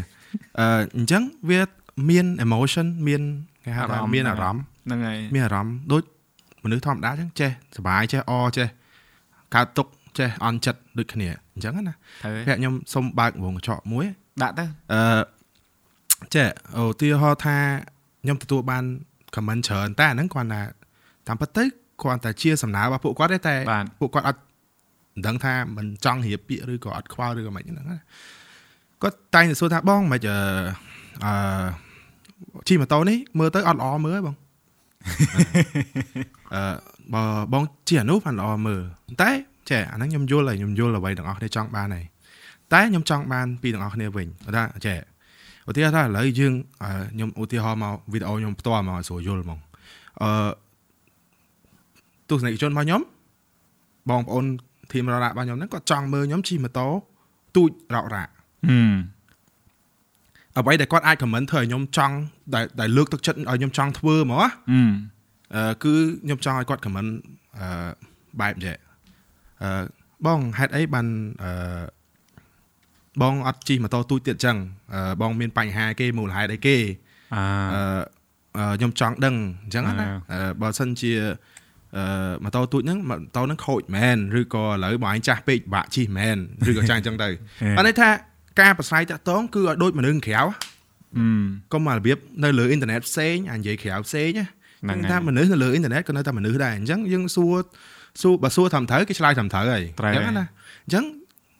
[0.59, 1.61] អឺអញ្ចឹងវា
[2.09, 3.21] មាន emotion មាន
[3.65, 6.03] គេហៅថាមានអារម្មណ៍ហ្នឹងហើយមានអារម្មណ៍ដូច
[6.63, 8.67] មនុស្សធម្មតាអញ្ចឹងចេះសប្បាយចេះអចេះ
[9.55, 9.87] កើតទុក
[10.19, 11.93] ចេះអន់ចិត្តដូចគ្នាអញ្ចឹងណា
[12.23, 14.05] ត្រូវភ័ក្រខ្ញុំសុំបើកវងកញ្ចក់មួយ
[14.41, 15.21] ដាក់ទៅអឺ
[16.35, 16.47] ចេះ
[16.79, 17.57] ឧទាហរណ៍ថា
[18.21, 18.83] ខ្ញុំទទួលបាន
[19.35, 20.61] comment ច្រើនតែអាហ្នឹងគាត់ថា
[21.27, 21.63] តាមពិតទៅ
[22.03, 24.41] គាត់តែជាសំណើរបស់ពួកគាត់ទេតែបាទពួកគាត់អត់
[25.13, 27.99] មិនដឹងថាមិនចង់រៀបពាក្យឬក៏អត់ខ្វល់ឬក៏មិនហ្នឹងណា
[29.01, 30.37] គាត់តែងតែសួរថាបងមិនអឺ
[31.25, 31.33] អឺ
[32.67, 34.35] ជិះម៉ូតូនេះមើលទៅអត់ល្អមើលហ៎បង
[36.53, 36.63] អឺ
[37.13, 38.81] បើបងជិះអានោះបានល្អមើល
[39.21, 39.31] តែ
[39.69, 42.05] ចេះអាហ្នឹងខ្ញុំយល់ហើយខ្ញុំយល់អ្វីទាំងអស់គ្នាចង់បានហើយ
[42.73, 44.97] តែខ្ញុំចង់បានពីទាំងអស់គ្នាវិញគាត់ថាចេះ
[45.69, 46.53] ឧទាហរណ៍ថាឥឡូវយើង
[46.83, 49.59] អឺខ្ញុំឧទាហរណ៍មកវីដេអូខ្ញុំផ្ទាល់មកឲ្យស្រួលយល់ហ្មង
[50.21, 50.29] អឺ
[52.29, 53.01] ទស្សនិកជនរបស់ខ្ញុំ
[54.09, 54.45] បងប្អូន
[54.91, 56.87] ធីមរ៉ារបស់ខ្ញុំហ្នឹងគាត់ចង់មើលខ្ញុំជិះម៉ូតូ
[57.55, 58.95] ទូចរ៉ោករ៉ាហឹម
[60.57, 62.15] អ្វីដែលគាត់អាច comment ធ្វើឲ្យខ្ញុំចង់
[62.55, 64.91] ដែលដែលលើកទឹកចិត្តឲ្យខ្ញុំចង់ធ្វើហ្មងណាហឹម
[65.55, 65.93] អឺគឺ
[66.25, 67.09] ខ្ញុំចង់ឲ្យគាត់ comment
[67.59, 67.89] អឺ
[68.41, 68.75] បែបចេះ
[69.63, 69.83] អឺ
[70.25, 71.07] បងហេតុអីបាន
[71.43, 71.51] អឺ
[73.21, 74.57] បងអត់ជិះម៉ូតូទូចទៀតចឹង
[74.93, 76.77] អឺបងមានបញ្ហាគេមូលហេតុអីគេ
[77.35, 77.43] អា
[77.75, 77.83] អឺ
[78.57, 81.11] អឺខ្ញុំចង់ដឹងអញ្ចឹងណាអ่าអឺបើសិនជា
[81.97, 82.03] អឺ
[82.43, 86.37] ម៉ូតូទូចហ្នឹងម៉ូតូហ្នឹងខូចមែនឬក៏ឥឡូវបងឯងចាស់ពេកបាក់ជិះមែន
[86.69, 87.29] ឬក៏ចាស់អញ្ចឹងទៅ
[87.77, 88.09] បានន័យថា
[88.61, 90.45] ការប្រស្រ័យតាក់ទងគឺឲ្យដូចមនុស្សក្រៅហឹ
[91.39, 91.43] ម
[91.73, 94.45] កុំមករបៀបនៅលើអ៊ីនធឺណិតផ្សេងអានិយាយក្រៅផ្សេងណា
[94.83, 97.55] ហ្នឹងគឺហើយថាមនុស្សនៅលើអ៊ីនធឺណិតក៏នៅតែមនុស្សដែរអញ្ចឹងយើងសួរ
[98.21, 100.45] សួរបើសួរត្រឹមត្រូវគេឆ្លើយត្រឹមត្រូវហើយត្រូវអញ្ចឹងណា
[100.85, 101.03] អញ្ចឹង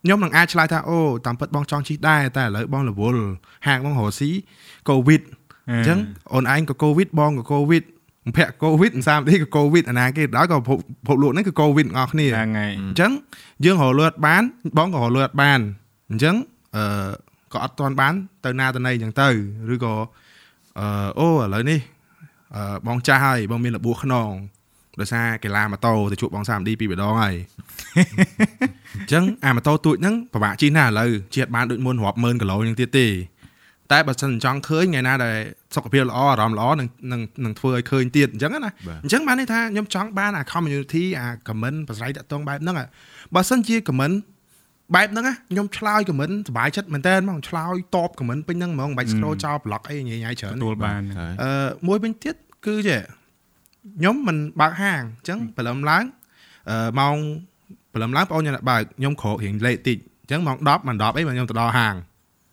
[0.04, 3.24] ខ្ញុំនឹងអាចឆ្លើយថាអូតាមពិតបងចង់ជិះដែរតែឥឡូវបងរវល់
[3.68, 4.30] ហាងបងរស់ស៊ី
[4.90, 5.22] កូវីដ
[5.70, 6.00] អញ្ចឹង
[6.34, 7.84] អូនឯងក៏កូវីដបងក៏កូវីដ
[8.26, 10.78] បំភាក់កូវីដសាមទីក៏កូវីដអាណាគេដល់ក៏ភព
[11.08, 13.12] ភពលោកហ្នឹងគឺកូវីដទាំងអស់គ្នាហ្នឹងហើយអញ្ចឹង
[13.66, 14.44] យើងរលួតបាន
[14.78, 15.60] បងក៏រលួតបាន
[16.10, 16.36] អញ្ចឹង
[16.76, 17.10] អឺ
[17.54, 18.14] ក៏អត់ទាន់បាន
[18.46, 19.28] ទៅណាទៅណីអញ្ចឹងទៅ
[19.74, 19.94] ឬក៏
[20.80, 20.88] អឺ
[21.20, 21.80] អូឥឡូវនេះ
[22.56, 24.30] អឺបងចាស់ហើយបងមានរបួសខ្នង
[25.00, 27.36] ដោយសារកីឡាម៉ូតូទៅជួបបងសាមឌីពីរម្ដងហើយ
[27.96, 33.08] អញ្ចឹងអាម៉ូតូទូចហ្នឹងពិបាកជិះណាស់ឥឡូវជិះអត់បានដូចមុនរាប់ម៉ឺនគីឡូហ្នឹងទៀតទេ
[33.92, 35.36] តែបើសិនចង់ឃើញថ្ងៃណាដែល
[35.76, 38.74] សុខភាពល្អអារម្មណ៍ល្អនឹងនឹងនឹងធ្វើឲ្យឃើញទៀតអញ្ចឹងណាបាទ
[39.04, 42.88] អញ្ចឹងបានន័យថាខ្ញុំចង់បានអា community អា comment ប្រស្រ័យតាក់ទងបែបហ្នឹងอะ
[43.36, 44.16] បើសិនជា comment
[44.96, 52.36] បែបហ្នឹងណាខ្ញុំឆ្លើយ comment សប្បាយចិត្តមែនតើហ្មងឆ្លើយតប comment ពេញហ្នឹងហ្មងមិនបាច់ scroll ចោល block អីញ៉ៃញ៉ៃច្រើនទទួលបានហើយអឺមួយវិញទៀត
[52.66, 53.02] គឺចេះ
[53.82, 56.04] ខ្ញុំមិនបើកហាងអញ្ចឹងព្រលឹមឡើង
[56.70, 57.16] អឺម៉ោង
[57.94, 61.96] ព្រលឹមឡើងបងអូនខ្ញុំបើកខ្ញុំក្រោករៀងលេតតិចអញ្ចឹងម៉ោង10មិន10អីបើខ្ញុំទៅដល់ហាង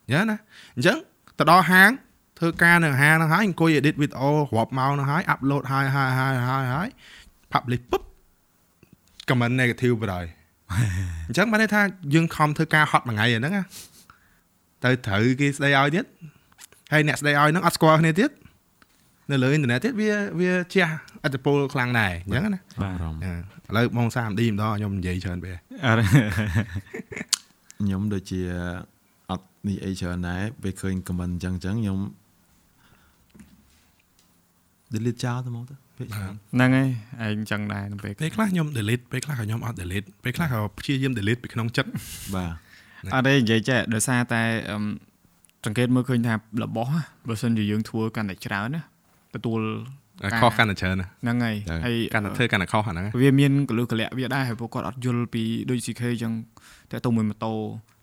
[0.07, 0.39] អញ្ចឹងណា
[0.77, 0.97] អញ្ចឹង
[1.39, 1.91] ទៅដល់ហាង
[2.39, 4.25] ធ្វើការនៅហាងហ្នឹងហើយអង្គុយ edit video
[4.57, 6.89] រាប់ម៉ោងហ្នឹងហើយ upload ហើយហើយហើយហើយហើយ
[7.53, 8.03] publish ពុប
[9.29, 10.25] comment negative បណ្ដោយ
[11.29, 11.83] អញ្ចឹងបានន័យថា
[12.15, 13.65] យើងខំធ្វើការហត់មួយថ្ងៃអាហ្នឹងណា
[14.85, 16.05] ទៅត្រូវគេស្ដីឲ្យទៀត
[16.93, 18.31] ហើយអ្នកស្ដីឲ្យហ្នឹងអត់ស្គាល់គ្នាទៀត
[19.31, 20.11] នៅលើអ៊ីនធឺណិតទៀតវា
[20.41, 20.87] វាជះ
[21.25, 25.55] អត្តពលខ្លាំងដែរអញ្ចឹងណាបាទអារម្មណ៍អឺឥឡូវបងសាមឌីម្ដងខ្ញុំនិយាយច្រើនពេក
[25.87, 26.01] អរ
[27.81, 28.41] ខ្ញុំដូចជា
[29.31, 31.99] អត់នេះអីច្រើនដែរពេលឃើញ comment អញ្ចឹងអញ្ចឹងខ្ញុំ
[34.95, 36.71] delete ចោលទៅមកទៅពេលច្រើនហ្នឹង
[37.21, 41.91] ហើយឯងចឹងដែរនៅពេលពេលខ្លះខ្ញុំ delete ពេលខ្លះក៏ខ្ញុំអត់ delete ពេលខ្លះក៏ព្យាយាម delete ពីក្នុងចិត្ត
[42.35, 44.85] បាទអត់ទេនិយាយចេះដោយសារតែអឹម
[45.65, 48.83] សង្កេតមើលឃើញថារបស់ណាបើសិនជាយើងធ្វើកាន់តែច្រើនណា
[49.39, 49.61] ទទួល
[50.23, 56.33] ការខុសកាន់តែច្រើនណាហ្នឹងហើយហើយកាន់តែធ្វើកាន់តែខុសអាហ្នឹងណាវាមានកលឹះកលាក់វាដែរហើយពួកគាត់អត់យល់ពីដូច CK ចឹង
[56.91, 57.53] តែទៅមួយម៉ូតូ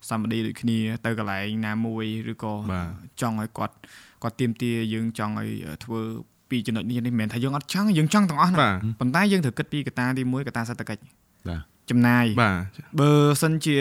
[0.09, 2.87] សាមឌីដូចគ្នា ទៅកន្លែងណាមួយឬក៏បាទ
[3.21, 3.75] ចង់ឲ្យគាត់
[4.23, 5.49] គាត់ទៀមទាយើងចង់ឲ្យ
[5.83, 6.01] ធ្វើ
[6.49, 11.01] ពីចំណុចនេះនេះមិនមែនថាយើងអត់ចង់យើងចង់ទាំងអស់ណាបាទប៉ុន្តែយើងត្រូវគិតពីកត្តាទី1កត្តាសេដ្ឋកិច្ច
[11.49, 12.57] បាទចំណាយបាទ
[12.99, 13.11] បើ
[13.41, 13.77] សិនជា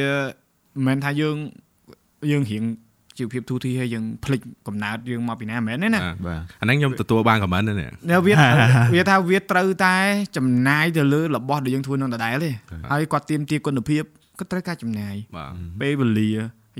[0.77, 1.37] មិនមែនថាយើង
[2.31, 2.65] យើងរៀង
[3.19, 7.77] ជីវភាពទូទីហើយយើងភ្លេចកំណើតយើងមកពីណាមិនមែនទេណាបាទបាទអាហ្នឹងខ្ញុំទទួលបាន comment ហ្នឹង
[8.11, 8.35] នៅវា
[8.95, 9.97] វាថាវាត្រូវតែ
[10.37, 12.51] ចំណាយទៅលើរបស់ដែលយើងធ្វើនឹងដដែលទេ
[12.93, 14.03] ហើយគាត់ទៀមទាគុណភាព
[14.39, 16.31] ក៏ត្រូវការចំណាយបាទពេលវេលា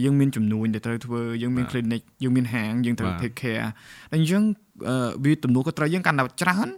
[0.05, 3.67] យើងមានចំនួនដែលត្រូវធ្វើយើងមានបាទ clinic យើងមានហាងយើងត្រូវបាទ take care
[4.11, 4.43] តែអញ្ចឹង
[4.89, 6.69] អឺវាទំនួលក៏ត្រូវយើងកាន់តែច្រើន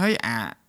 [0.00, 0.65] ហើយអាអឺ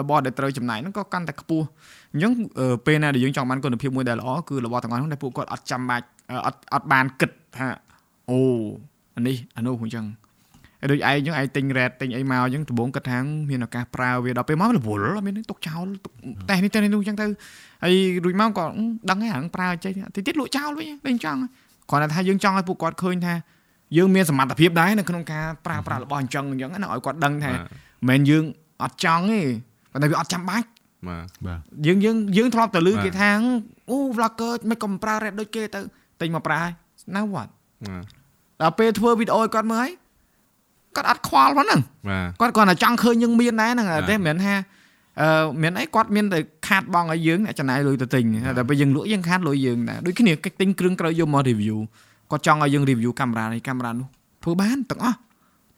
[0.00, 1.66] របស់ដែលត្រូវចំណាយហ្នឹងក៏កាន់តែខ្ពស់
[2.14, 7.66] អញ្ចឹងអឺពេលណាដែលយើងចង់បានគុណភាពមួយដែលល្អគឺរបស់ទាំងអស់ហ្នឹងដែលពួកគាត់អត់ចាំបាច់អឺអត់អត់បានគិតថា
[8.30, 8.38] អូ
[9.16, 10.04] អានេះអានោះអញ្ចឹង
[10.80, 13.18] ហើយដូចឯងអញ្ចឹងឯងទិញ red ទិញអីមកអញ្ចឹងដំបូងគិតថា
[13.50, 16.12] មានឱកាសប្រើវាដល់ពេលមករវល់អត់មានទុកចោលទុក
[16.50, 17.26] តែនេះតែនេះនោះអញ្ចឹងទៅ
[17.84, 17.94] ហើយ
[18.24, 21.36] រួចមកក៏អឺដឹងហើយហ្នឹងប្រើចេះតិចទៀតលក់ចោលវិញតែអញ្ចឹង
[21.90, 23.34] គ្រាន់តែថាយើងចង់ឲ្យពួកគាត់ឃើញថា
[23.96, 27.66] យើងមានសមត្ថភាពដែរនៅក្នុងការប្រើប្រាស់របស់អញ្ចឹងអញ្ចឹងណាឲ្យគាត់ដឹងថាបាទ
[28.08, 28.44] មិនមែនយើង
[28.84, 29.40] អត់ចង់ទេ
[29.92, 30.68] ប៉ុន្តែវាអត់ចាំបាច់
[31.08, 33.30] បាទបាទយើងយើងយើងធ្លាប់ទៅលឺបាទគេថា
[33.90, 35.80] អូ vlogger មិនក៏មិនប្រើ red ដូចគេទៅ
[36.20, 36.72] ទិញមកប្រើហើយ
[37.14, 37.48] now what
[37.86, 38.04] បាទ
[38.60, 39.90] ដល់ពេលធ្វើវីដេអូឲ្យគាត់មើលហើយ
[40.96, 44.54] គាត់អត់ខ្វល់ប៉ុណ្ណឹងបាទគាត់គ្រាន់តែចង់ឃើញយើងមានដែរហ្នឹងបាទតែមិនមែនថា
[45.20, 48.24] អឺមានអីគាត់មានតែខាតបងឲ្យយើងអ្នកចំណាយលុយទៅទិញ
[48.58, 51.76] តែពេលយើងលក់យើងខាតលុយយើងដែរដូចគ្នាកិច្ចទិញគ្រឿងក្រោយយកមក review
[52.30, 54.06] គាត់ចង់ឲ្យយើង review កាមេរ៉ានេះកាមេរ៉ានោះ
[54.42, 55.16] ធ្វើបានទាំងអស់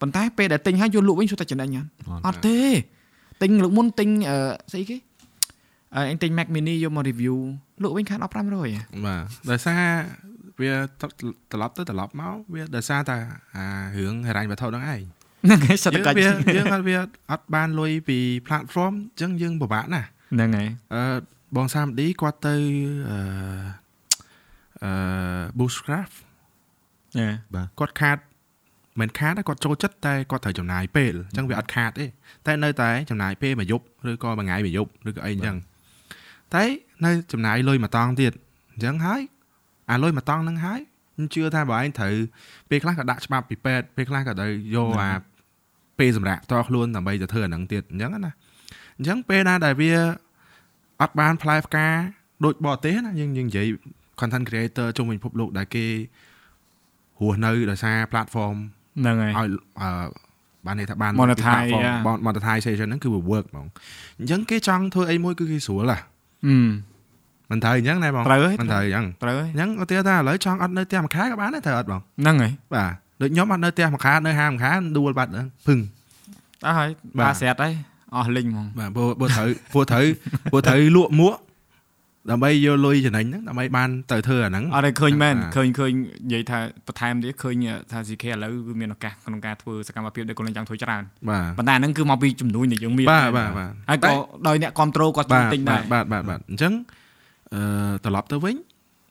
[0.00, 1.86] ប៉ុន្តែពេលដែលទិញហើយយកលក់វិញសុទ្ធតែចំណេញហ្នឹង
[2.26, 2.58] អត់ទេ
[3.42, 4.36] ទិញលើកមុនទិញអឺ
[4.72, 4.96] ស្អីគេ
[5.94, 7.36] អឺអញទិញ Mac mini យកមក review
[7.82, 8.70] លក់វិញខាតអស់500ហ៎
[9.06, 9.82] បាទដោយសារ
[10.60, 13.16] វាត្រឡប់ទៅត្រឡប់មកវាដោយសារតែ
[13.56, 13.66] អា
[13.96, 15.02] រឿងហិរញ្ញវត្ថុហ្នឹងឯង
[15.44, 16.94] ហ្នឹងហើយសេដ្ឋកិច្ចយើងវាយើងអត់វា
[17.32, 21.02] អត់បានលុយពី platform អញ្ចឹងយើងពិបាកណាស់ហ្នឹងហើយអឺ
[21.56, 22.54] បងសាមឌីគាត់ទៅ
[23.10, 23.18] អឺ
[24.84, 24.92] អឺ
[25.58, 26.14] Bushcraft
[27.18, 27.28] ណែ
[27.78, 28.18] គាត់ខាត
[29.00, 32.04] មិនខាតទេគាត់ចូលចិត្តតែគាត់ត្រូវចំណាយពេលអញ្ចឹងវាអត់ខាតទេ
[32.46, 35.56] តែនៅតែចំណាយពេលមួយយប់ឬក៏មួយថ្ងៃមួយយប់ឬក៏អីអញ្ចឹង
[36.54, 36.64] តែ
[37.04, 38.32] នៅចំណាយលុយមួយតង់ទៀត
[38.72, 39.20] អញ្ចឹងហើយ
[39.90, 40.80] អាលុយមួយតង់ហ្នឹងហើយ
[41.14, 42.14] ខ្ញុំជឿថាបើឯងត្រូវ
[42.70, 45.10] ពេលខ្លះក៏ដាក់ច្បាប់ពីពេទ្យពេលខ្លះក៏ត្រូវយកអា
[45.98, 48.32] ពេលសម្រាប់តខ្លួនដើម្បីទៅធ្វើអាហ្នឹងទៀតអញ្ចឹងណា
[48.96, 49.92] អញ្ចឹងពេលណាដែលវា
[51.02, 51.88] អត់បានផ្លែផ្កា
[52.44, 53.66] ដូចបរទេសណាយើងយើងនិយាយ
[54.20, 55.86] content creator ជុំវិញពិភពលោកដែលគេ
[57.20, 58.56] រស់នៅដោយសារ platform
[59.00, 59.48] ហ្នឹងហើយឲ្យ
[59.80, 59.88] អឺ
[60.66, 63.66] បានន័យថាបាន Monetize ពី platform យ៉ាបង monetization ហ្នឹងគឺវា work ហ្មង
[64.18, 66.00] អញ្ចឹងគេចង់ធ្វើអីមួយគឺគេស្រួលហ่ะ
[66.46, 66.56] អឺ
[67.50, 72.90] មិនត្រូវអញ្ចឹងណាបងត្រូវហើយមិនត្រូវអញ្ចឹងត្រូវហើយអញ្ចឹងឧទាហរណ៍ថាឥឡូវចង់អត់នៅផ្ទះមួយខែក៏បានដែរត្រូវអត់បងហ្នឹងហើយបាទ
[73.20, 75.78] ដូចខ្ញុំអត់នៅផ្ទះមួយខែនៅហាងមួយខែដួលបាត់ហ្នឹងភឹង
[76.66, 76.88] អស់ហើយ
[77.18, 77.72] បាទបាទស្រាត់ហើយ
[78.16, 80.04] អស់លិញហ្មងបាទព្រោះព្រោះត្រូវព្រោះត្រូវ
[80.52, 81.34] ព្រោះត្រូវលក់មួក
[82.30, 85.92] ដើម្បីយកលុយចំណេញហ្នឹងដើម្បីបានទៅធ្វើអាហ្នឹងអត់ឲ្យឃើញមែនបាទឃើញឃើញ
[86.26, 87.54] និយាយថាបន្ថែមទៀតឃើញ
[87.92, 94.12] ថា CK ឥឡូវគឺមានឱកាសក្នុងការធ្វើសកម្មភាពដែលខ្លួនចង់ធ្វើច្រើនបាទប៉ុន្តែអាហ្នឹងគឺមកពីចំនួនដែលយើងមានបាទបាទបាទហើយក៏
[94.48, 96.72] ដោយអ្នកគ្រប់គ្រងគាត់ជួយបាទទិញបាដែរទបាទបាទបាទអញ្ចឹង
[97.54, 97.62] អឺ
[98.04, 98.56] ត្រឡប់ទៅវិញ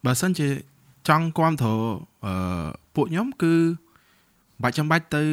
[0.05, 0.47] បើសិនជា
[1.09, 1.77] ចង់គ្រប់គ្រង
[2.25, 2.33] អឺ
[2.95, 3.53] ពួកខ្ញុំគឺ
[4.63, 5.23] បាច់ចាំបាច់ទៅ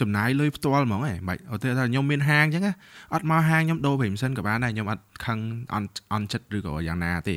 [0.00, 2.74] ចំណាយលុយផ្ទាល់ហ្មងឯងមិនឧទាហរណ៍ថាខ្ញុំមានហាងអញ្ចឹងណា
[3.14, 5.38] អត់មកហាងខ្ញុំដូរប្រេមសិនក៏បានដែរខ្ញុំអត់ខឹង
[5.74, 7.36] អន់អន់ចិត្តឬក៏យ៉ាងណាទេ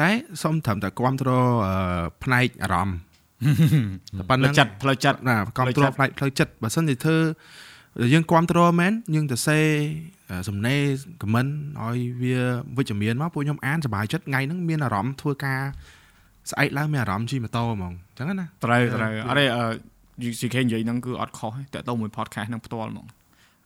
[0.00, 0.08] តែ
[0.42, 2.96] សូមត្រឹមតែគ្រប់គ្រងអឺផ្នែកអារម្មណ៍
[4.18, 7.18] តែប៉ុណ្្នឹងចិត្តផ្លូវចិត្តណាគ្រប់គ្រងផ្នែកផ្លូវចិត្តបើសិនជាធ្វើ
[8.12, 9.58] យើងគ្រប់គ្រងមែនយើងទៅសេ
[10.48, 10.82] សំណេរ
[11.22, 11.46] ខមមិន
[11.82, 12.36] ឲ្យវា
[12.76, 15.60] វិជ្ជមានមកពួកខ្ញុំអានសប្បាយចិត្តថ្ងៃហ្នឹងមានអារម្មណ៍ធ្វើការ
[16.50, 19.64] ស្អែកឡើងមានអារម្មណ៍ជិះម៉ូតូហ្មងអញ្ចឹងណាត្រូវត្រូវអត់ទេអឺ
[20.40, 23.06] CK និយាយហ្នឹងគឺអត់ខុសទេតើតើមួយ podcast ហ្នឹងផ្ទាល់ហ្មង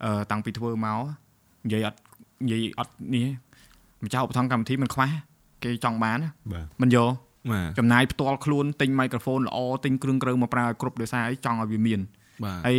[0.04, 1.00] អឺតាំងពីធ្វើមក
[1.66, 1.98] និយាយអត់
[2.44, 3.26] និយាយអត់នេះ
[4.04, 5.08] ម្ចាស់ឧបត្ថម្ភកម្មវិធីមិនខ្វះ
[5.64, 7.10] គេចង់បានណាបាទមិនយក
[7.52, 12.00] បាទចំណាយផ្ទាល់ខ្លួនទិញ microphone ល្អទិញគ្រឿងក្រៅមកប្រើឲ្យគ្រប់ដោយសារអីចង់ឲ្យវាមាន
[12.44, 12.78] បាទហើយ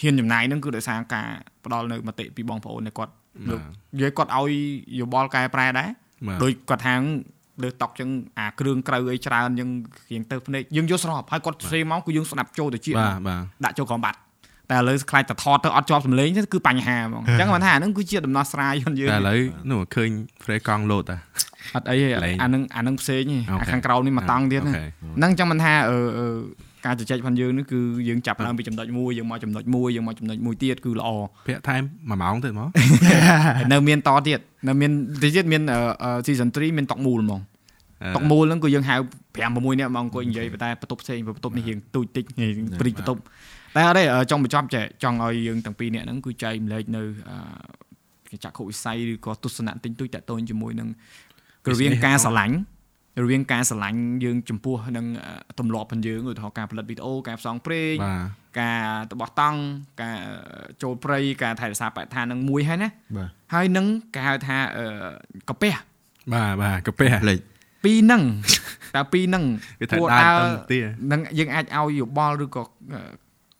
[0.00, 1.28] ហ៊ានចំណាយហ្នឹងគឺដោយសារការ
[1.64, 3.12] ផ្ដល់នៅមតិពីបងប្អូនដែលគាត់
[3.50, 3.60] លើក
[3.94, 4.52] និយាយគាត់ឲ្យ
[5.00, 5.88] យោបល់កែប្រែដែរ
[6.28, 6.94] បាទដោយគាត់ថា
[7.64, 8.08] លើតុកចឹង
[8.38, 9.68] អាគ្រឿងក្រៅអីច្រើនចឹង
[10.10, 14.18] រៀងទៅភ្នែកយើងយកស្របហើយគាត់ផ្សេងមកគឺយើងស្ដាប់ចូលទៅជាបាទបាទដាក់ចូលក្រោមបាត់
[14.70, 19.40] តែឥឡូវខ្លាចតែថតទៅអត់ជាប់សំឡេងទេគឺបញ្ហាហ្មងអញ្ចឹងគាត់ថាអាហ្នឹងគឺជាដំណោះស្រាយរបស់យើងតែឥឡូវ
[19.70, 20.10] នោះឃើញ
[20.42, 21.16] frame កង់លោតតា
[21.74, 24.84] អត់អីទេលេងអាហ្នឹងអាហ្នឹងផ្សេងទេអូខេអាខាងក្រោមនេះមកតង់ទៀតអូណាខេ
[25.16, 26.26] ហ្នឹងចឹងមិនថាអឺអឺ
[26.86, 31.10] ការជជែកផងយើងនេះគឺយើងចាប់ឡើងពីចំណុចមួយយើងមកចំណុចមួយយើងមកចំណុចមួយទៀតគឺល្អ
[31.48, 34.90] ភាក់ថែម1ម៉ោងទៀតហ្មងហើយនៅមានតទៀតនៅមាន
[35.22, 35.62] ទីទៀតមាន
[36.26, 37.40] season 3មានតុកមូលហ្មង
[38.16, 38.94] តុកមូលហ្នឹងគឺយើងហៅ
[39.36, 42.24] 5 6នាក់មកអង្គុយនិយាយតែបន្ទប់ផ្សេងបន្ទប់នេះរៀងទូចតិច
[42.80, 43.20] ព្រីកបន្ទប់
[43.76, 47.02] តែអត់ទេអឺចង់បញ្ចប់ចែកចង់ឲ្យយើងទាំងពីរនាក់ហ្នឹងគឺចែកម្លែកនៅ
[48.32, 50.88] អឺចក្ខុវិស័យឬក៏ទស្សនៈទិញទួយតាក់ទងជាមួយនឹង
[51.70, 52.56] រវាងការស្រឡាញ់
[53.22, 55.06] រវាងការស្រឡាញ់យើងចំពោះនឹង
[55.48, 59.58] អឺទម្លាប់របស់យើងឧទាហរណ៍ការផលិតវីដេអូការផ្សងព្រេងបាទការតបោះតង់
[60.02, 60.18] ការ
[60.82, 64.86] ចូលព្រៃការថែរក្សាបរិស្ថាននឹងមួយហើយណាបាទហើយនឹងគេហៅថាអឺ
[65.48, 65.74] កាពះ
[66.32, 67.38] បាទបាទកាពះផ្លេច
[67.84, 68.22] ពីរហ្នឹង
[68.94, 69.44] តែពីរហ្នឹង
[69.80, 70.78] គេថាដើរទៅទី
[71.12, 72.62] នឹងយើងអាចឲ្យយោបល់ឬក៏
[72.92, 73.00] អឺ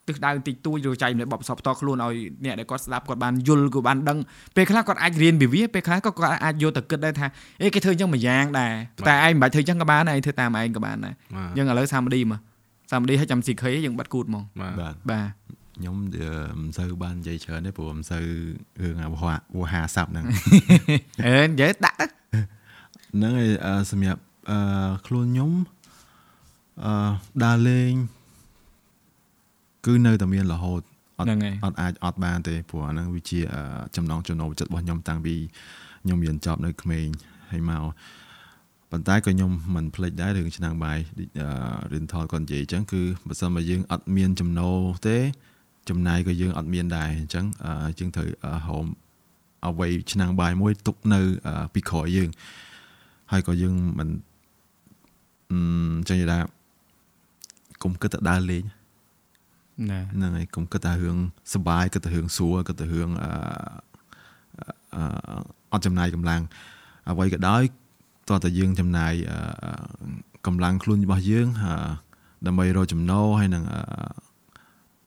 [0.07, 2.15] ទិសដៅតិចតួចឬចែកម្លែកបបផ្សព្វផ្ទាល់ខ្លួនឲ្យ
[2.45, 4.17] អ្នកដែលគាត់ស្ដាប់គាត់បានយល់គាត់បានដឹង
[4.55, 7.27] ពេលខ្លះគាត់អាចរៀនពីវាពេលខ្លះក៏គាត់អាចយកទៅគិតដែរថា
[7.61, 8.73] អេគេធ្វើអញ្ចឹងមួយយ៉ាងដែរ
[9.07, 12.39] តែឯងមិនបាច់ធ្វើអញ្ចឹងក៏បានដែរឯងធ្វើតាមឯងក៏បានដែរបាទយើងឥឡូវសាមឌីមក
[12.91, 15.29] សាមឌីឲ្យចាំ CK យើងបាត់គូតហ្មងបាទបាទបាទ
[15.77, 18.23] ខ្ញុំអឺមិនសូវបាននិយាយច្រើនទេព្រោះមិនសូវ
[18.81, 19.23] រឿងអាវហ
[19.57, 20.25] វហាស័ព្ទហ្នឹង
[21.25, 22.05] អេនិយាយដាក់ទៅ
[23.13, 25.51] ហ្នឹងហើយអឺសម្រាប់អឺខ្លួនខ្ញុំ
[26.83, 27.11] អឺ
[27.43, 27.91] ដើរលេង
[29.85, 30.81] គឺនៅតែមានរហូត
[31.19, 33.61] អត់ហ្នឹងហើយអត់អាចអត់បានទេព្រោះអាហ្នឹងវាជាអឺ
[33.95, 35.35] ចំណងចំណូលចិត្តរបស់ខ្ញុំតាំងពី
[36.03, 37.07] ខ្ញុំរៀនចប់នៅក្មេង
[37.51, 37.83] ហើយមក
[38.91, 40.97] ប៉ុន្តែក៏ខ្ញុំមិនភ្លេចដែររឿងឆ្នាំងបាយ
[41.41, 41.49] អឺ
[41.91, 45.17] រៀនថតគាត់និយាយអញ្ចឹងគឺបើសិនមកយើងអត់មានចំណូលទេ
[45.89, 48.85] ចំណាយក៏យើងអត់មានដែរអញ្ចឹងអឺយើងត្រូវអឺហោម
[49.67, 52.29] អ្វីឆ្នាំងបាយមួយទុកនៅអឺពីក្រោយយើង
[53.31, 54.09] ហើយក៏យើងមិន
[55.51, 55.59] អឺ
[56.09, 56.39] ចឹងនិយាយថា
[57.83, 58.63] កុំគិតតែដើរលេង
[59.91, 61.17] ណាហ្នឹងហើយកុំគិតតែរឿង
[61.53, 63.31] សប្បាយគិតតែរឿងសួរគិតតែរឿងអឺ
[64.95, 65.03] អឺ
[65.71, 66.41] អត់ចំណាយកម្លាំង
[67.09, 67.63] អ្វីក៏ដោយ
[68.29, 69.39] តោះតែយើងចំណាយអឺ
[70.47, 71.73] កម្លាំងខ្លួនរបស់យើងអឺ
[72.47, 73.81] ដើម្បីរកចំណូលហើយនឹងអឺ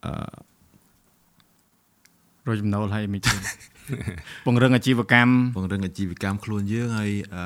[0.04, 0.12] អឺ
[2.46, 3.40] រកចំណូលឲ្យមិនទៀត
[4.44, 7.44] ពង្រឹងអាជីវកម្មពង្រឹងអាជីវកម្មខ្លួនយើងហើយអឺ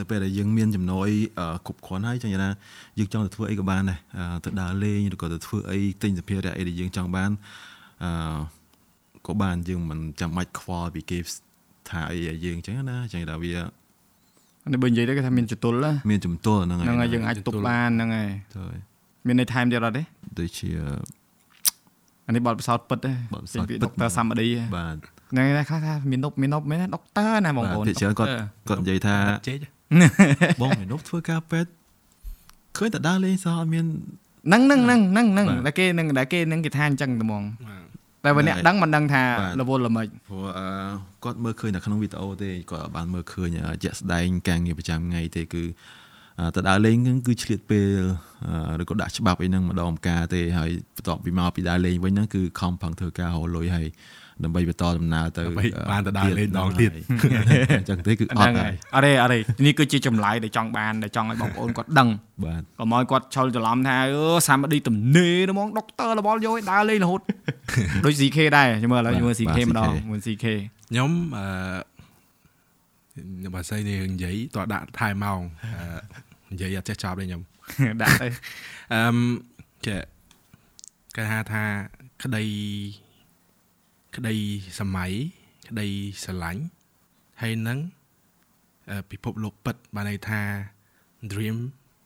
[0.00, 2.50] នៅពេលដែលយើងមានចំណូលអីអឺគ្រប់គ្រាន់ហើយចឹងណា
[2.98, 7.30] យើងចង់ទៅធ្វើអីក៏បានដែរអឺទៅដើរលេងឬក៏ទៅធ្វើអីទិញសម្ភារៈអីដែលយើងចង់បាន
[8.04, 8.10] អឺ
[9.26, 11.18] ក៏បានយើងមិនចាំបាច់ខ្វល់ពីគេ
[11.90, 13.54] ថាអីឲ្យយើងចឹងណាចឹងថាវា
[14.72, 18.78] នេះបើនិយាយទៅគេថាមានចតុលណាមានជំទល់ហ្នឹងហ្នឹងហើយយើងអាចទប់បានហ្នឹងហើយទៅហើយ
[19.26, 20.02] មានន័យថែមទៀតអត់ទេ
[20.38, 20.68] ដូចជា
[22.26, 24.96] អានេះបទពិសោធន៍ពិតទេបទពិសោធន៍ពីពិដុតកទ័រសាំឌីបាទ
[25.32, 28.30] ហ្នឹងហើយខ្លះថាមាននុបមាននុបមែនណាដុកទ័រណាបងប្អូនភាគច្រើនគាត់
[28.68, 29.16] គាត់និយាយថា
[29.48, 29.58] ជេក
[30.60, 31.70] បងឯនោះធ្វើការពេទ្យ
[32.76, 33.84] ឃើញតែដើរលេងសោះអត់មាន
[34.46, 37.42] ហ្នឹងហ្នឹងហ្នឹងហ្នឹងហ្នឹងបាទតែគេហ្នឹងតែគេហ្នឹងគេថាអញ្ចឹងតែហ្មង
[38.24, 40.66] បាទតែបើអ្នកហ្នឹងហើយដឹងមិនដឹងថាបាទរវល់ល្មិចព្រោះអឺ
[41.24, 45.64] គាត់មើលឃើញតែក្នុងវីដេអូទេគាត់អត់បានមើលឃើញអឺជាក់ស្ដែងការងារប្រចាំថ្ងៃទេគឺ
[46.40, 47.86] អឺទៅដើរលេងហ្នឹងគឺឆ្លៀតពេល
[48.70, 53.86] អឺឬក៏ដាក់ច្បាប់អីហ្នឹងម្ដងម្កាលទេហើយបន្ទាប់ពីមកពីដើរលេងវិញហ្នឹងគឺខំប្រឹងធ្វើការរលុយហើយ
[54.44, 56.90] ដើម្បីបន្តដំណើរទៅដើម្បីអឺបានទៅដើរលេងម្ដងទៀត
[57.78, 62.08] អញ្ចឹងទេគឺអហ្នឹងត់ហើហើយយអរេអរេនេះគឺជាចម្លើយដែលចង់បានដែលចង់ឲ្យបងប្អូនគាត់ដឹង
[62.44, 67.20] បាទកុំឲ្យគាត់ឆុលច្រឡំថាអឺសាមឌីទំនេរហ្មងដុកទ័ររបល់យកឲ្យដើរលេងរហូត
[68.04, 70.46] ដូច CK ដែរខ្ញុំមើលឥឡូវខ្ញុំមើល CK ម្ដងមើល CK
[70.90, 75.40] ខ្ញុំអឺបើស្អីនេះនិយាយតោះដាក់ថែម៉ោង
[76.50, 77.42] អឺនិយាយអត់ចេះចប់ទេខ្ញុំ
[78.02, 78.28] ដាក់ទៅ
[78.94, 79.16] អឺម
[79.86, 80.00] ចេះ
[81.16, 81.64] គេហៅថា
[82.22, 82.44] ក្តី
[84.18, 84.36] ក្តី
[84.78, 85.12] សម័យ
[85.68, 85.88] ក្តី
[86.22, 86.62] ស្រឡាញ់
[87.42, 87.78] ហើយនឹង
[88.90, 90.40] អឺពិភពលោកពិតបានន័យថា
[91.32, 91.56] dream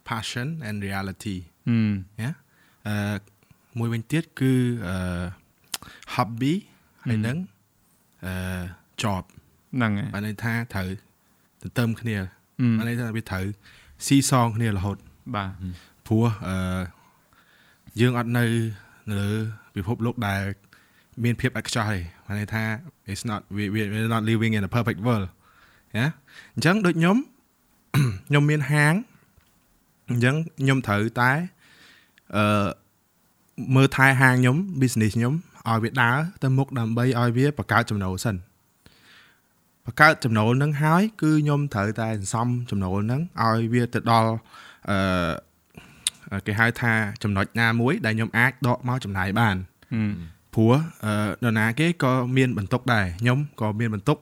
[0.08, 1.36] passion and reality
[1.68, 2.30] ហឹមណា
[2.88, 3.18] អឺ
[3.78, 4.52] មួយវិញទៀតគឺ
[4.88, 4.96] អឺ
[6.14, 6.54] hobby
[7.04, 7.38] ហើយនឹង
[8.24, 8.32] អឺ
[9.02, 9.24] job
[9.74, 10.88] ហ្នឹងហើយបានន័យថាត្រូវ
[11.62, 13.44] ទន្ទឹមគ្នាអឺបានន័យថាវាត្រូវ
[14.06, 14.98] ស៊ីសងគ្នារហូត
[15.34, 15.50] បាទ
[16.06, 16.56] ព្រោះអឺ
[18.00, 18.44] យើងអត់នៅ
[19.08, 19.30] នៅលើ
[19.76, 20.42] ពិភពលោកដែល
[21.24, 22.64] មានភាពឥតខ្ចោះទេបានន័យថា
[23.10, 25.28] it's not we we we're not living in a perfect world
[25.98, 26.08] ណា
[26.54, 27.16] អញ្ចឹងដូចខ្ញុំ
[28.28, 28.94] ខ្ញុំមានហាង
[30.10, 31.30] អញ្ចឹងខ្ញុំត្រូវតែ
[32.36, 32.66] អឺ
[33.74, 35.34] មើលថែហាងខ្ញុំ business ខ្ញុំ
[35.68, 38.36] ឲ្យវាដើរទៅមុខដើម្បីឲ្យវាបង្កើតចំណូលសិន
[39.84, 44.30] បង្កើតចំណូលនឹងហើយគឺខ្ញុំត្រូវតែសន្សំចំណូលនឹងឲ្យវាទៅដល់
[44.90, 46.92] អឺគេហៅថា
[47.22, 49.56] ចំណុចណាមួយដែលខ្ញុំអាចដកមកចំណាយបាន
[49.94, 50.00] អឺ
[50.55, 50.72] ព្រោះ
[51.05, 54.18] អឺនរណាគេក៏មានបន្ទុកដែរខ្ញុំក៏មានបន្ទុក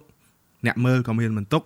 [0.67, 1.63] អ្នកមើលក៏មានបន្ទុក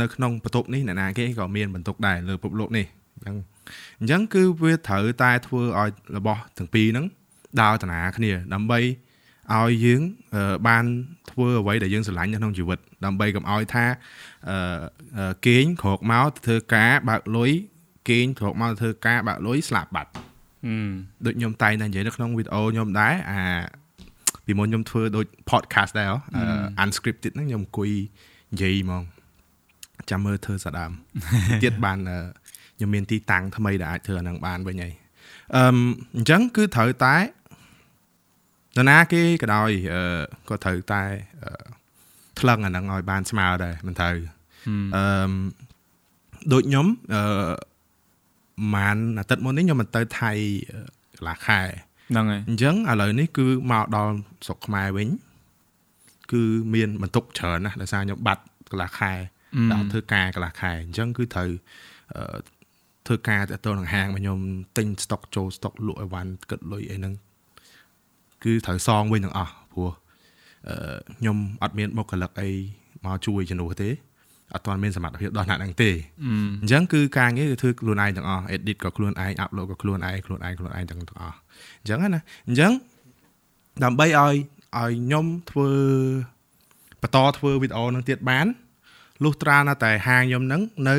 [0.00, 3.36] នៅក្នុងបន្ទប់នេះអ្នកណាគេក៏មានបន្ទុកដែរលើពិភពលោកនេះអញ្ចឹង
[4.00, 7.06] អញ្ចឹងគឺវាត្រូវតែធ្វើឲ្យរបស់ទាំងពីរហ្នឹង
[7.60, 8.78] ដើរតាណាគ្នា ដើម្បី
[9.52, 10.00] ឲ្យយើង
[10.34, 10.84] អឺបាន
[11.30, 13.84] ធ្វើអ្វីដែលយើងស្រឡាញ់នៅក្នុងជីវិត ដើម្បីកុំឲ្យថា
[14.50, 14.58] អឺ
[15.18, 17.50] អឺគេងក្រោកមកទៅធ្វើការបើកលុយ
[18.08, 20.33] គេងក្រោកមកទៅធ្វើការបើកលុយស្លាប់បាត់អឺ
[21.24, 23.40] ដូចខ្ញុំតែងតែនិយាយនៅក្នុងវីដេអូខ្ញុំដែរអា
[24.46, 26.44] ពីមុនខ្ញុំធ្វើដូច podcast ដែរហ៎អឺ
[26.82, 27.90] unscripted ហ្នឹងខ្ញុំអង្គុយ
[28.52, 29.02] និយាយហ្មង
[30.10, 30.92] ចាំមើលធ្វើសាដើម
[31.64, 32.18] ទៀតបានអឺ
[32.76, 34.92] ខ្ញុំមានទីតាំងថ្មីដែលអាចធ្វើអាហ្នឹងបានវិញហើយ
[35.56, 35.64] អឺ
[36.16, 37.16] អញ្ចឹងគឺត្រូវតែ
[38.76, 40.02] នរណាគេក៏ដោយអឺ
[40.50, 41.02] ក៏ត្រូវតែ
[41.42, 41.64] អឺ
[42.40, 44.16] ថ្លឹងអាហ្នឹងឲ្យបានស្មើដែរមិនត្រូវ
[44.96, 45.32] អឺ
[46.52, 47.22] ដូចខ្ញុំអឺ
[48.74, 50.32] ម៉ានអាទិត្យមុននេះខ្ញុំមិនទៅថៃ
[50.72, 50.80] អឺ
[51.16, 51.60] កន្លះខែ
[52.10, 54.14] ហ្នឹងហើយអញ្ចឹងឥឡូវនេះគឺមកដល់
[54.46, 55.08] ស្រុកខ្មែរវិញ
[56.32, 56.42] គឺ
[56.74, 59.12] មានបន្ទុកច្រើនណាស់ដោយសារខ្ញុំបាត់កន្លះខែ
[59.72, 61.48] ដល់ធ្វើការកន្លះខែអញ្ចឹងគឺត្រូវ
[62.16, 62.38] អឺ
[63.06, 64.38] ធ្វើការទៅទៅនឹងហាងមកខ្ញុំ
[64.76, 67.14] ទិញស្តុកចូលស្តុកលក់អីវ៉ាន់គិតលុយអីហ្នឹង
[68.44, 69.90] គឺត្រូវសងវិញទាំងអស់ព្រោះ
[70.68, 72.50] អឺខ្ញុំអត់មានបុគ្គលិកអី
[73.04, 73.90] មកជួយជំនួសទេ
[74.52, 75.90] អត់ទាន់មានសមត្ថភាពដល់ថ្នាក់ហ្នឹងទេ
[76.62, 81.36] អញ្ចឹងគឺការងារគឺធ្វើខ្លួនឯងទាំងអស់ edit ក៏ខ្លួនឯង upload ក៏ខ្លួនឯងខ្លួនឯងខ្លួនឯងទាំងទាំងអស់
[81.80, 82.72] អញ្ចឹងណាអញ្ចឹង
[83.84, 84.36] ដើម្បីឲ្យឲ្យ
[84.76, 85.70] ខ្ញុំធ្វើ
[87.02, 88.46] បន្តធ្វើវីដេអូនឹងទៀតបាន
[89.24, 90.96] លុះត្រាណាតែហាងខ្ញុំហ្នឹងនៅ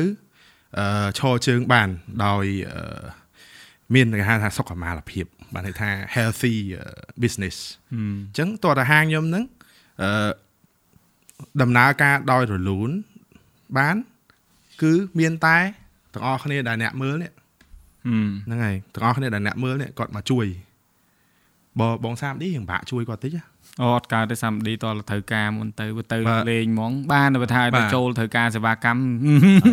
[0.78, 1.88] អឺឈរជើងបាន
[2.24, 3.02] ដោយអឺ
[3.94, 6.82] មានគេហៅថាសុខុមាលភាពបានន័យថា healthy អឺ
[7.22, 7.56] business
[7.92, 9.44] អញ្ចឹងតើតាហាងខ្ញុំហ្នឹង
[10.02, 10.30] អឺ
[11.62, 12.90] ដំណើរការដោយរលូន
[13.78, 13.96] បាន
[14.82, 15.58] គឺមានតែ
[16.14, 17.32] ទាំងអស់គ្នាដែលអ្នកមើលនេះ
[18.06, 20.46] អឺហ្នឹងហើយទាំងអស់គ្នាដែលអ្នកមើលនេះគាត់មកជួយ
[21.80, 23.44] បងបងសាមឌីយើងបាក់ជួយគាត់តិចណា
[23.82, 29.02] អូអត់កើតទេសាំឌីតលត្រូវការមុនទៅវាទៅបាទលេងហ្មង បានតែបើថាបាទៅទចូលត្រូវការសេវាកម្ម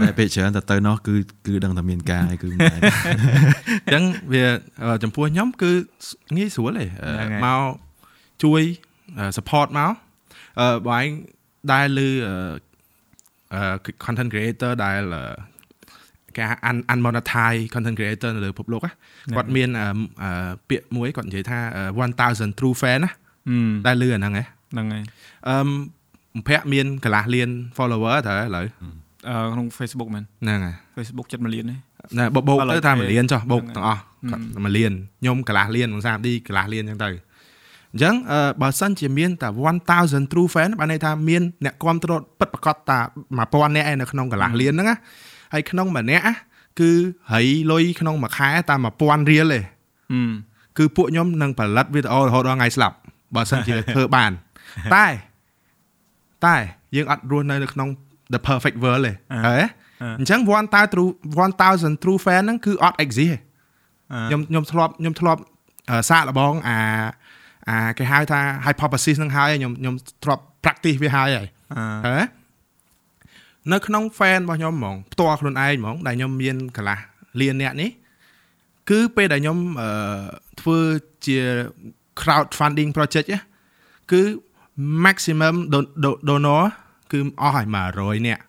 [0.03, 1.15] តែពេលច្រើនតែទៅនោះគឺ
[1.47, 2.79] គឺដឹងតែមានការហើយគឺមិនដែរ
[3.85, 4.43] អញ្ចឹងវា
[4.83, 5.71] អឺចំពោះខ្ញុំគឺ
[6.35, 7.63] ងាយស្រួលទេអឺហ្នឹងហើយមក
[8.43, 8.61] ជួយ
[9.19, 9.93] អឺ support មក
[10.59, 11.07] អឺបងឯង
[11.71, 12.72] ដែលលឺអឺអឺ
[14.05, 15.23] content creator ដែលអឺ
[16.35, 18.91] គេហៅ un- unmonetize content creator នៅលើពិភពលោកណា
[19.35, 19.85] គាត់មានអឺ
[20.23, 21.83] អឺពាក្យមួយគាត់និយាយថាអឺ
[22.29, 23.11] 1000 true fan ណា
[23.49, 24.43] អឺដែលលឺអាហ្នឹងហ៎
[24.73, 25.03] ហ្នឹងហើយ
[25.49, 25.55] អឺ
[26.35, 28.65] បំភាក់មានកន្លះលាន follower តើឥឡូវ
[29.29, 31.75] អឺក្នុង Facebook មែនហ្នឹងហើយ Facebook ចិត្ត1លានទេ
[32.17, 34.01] ណែបបោកឥឡូវទៅថាគេមួយលានចុះបោកហ្នឹងទាំងអស់
[34.31, 37.09] ហើយគាត់មួយលានខ្ញុំកន្លះលានបងសាមឌីកន្លះលានអញ្ចឹងទៅ
[37.93, 39.49] អញ្ចឹងអឺបើសិនជាមានតែ
[39.89, 42.97] 1000 true fan បានន័យថាមានអ្នកគ្រប់គ្រងពិតប្រកបតា
[43.37, 44.97] 1000នាក់ឯនៅក្នុងកន្លះលានហ្នឹងណា
[45.53, 46.33] ហើយក្នុងម្នាក់ណា
[46.79, 46.91] គឺ
[47.31, 47.41] ហី
[47.71, 49.59] លុយក្នុងមួយខែតែ1000រៀលទេ
[50.11, 50.31] អឺ
[50.77, 52.95] គឺពួកខ្ញុំនឹងផលិតវីដេអូរហូតដល់ថ្ងៃស្លាប់
[53.35, 54.31] បើសិនជាធ្វើបាន
[54.95, 55.05] តែ
[56.45, 56.55] តែ
[56.95, 57.87] យើងអត់រស់នៅនៅក្នុង
[58.33, 59.57] the perfect world ទេអ่าហើយ
[60.01, 61.11] អ่าអញ្ចឹង1000 true
[61.53, 63.37] 1000 true fan ហ្នឹងគឺអត់ exist ទេ
[64.27, 65.41] ខ្ញុំខ្ញុំធ្លាប់ខ្ញុំធ្លាប់
[65.89, 66.79] អឺសាកល្បងអា
[67.69, 72.25] អាគេហៅថា hypothesis ហ្នឹងហើយខ្ញុំខ្ញុំធ្លាប់ practice វាហើយហើយអឺហ៎
[73.71, 76.99] នៅក្នុង fan របស់ខ្ញុំហ្មងផ្ទាល់ខ្លួនឯងហ្មងដែលខ្ញុំមានកន្លះ
[77.41, 77.89] លានអ្នកនេះ
[78.89, 79.89] គឺពេលដែលខ្ញុំអឺ
[80.61, 80.79] ធ្វើ
[81.25, 81.39] ជា
[82.21, 83.39] crowd funding project ណា
[84.11, 84.21] គឺ
[85.05, 86.63] maximum don- do- donor
[87.11, 87.67] គឺអស់ហើយ
[87.97, 88.43] 100នាក់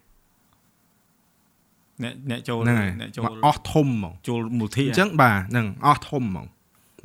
[2.03, 6.47] អ្នកអ្នកចូលហ្នឹងហើយអ្នកចូលមកអស់ធំហ្មងចូលមូលធិអញ្ចឹងបាទហ្នឹងអស់ធំហ្មង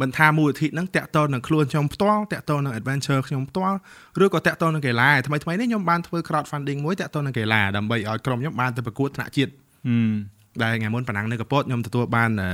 [0.02, 3.78] មិនថាមូលនិធិហ្នឹងតាក់ទងនឹងខ្លួនខ្ញុំផ្ទាល់តាក់ទងនឹង adventure ខ្ញុំផ្ទាល់
[4.24, 9.52] ឬក៏តាក់ទងនឹងកីឡាថ្មីថ្មីនេះខ្ញុំបានធ្វើ crowd funding មួយតាក់ទងនឹងកីឡាដើម្បីឲ្យក្រុមខ្ញុំបានទៅប្រកួតថ្នាក់ជាតិ
[9.88, 12.50] អឺដែលថ្ងៃមុនប៉ណ្ណឹងនៅកពតខ្ញុំទទួលបានអឺ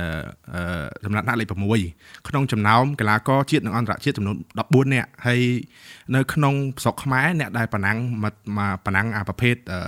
[0.54, 1.48] អឺចំណាត់ថ្នាក់លេខ
[1.88, 5.40] 6ក្នុងចំណោមកីឡាករជាតិនិងអន្តរជាតិចំនួន14នាក់ហើយ
[6.14, 9.80] នៅក្នុងស្រុកខ្មែរអ្នកដែលប៉ណ្ណឹងមកមកប៉ណ្ណឹងអាប្រភេទអឺ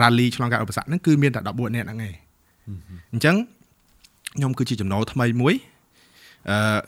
[0.00, 2.14] rally ឆ្លងកាត់ឧបសគ្គហ្នឹងគឺមានតែ14នាក់ហ្នឹងឯង
[3.12, 3.36] អញ្ចឹង
[4.36, 5.77] ខ្ញុំគឺជាចំណូលថ្មីមួយអឺ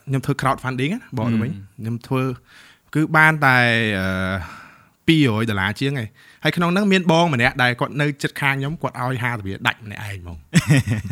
[0.08, 1.50] ខ្ញុំធ្វើ crowd funding ណាបងទៅវិញ
[1.80, 2.22] ខ្ញុំធ្វើ
[2.94, 3.56] គឺបានតែ
[4.00, 4.60] អឺ
[5.10, 6.08] 200ដុល្លារជាងឯង
[6.44, 10.36] ហើយក្នុងហ្នឹងមានបងម្នាក់ដែលគាត់នៅចិត្តខាងខ្ញុំគាត់ឲ្យ50រៀលដាច់ម្នាក់ឯងហ្មង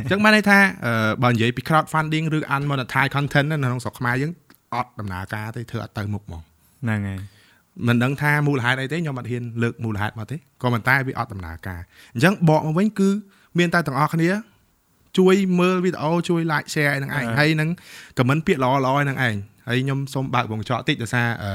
[0.01, 4.33] អញ្ចឹងបានន័យថាអឺបើនិយាយពី crowd funding ឬ unmonetized content នៅក្នុងស្រុកខ្មែរយើង
[4.75, 6.43] អត់ដំណើរការទេធ្វើអត់ទៅមុខហ្មង
[6.83, 7.19] ហ្នឹងហើយ
[7.87, 11.81] មិនដឹងថាមូលហេតុអីទេខ្ញុំអត់ហ៊ានលើកមូលហេតុមកទេក៏ប៉ុន្តែវាអត់ដំណើរការ
[12.15, 13.11] អញ្ចឹងបកមកវិញគឺ
[13.59, 14.31] មានតែទាំងអស់គ្នា
[15.19, 17.69] ជួយមើលវីដេអូជួយ like share ឲ្យនឹងឯងហើយនឹង
[18.19, 19.37] comment ពាក្យល្អៗឲ្យនឹងឯង
[19.69, 21.53] ហើយខ្ញុំសូមបើកវងចោតិចដោយសារអឺ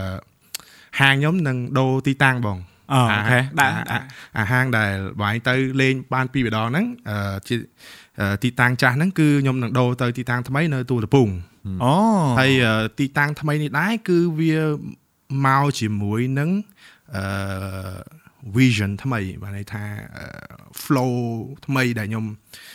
[1.00, 2.58] ហាងខ្ញុំនឹងដូរទីតាំងបង
[2.94, 4.00] អូអូខេដាក់អា
[4.40, 4.92] អាហាងដែល
[5.22, 7.56] បងឯងទៅលេងបានពីរម្ដងហ្នឹងអឺជា
[8.20, 11.30] អឺទីតាំងចាស់ហ្នឹងគឺខ្ញុំនឹងដូរទៅទីតាំងថ្មីនៅទូលពង
[11.84, 11.94] អូ
[12.40, 14.58] ហើយអឺទីតាំងថ្មីនេះដែរគឺវា
[15.46, 16.50] មកជាមួយនឹង
[17.16, 17.24] អឺ
[18.56, 19.84] vision ថ្មីបានន័យថា
[20.16, 20.26] អឺ
[20.84, 21.14] flow
[21.66, 22.73] ថ្មីដែលខ្ញុំអឺ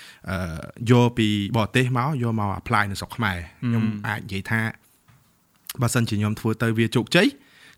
[0.90, 4.60] យកពីបរទេសមកយកមក apply នៅស្រុកខ្មែរខ្ញុំអាចនិយាយថា
[5.82, 7.26] បើសិនជាខ្ញុំធ្វើទៅវាជោគជ័យ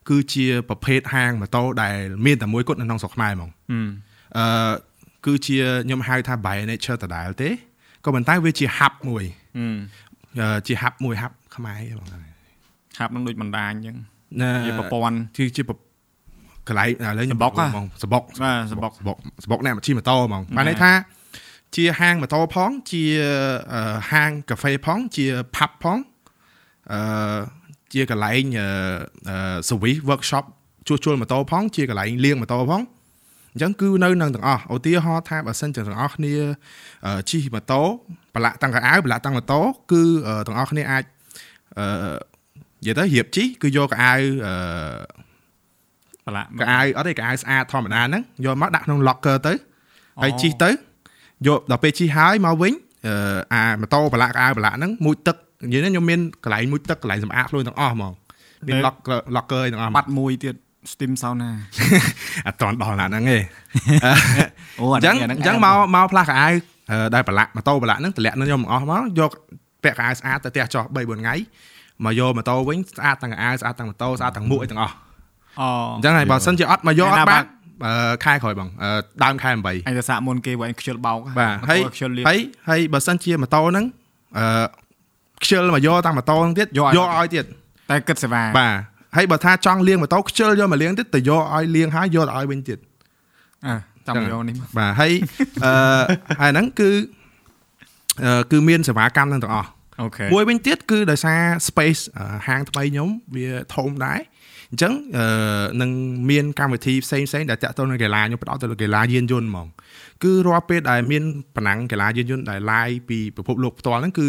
[0.09, 1.97] គឺជាប្រភេទហាងម៉ូតូដែល
[2.27, 3.89] មានតែមួយគត់នៅក្នុងស្រុកខ្មែរហ្មងហឹម
[4.39, 4.73] អឺ
[5.27, 5.57] គឺជា
[5.87, 7.51] ខ្ញុំហៅថា by nature ដដែលទេ
[8.05, 9.25] ក៏ប៉ុន្តែវាជា hub មួយ
[9.57, 9.77] ហឹម
[10.41, 12.09] អឺជា hub មួយ hub ខ្មែរបង
[12.97, 13.97] ឆាប់នឹងដូចបណ្ដាញអញ្ចឹង
[14.43, 15.77] ណាជាប្រព័ន្ធគឺជាប្រ
[16.69, 20.93] កន្លែងឥឡូវខ្ញុំសបុកហ៎បងសបុកបាទសបុកសបុកសបុកអ្នកមកជិះម៉ូតូហ្មងបានន័យថា
[21.77, 23.05] ជាហាងម៉ូតូផង ជា
[23.75, 25.27] អឺហាងកាហ្វេផង ជា
[25.57, 25.99] pub ផង
[26.93, 27.01] អឺ
[27.93, 28.69] ជាកន្លែងអឺ
[29.29, 30.45] អឺ service workshop
[30.87, 32.83] ជួសជុលម៉ូតូផង ជាកន្លែងលាងម៉ូតូផង
[33.53, 36.35] អញ្ចឹងគឺនៅនឹងទាំងអស់ឧទាហរណ៍ថាបើសិនជាទាំងអស់គ្នា
[37.07, 37.83] អឺជិះម៉ូតូ
[38.35, 39.61] ប្រឡាក់តាំងកៅអៅប្រឡាក់តាំងម៉ូតូ
[39.93, 41.05] គឺអឺទាំងអស់គ្នាអាច
[41.79, 41.87] អឺ
[42.83, 44.15] និយាយទៅរៀបជិះគឺយកកៅអៅ
[44.47, 44.55] អឺ
[46.25, 49.55] ប្រឡាក់កៅអៅអត់ទេកៅអៅស្អាតធម្មតាហ្នឹងយកមកដាក់ក្នុង locker ទៅ
[50.23, 50.71] ហើយជិះទៅ
[51.47, 52.73] យកដល់ពេលជិះហើយមកវិញ
[53.07, 53.15] អឺ
[53.53, 58.13] អាម៉ូតូប្រឡាក់កៅអៅប្រឡាក់ហ្នឹងមួយទឹកនិយាយទៅខ្ញុំមានកន្លែងមួយទឹកកន្លែងសម្អាតខ្លួនទាំងអស់ហ្មង
[58.67, 60.55] មាន locker locker ទាំងអស់បាត់មួយទៀត
[60.93, 61.51] steam sauna
[62.47, 63.39] អត់តន់ដល់ណាស់ហ្នឹងទេ
[64.81, 66.49] អូអញ្ចឹងអញ្ចឹងមកមកផ្លាស់កៅអៅ
[66.91, 69.31] អឺដែលប្រឡាក់ម៉ូតូប្រឡាក់ហ្នឹងតម្លាក់នឹងខ្ញុំអស់មកយក
[69.85, 71.35] ពាក់កៅអៅស្អាតទៅផ្ទះចោះ3 4ថ្ងៃ
[72.05, 74.95] មកយកម៉ូតូវិញស្អាតទាំងកៅអៅស្អាតទាំងម៉ូតូស្អាតទាំងមួកអីទាំងអស់
[75.61, 77.60] អូអញ្ចឹងហើយបើសិនជាអត់មកយកអថ្ងៃណាត់បាបានអឺ
[78.25, 78.91] ខែក្រោយបងអឺ
[79.25, 82.39] ដើមខែ8អញទៅសាកមុនគេបើអញខ្ជិលបោកបាទហើយខ្ជិលលៀនហើយ
[82.71, 83.85] ហើយបើសិនជាម៉ូតូហ្នឹង
[84.39, 84.45] អឺ
[85.43, 87.45] ខ្ជិលមកយកតាមម៉ូតូហ្នឹងទៀតយកឲ្យយកឲ្យទៀត
[87.91, 88.75] តែគិតសេវាបាទ
[89.17, 92.79] ហើយបើថាចង់លាងម៉ូតូខ្ជិលយកមកលាងទៀតទៅយកឲ្យលាងហើយយកទៅឲ្យវិញទៀត
[93.67, 93.75] អើ
[94.07, 95.13] តាមចឹងយកនេះមកបាទហើយ
[95.65, 95.73] អឺ
[96.41, 96.91] ហើយហ្នឹងគឺ
[98.25, 99.71] អឺគឺមានសេវាកម្មហ្នឹងទាំងអស់
[100.01, 104.21] អូខេមួយវិញទៀតគឺដោយសារ space អឺហាងថ្មីខ្ញុំវាធំដែរ
[104.71, 105.27] អញ្ចឹងអឺ
[105.81, 105.91] នឹង
[106.31, 109.67] មានកម្មវិធីផ្សេងផ្សេងៗដែលតាក់ទងនឹងកីឡាខ្ញុំផ្ដោតទៅលើកីឡាយានយន្តហ្មង
[110.23, 111.23] គឺរាល់ពេលដែលមាន
[111.57, 114.29] ប្រណាំងកីឡាយានយន្តដែល live ពីពិភពលោកផ្ទាល់ហ្នឹងគឺ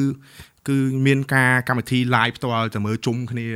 [0.70, 3.48] គឺមានការកម្មវិធី live ផ្ទាល់ទៅមើលជុំគ្នា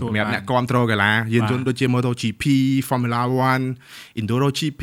[0.00, 2.44] សម្រាប់អ្នកគ្រប់គ្រងកីឡាយានយន្តដូចជា MotoGP
[2.88, 3.20] Formula
[3.70, 4.82] 1 Enduro GP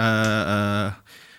[0.00, 0.08] អឺ
[0.50, 0.58] អឺ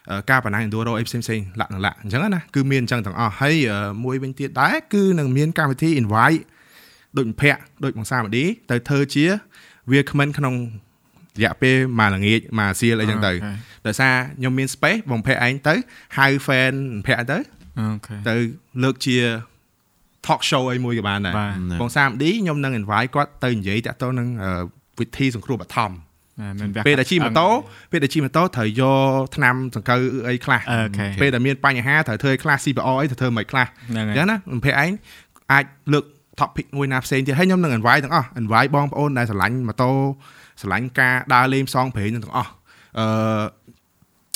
[0.09, 6.41] អឺការប្រណាំង Enduro អីផ្សេងផ្សេងៗលក្ខណៈអញ្ចឹងណាគឺមានអញ្ចឹងទាំងអស់ហើយអឺមួយវិញទៀតដែរគឺនឹងមានកម្មវិធី invite
[7.17, 9.25] ដូចមិត្តភ័ក្តិដូចបងសាមឌីទៅធ្វើជា
[9.91, 10.55] វាគ្មិនក្នុង
[11.39, 13.31] រយៈពេលមួយល្ងាចមួយអាសៀលអីចឹងទៅ
[13.87, 15.75] ដោយសារខ្ញុំមាន space បងភ័ក្តិឯងទៅ
[16.17, 16.73] ហៅ fan
[17.05, 17.37] ភ័ក្តិទៅ
[17.79, 18.35] អូខេទៅ
[18.83, 19.15] លើកជា
[20.27, 24.51] talk show អីមួយក៏បានដែរបាទបងសាមឌីខ្ញុំនឹង invite គាត់ទៅនិយាយតាក់ទងនឹងអឺ
[24.99, 25.91] វិធីសង្គ្រោះបឋម
[26.59, 27.47] មិនវាពេលដែលជិះម៉ូតូ
[27.91, 28.83] ពេលដែលជិះម៉ូតូត្រូវយ
[29.17, 34.91] កថ្នាំសង្កូវអីខ្លះអូខេពេលដែលមានបញ្ហាត្រូវធ្វើឲ្យខ្លះ CPR អីត្រូវធ្វើមិនខ្លះហ្នឹងអហើយញ្ចឹងណាបំភ័យឯង
[35.51, 36.05] អាចលើក
[36.39, 39.91] topic មួយណាផ្សេងទៀតហើយខ្ញុំនឹង invite ទាំងអស់ invite បងប្អូនដែលស្រឡាញ់ម៉ូតូ
[40.61, 42.51] ស្រឡាញ់ការដើរលេងផ្សងព្រេងទាំងអស់
[42.99, 43.43] អឺ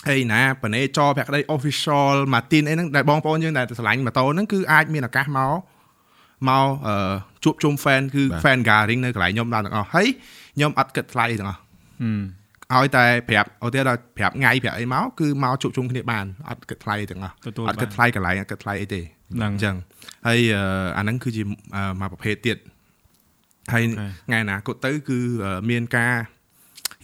[0.07, 5.53] ហើយណាបណេចភក្តី official Martin អីហ្នឹងដែលបងប្អូនយើងដែលស្រឡាញ់ម៉ូតូហ្នឹងគឺអាចមានឱកាសមក
[6.49, 7.13] មកអឺ
[7.43, 10.07] ជួបជុំ fan គឺ fan gathering នៅកន្លែងខ្ញុំដល់ទាំងអស់ហើយ
[10.55, 11.59] ខ្ញុំអត់គិតថ្លៃទាំងអស់
[12.01, 12.21] ហឹម
[12.75, 19.01] ឲ្យតែប្រាប់អូទៀតដល់ប្រាប់ថ្ងៃប្រាប់អីមកគឺមកជួបជុំគ្នាបានអត់គិតថ្លៃទាំងអស់ទទួលអត់គិតថ្លៃកន្លែងអត់គិតថ្លៃអីទេ
[19.35, 19.75] ហ្នឹងអញ្ចឹង
[20.27, 20.63] ហើយអឺ
[20.97, 21.43] អាហ្នឹងគឺជា
[21.75, 22.57] អឺមួយប្រភេទទៀត
[23.73, 26.13] ហើយអូខេថ្ងៃអនាគតទៅគឺអឺមានការ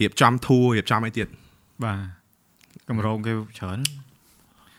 [0.00, 1.28] រៀបចំធួរៀបចំអីទៀត
[1.84, 1.98] បាទ
[2.88, 3.78] កម្រងគេច្រើន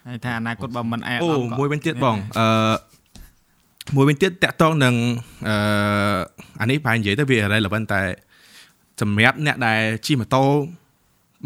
[0.08, 2.48] ហើយថាអនាគតបើមិនអែអូមួយវិញទៀតបងអឺ
[3.96, 4.96] មួយវិញទៀតតាក់ទងនឹង
[5.48, 5.56] អឺ
[6.62, 8.02] អានេះប្រហែលនិយាយទៅវា relevant តែ
[9.02, 10.44] សម្រាប់អ្នកដែលជិះម៉ូតូ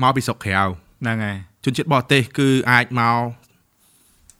[0.04, 0.64] មកពីស្រុកក្រៅ
[1.02, 3.18] ហ្នឹងហើយជនជាតិបរទេសគឺអាចមក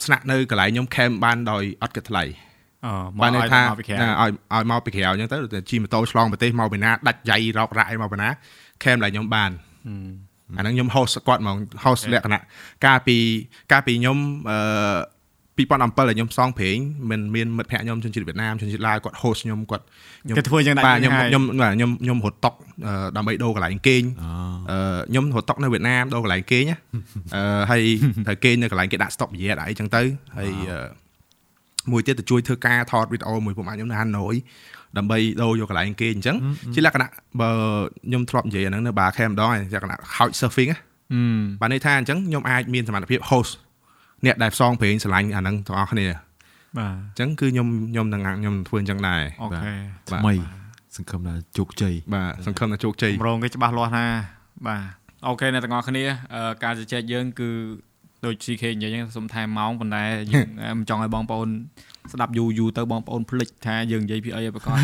[0.06, 2.24] ស្នាក់នៅកន្លែងខ្ញុំ camp បានដោយអត់គិតថ្លៃ
[2.86, 8.30] អូមកបានន័យឲ្យថាមកពីក្រៅណាឲ្យឲ្យមកពីក្រៅអញ្ចឹងទៅដូចជិះម៉ូតូឆ្លងប្រទេសមកពីណាដាច់យ៉ៃរោករ៉ាក់អីមកពីណា
[8.84, 9.52] camp ឡើងខ្ញុំបាន
[9.88, 10.10] ហឹម
[10.58, 12.42] អាហ្នឹងខ្ញុំ host គាត់ហ្មង host លក្ខណៈ
[12.86, 13.18] កាលពី
[13.72, 14.18] កាលពីខ្ញុំ
[14.50, 14.60] អឺ
[15.60, 16.78] 2007ដែលខ្ញុំផ្សងព្រេង
[17.10, 19.84] មិនមានមិត្តភ័ក្ដិខ្ញុំជនជាតិវៀតណាមជនជាតិឡាវគាត់ host ខ្ញុំគាត់
[20.24, 22.54] ខ្ញុំគេធ្វើយ៉ាងណាបាទខ្ញុំហើយខ្ញុំបាទខ្ញុំខ្ញុំរត់តុក
[22.88, 24.30] អឺដើម្បីដូរកន្លែងគេងអូ
[24.72, 26.78] អឺខ្ញុំរត់តុកនៅវៀតណាមដូរកន្លែងគេងណា
[27.36, 27.84] អឺហើយ
[28.28, 30.02] ត្រូវគេងនៅកន្លែងគេដាក់ stop រយៈអីចឹងទៅ
[30.38, 30.88] ហើយអឺ
[31.92, 34.36] មួយទៀតទៅជួយធ្វើការថតវីដេអូមួយពួកម៉ាក់ខ្ញុំនៅហាណូយ
[34.98, 36.38] ដើម្បីដូរយកកន្លែងគេងអញ្ចឹង
[36.74, 37.10] ជាលក្ខណៈ
[37.42, 37.50] បើ
[38.08, 40.78] ខ្ញុំធ្លាប់និយាយអាហ្នឹងនៅបារខេម្ដងហើយលក្ខណៈ couch surfing ណា
[41.14, 41.22] អឺ
[41.62, 43.52] បាទន័យថាអញ្ចឹងខ្ញុំអាចមានសមត្ថភាព host
[44.26, 46.14] អ្នកដែលផ្សងព្រេងស្រឡាញ់អាហ្នឹងទាំងអស់គ្នាអ
[46.78, 49.60] បាទញ្ចឹងគឺខ្ញុំខ្ញុំនឹងខ្ញុំធ្វើអញ្ចឹងដែរអូខេ
[50.10, 50.34] ថ្មី
[50.96, 54.06] សង្ឃឹមថាជោគជ័យបាទសង្ឃឹមថាជោគជ័យកម្រងគេច្បាស់លាស់ណា
[54.68, 54.82] បាទ
[55.28, 56.04] អូខេអ្នកទាំងអស់គ្នា
[56.36, 57.50] អឺការជជែកយើងគឺ
[58.26, 60.48] ដូច CK និយាយហ្នឹងសុំថែមម៉ោងប៉ុន្តែយើង
[60.80, 61.50] មិនចង់ឲ្យបងប្អូន
[62.14, 64.76] ស្ដាប់យូរយូរទៅបងប្អូនភ្លេចថាយើងនិយាយពីអីឲ្យប្រកប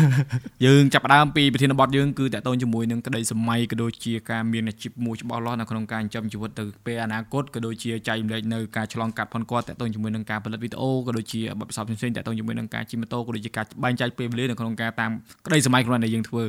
[0.64, 15.10] យើងចាប់ផ្ដើមពីប្រធានបទយើងគឺតកតងជាមួយនឹងក្តីសម័យក៏ដូចជាការមានអាជីពមួយច្បាស់លាស់នៅក្នុងការចិញ្ចឹមជីវិតទៅពេលអនាគតក៏ដូចជាចែកម្លែកនៅការឆ្លងកាត់ផនគាត់តកតងជាមួយនឹងការផលិតវីដេអូក៏ដូចជាបទពិសោធន៍ផ្សេងៗតកតងជាមួយនឹងការជិះម៉ូតូក៏ដូចជាការបែងចែកពេលវេលានៅក្នុងការតាម
[15.46, 16.42] ក្តីសម័យខ្លួនដែលយើងធ្វើ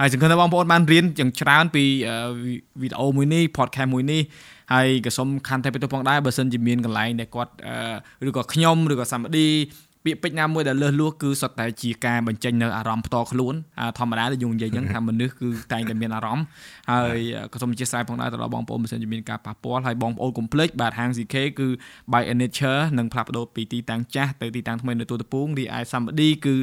[0.00, 2.16] ហើយសង្ឃឹមថាបងប្អូនបានរៀនយ៉ាងច្រើនពីអឺ
[2.80, 4.22] វីដេអូមួយនេះ podcast មួយនេះ
[4.72, 7.52] ហើយក៏សូមខាន់តែពីទៅផងដែរបើសិនជាមានកន្លែងដែលគាត់
[8.20, 9.46] អឺឬក៏ខ្ញុំឬក៏សម្បតី
[10.04, 16.44] ពាក្យពេចន៍ណាមួយដែលលើសលួសគឺសុទ្ធតែជាការបញ្ចេញនៅអារម្មណ៍ផ្ទាល់ខ្លួនអាធម្មតាដែលយើងនិយាយអញ្ចឹងថាមនុស្សគឺតែងតែមានអារម្មណ៍
[16.90, 17.18] ហើយ
[17.52, 21.68] ក៏សូមអធិស្ឋានផងដែរទៅដល់បងប្អូនបើសិនជាមានការប៉ះពាល់ហើយបងប្អូនកុំភ្លេចបាទហាង CK គឺ
[22.12, 26.54] by nature នឹងផ្លាស់ប្ដូរពីទីតាំងចាស់ទៅទីតាំងថ្មីនៅទូតពូងរីឯ somebody គឺ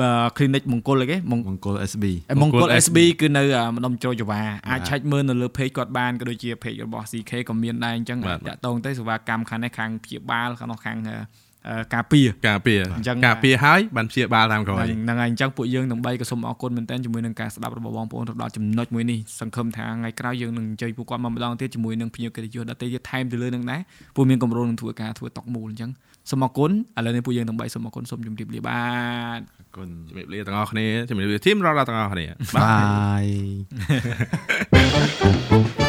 [0.00, 2.04] បើ clinic មង្គលអីគេមង្គមង្គល SB
[2.42, 11.45] មង្គល SB គឺនៅអាម្ដុំជ្រោយចង្វាអាចឆែកមើលនៅលើ page គាត់បានក៏ដូចជា page របស់ CK ក៏មានដែរអញ្ចឹងបាទតាក់ទងទៅសេវាកម្មខាងនេះខាងព្យាបាលខាងនោះខាងអឺអឺ
[11.94, 23.80] ការពារការពារអញ្ចឹងការពារហើយបានព្យាបាលតាមក្រោយហ្នឹងហ្នឹងហើយអញ្ចឹងពួកយើងទាំងបីក៏សូមអរគុណមែនទែនជាមួយនឹងការស្ដាប់របស់បងប្អូនទៅដល់ចំណុចមួយនេះសង្ឃឹមថាថ្ងៃក្រោយយើងនឹងអញ្ជើញពួកគាត់មកម្ដងទៀតជាមួយនឹងភ្ញៀវកិត្តិយសដទៃទៀតថែមទៅលើនឹងដែរ
[24.16, 25.90] ពួកមានកម្រោនឹងធ្វើការធ្វើតុកមូលអញ្ចឹង
[26.30, 28.84] សូមអរគុណឥឡូវនេះពួកយើងទាំងបីសូមអរគុណសូមជម្រាបលាបា
[29.38, 32.26] ទអរគុណជំរាបលាទាំងអស់គ្នាជំរាបលាធីមរ៉ាទាំងអស់គ្នា
[32.56, 32.76] បា
[35.82, 35.85] យ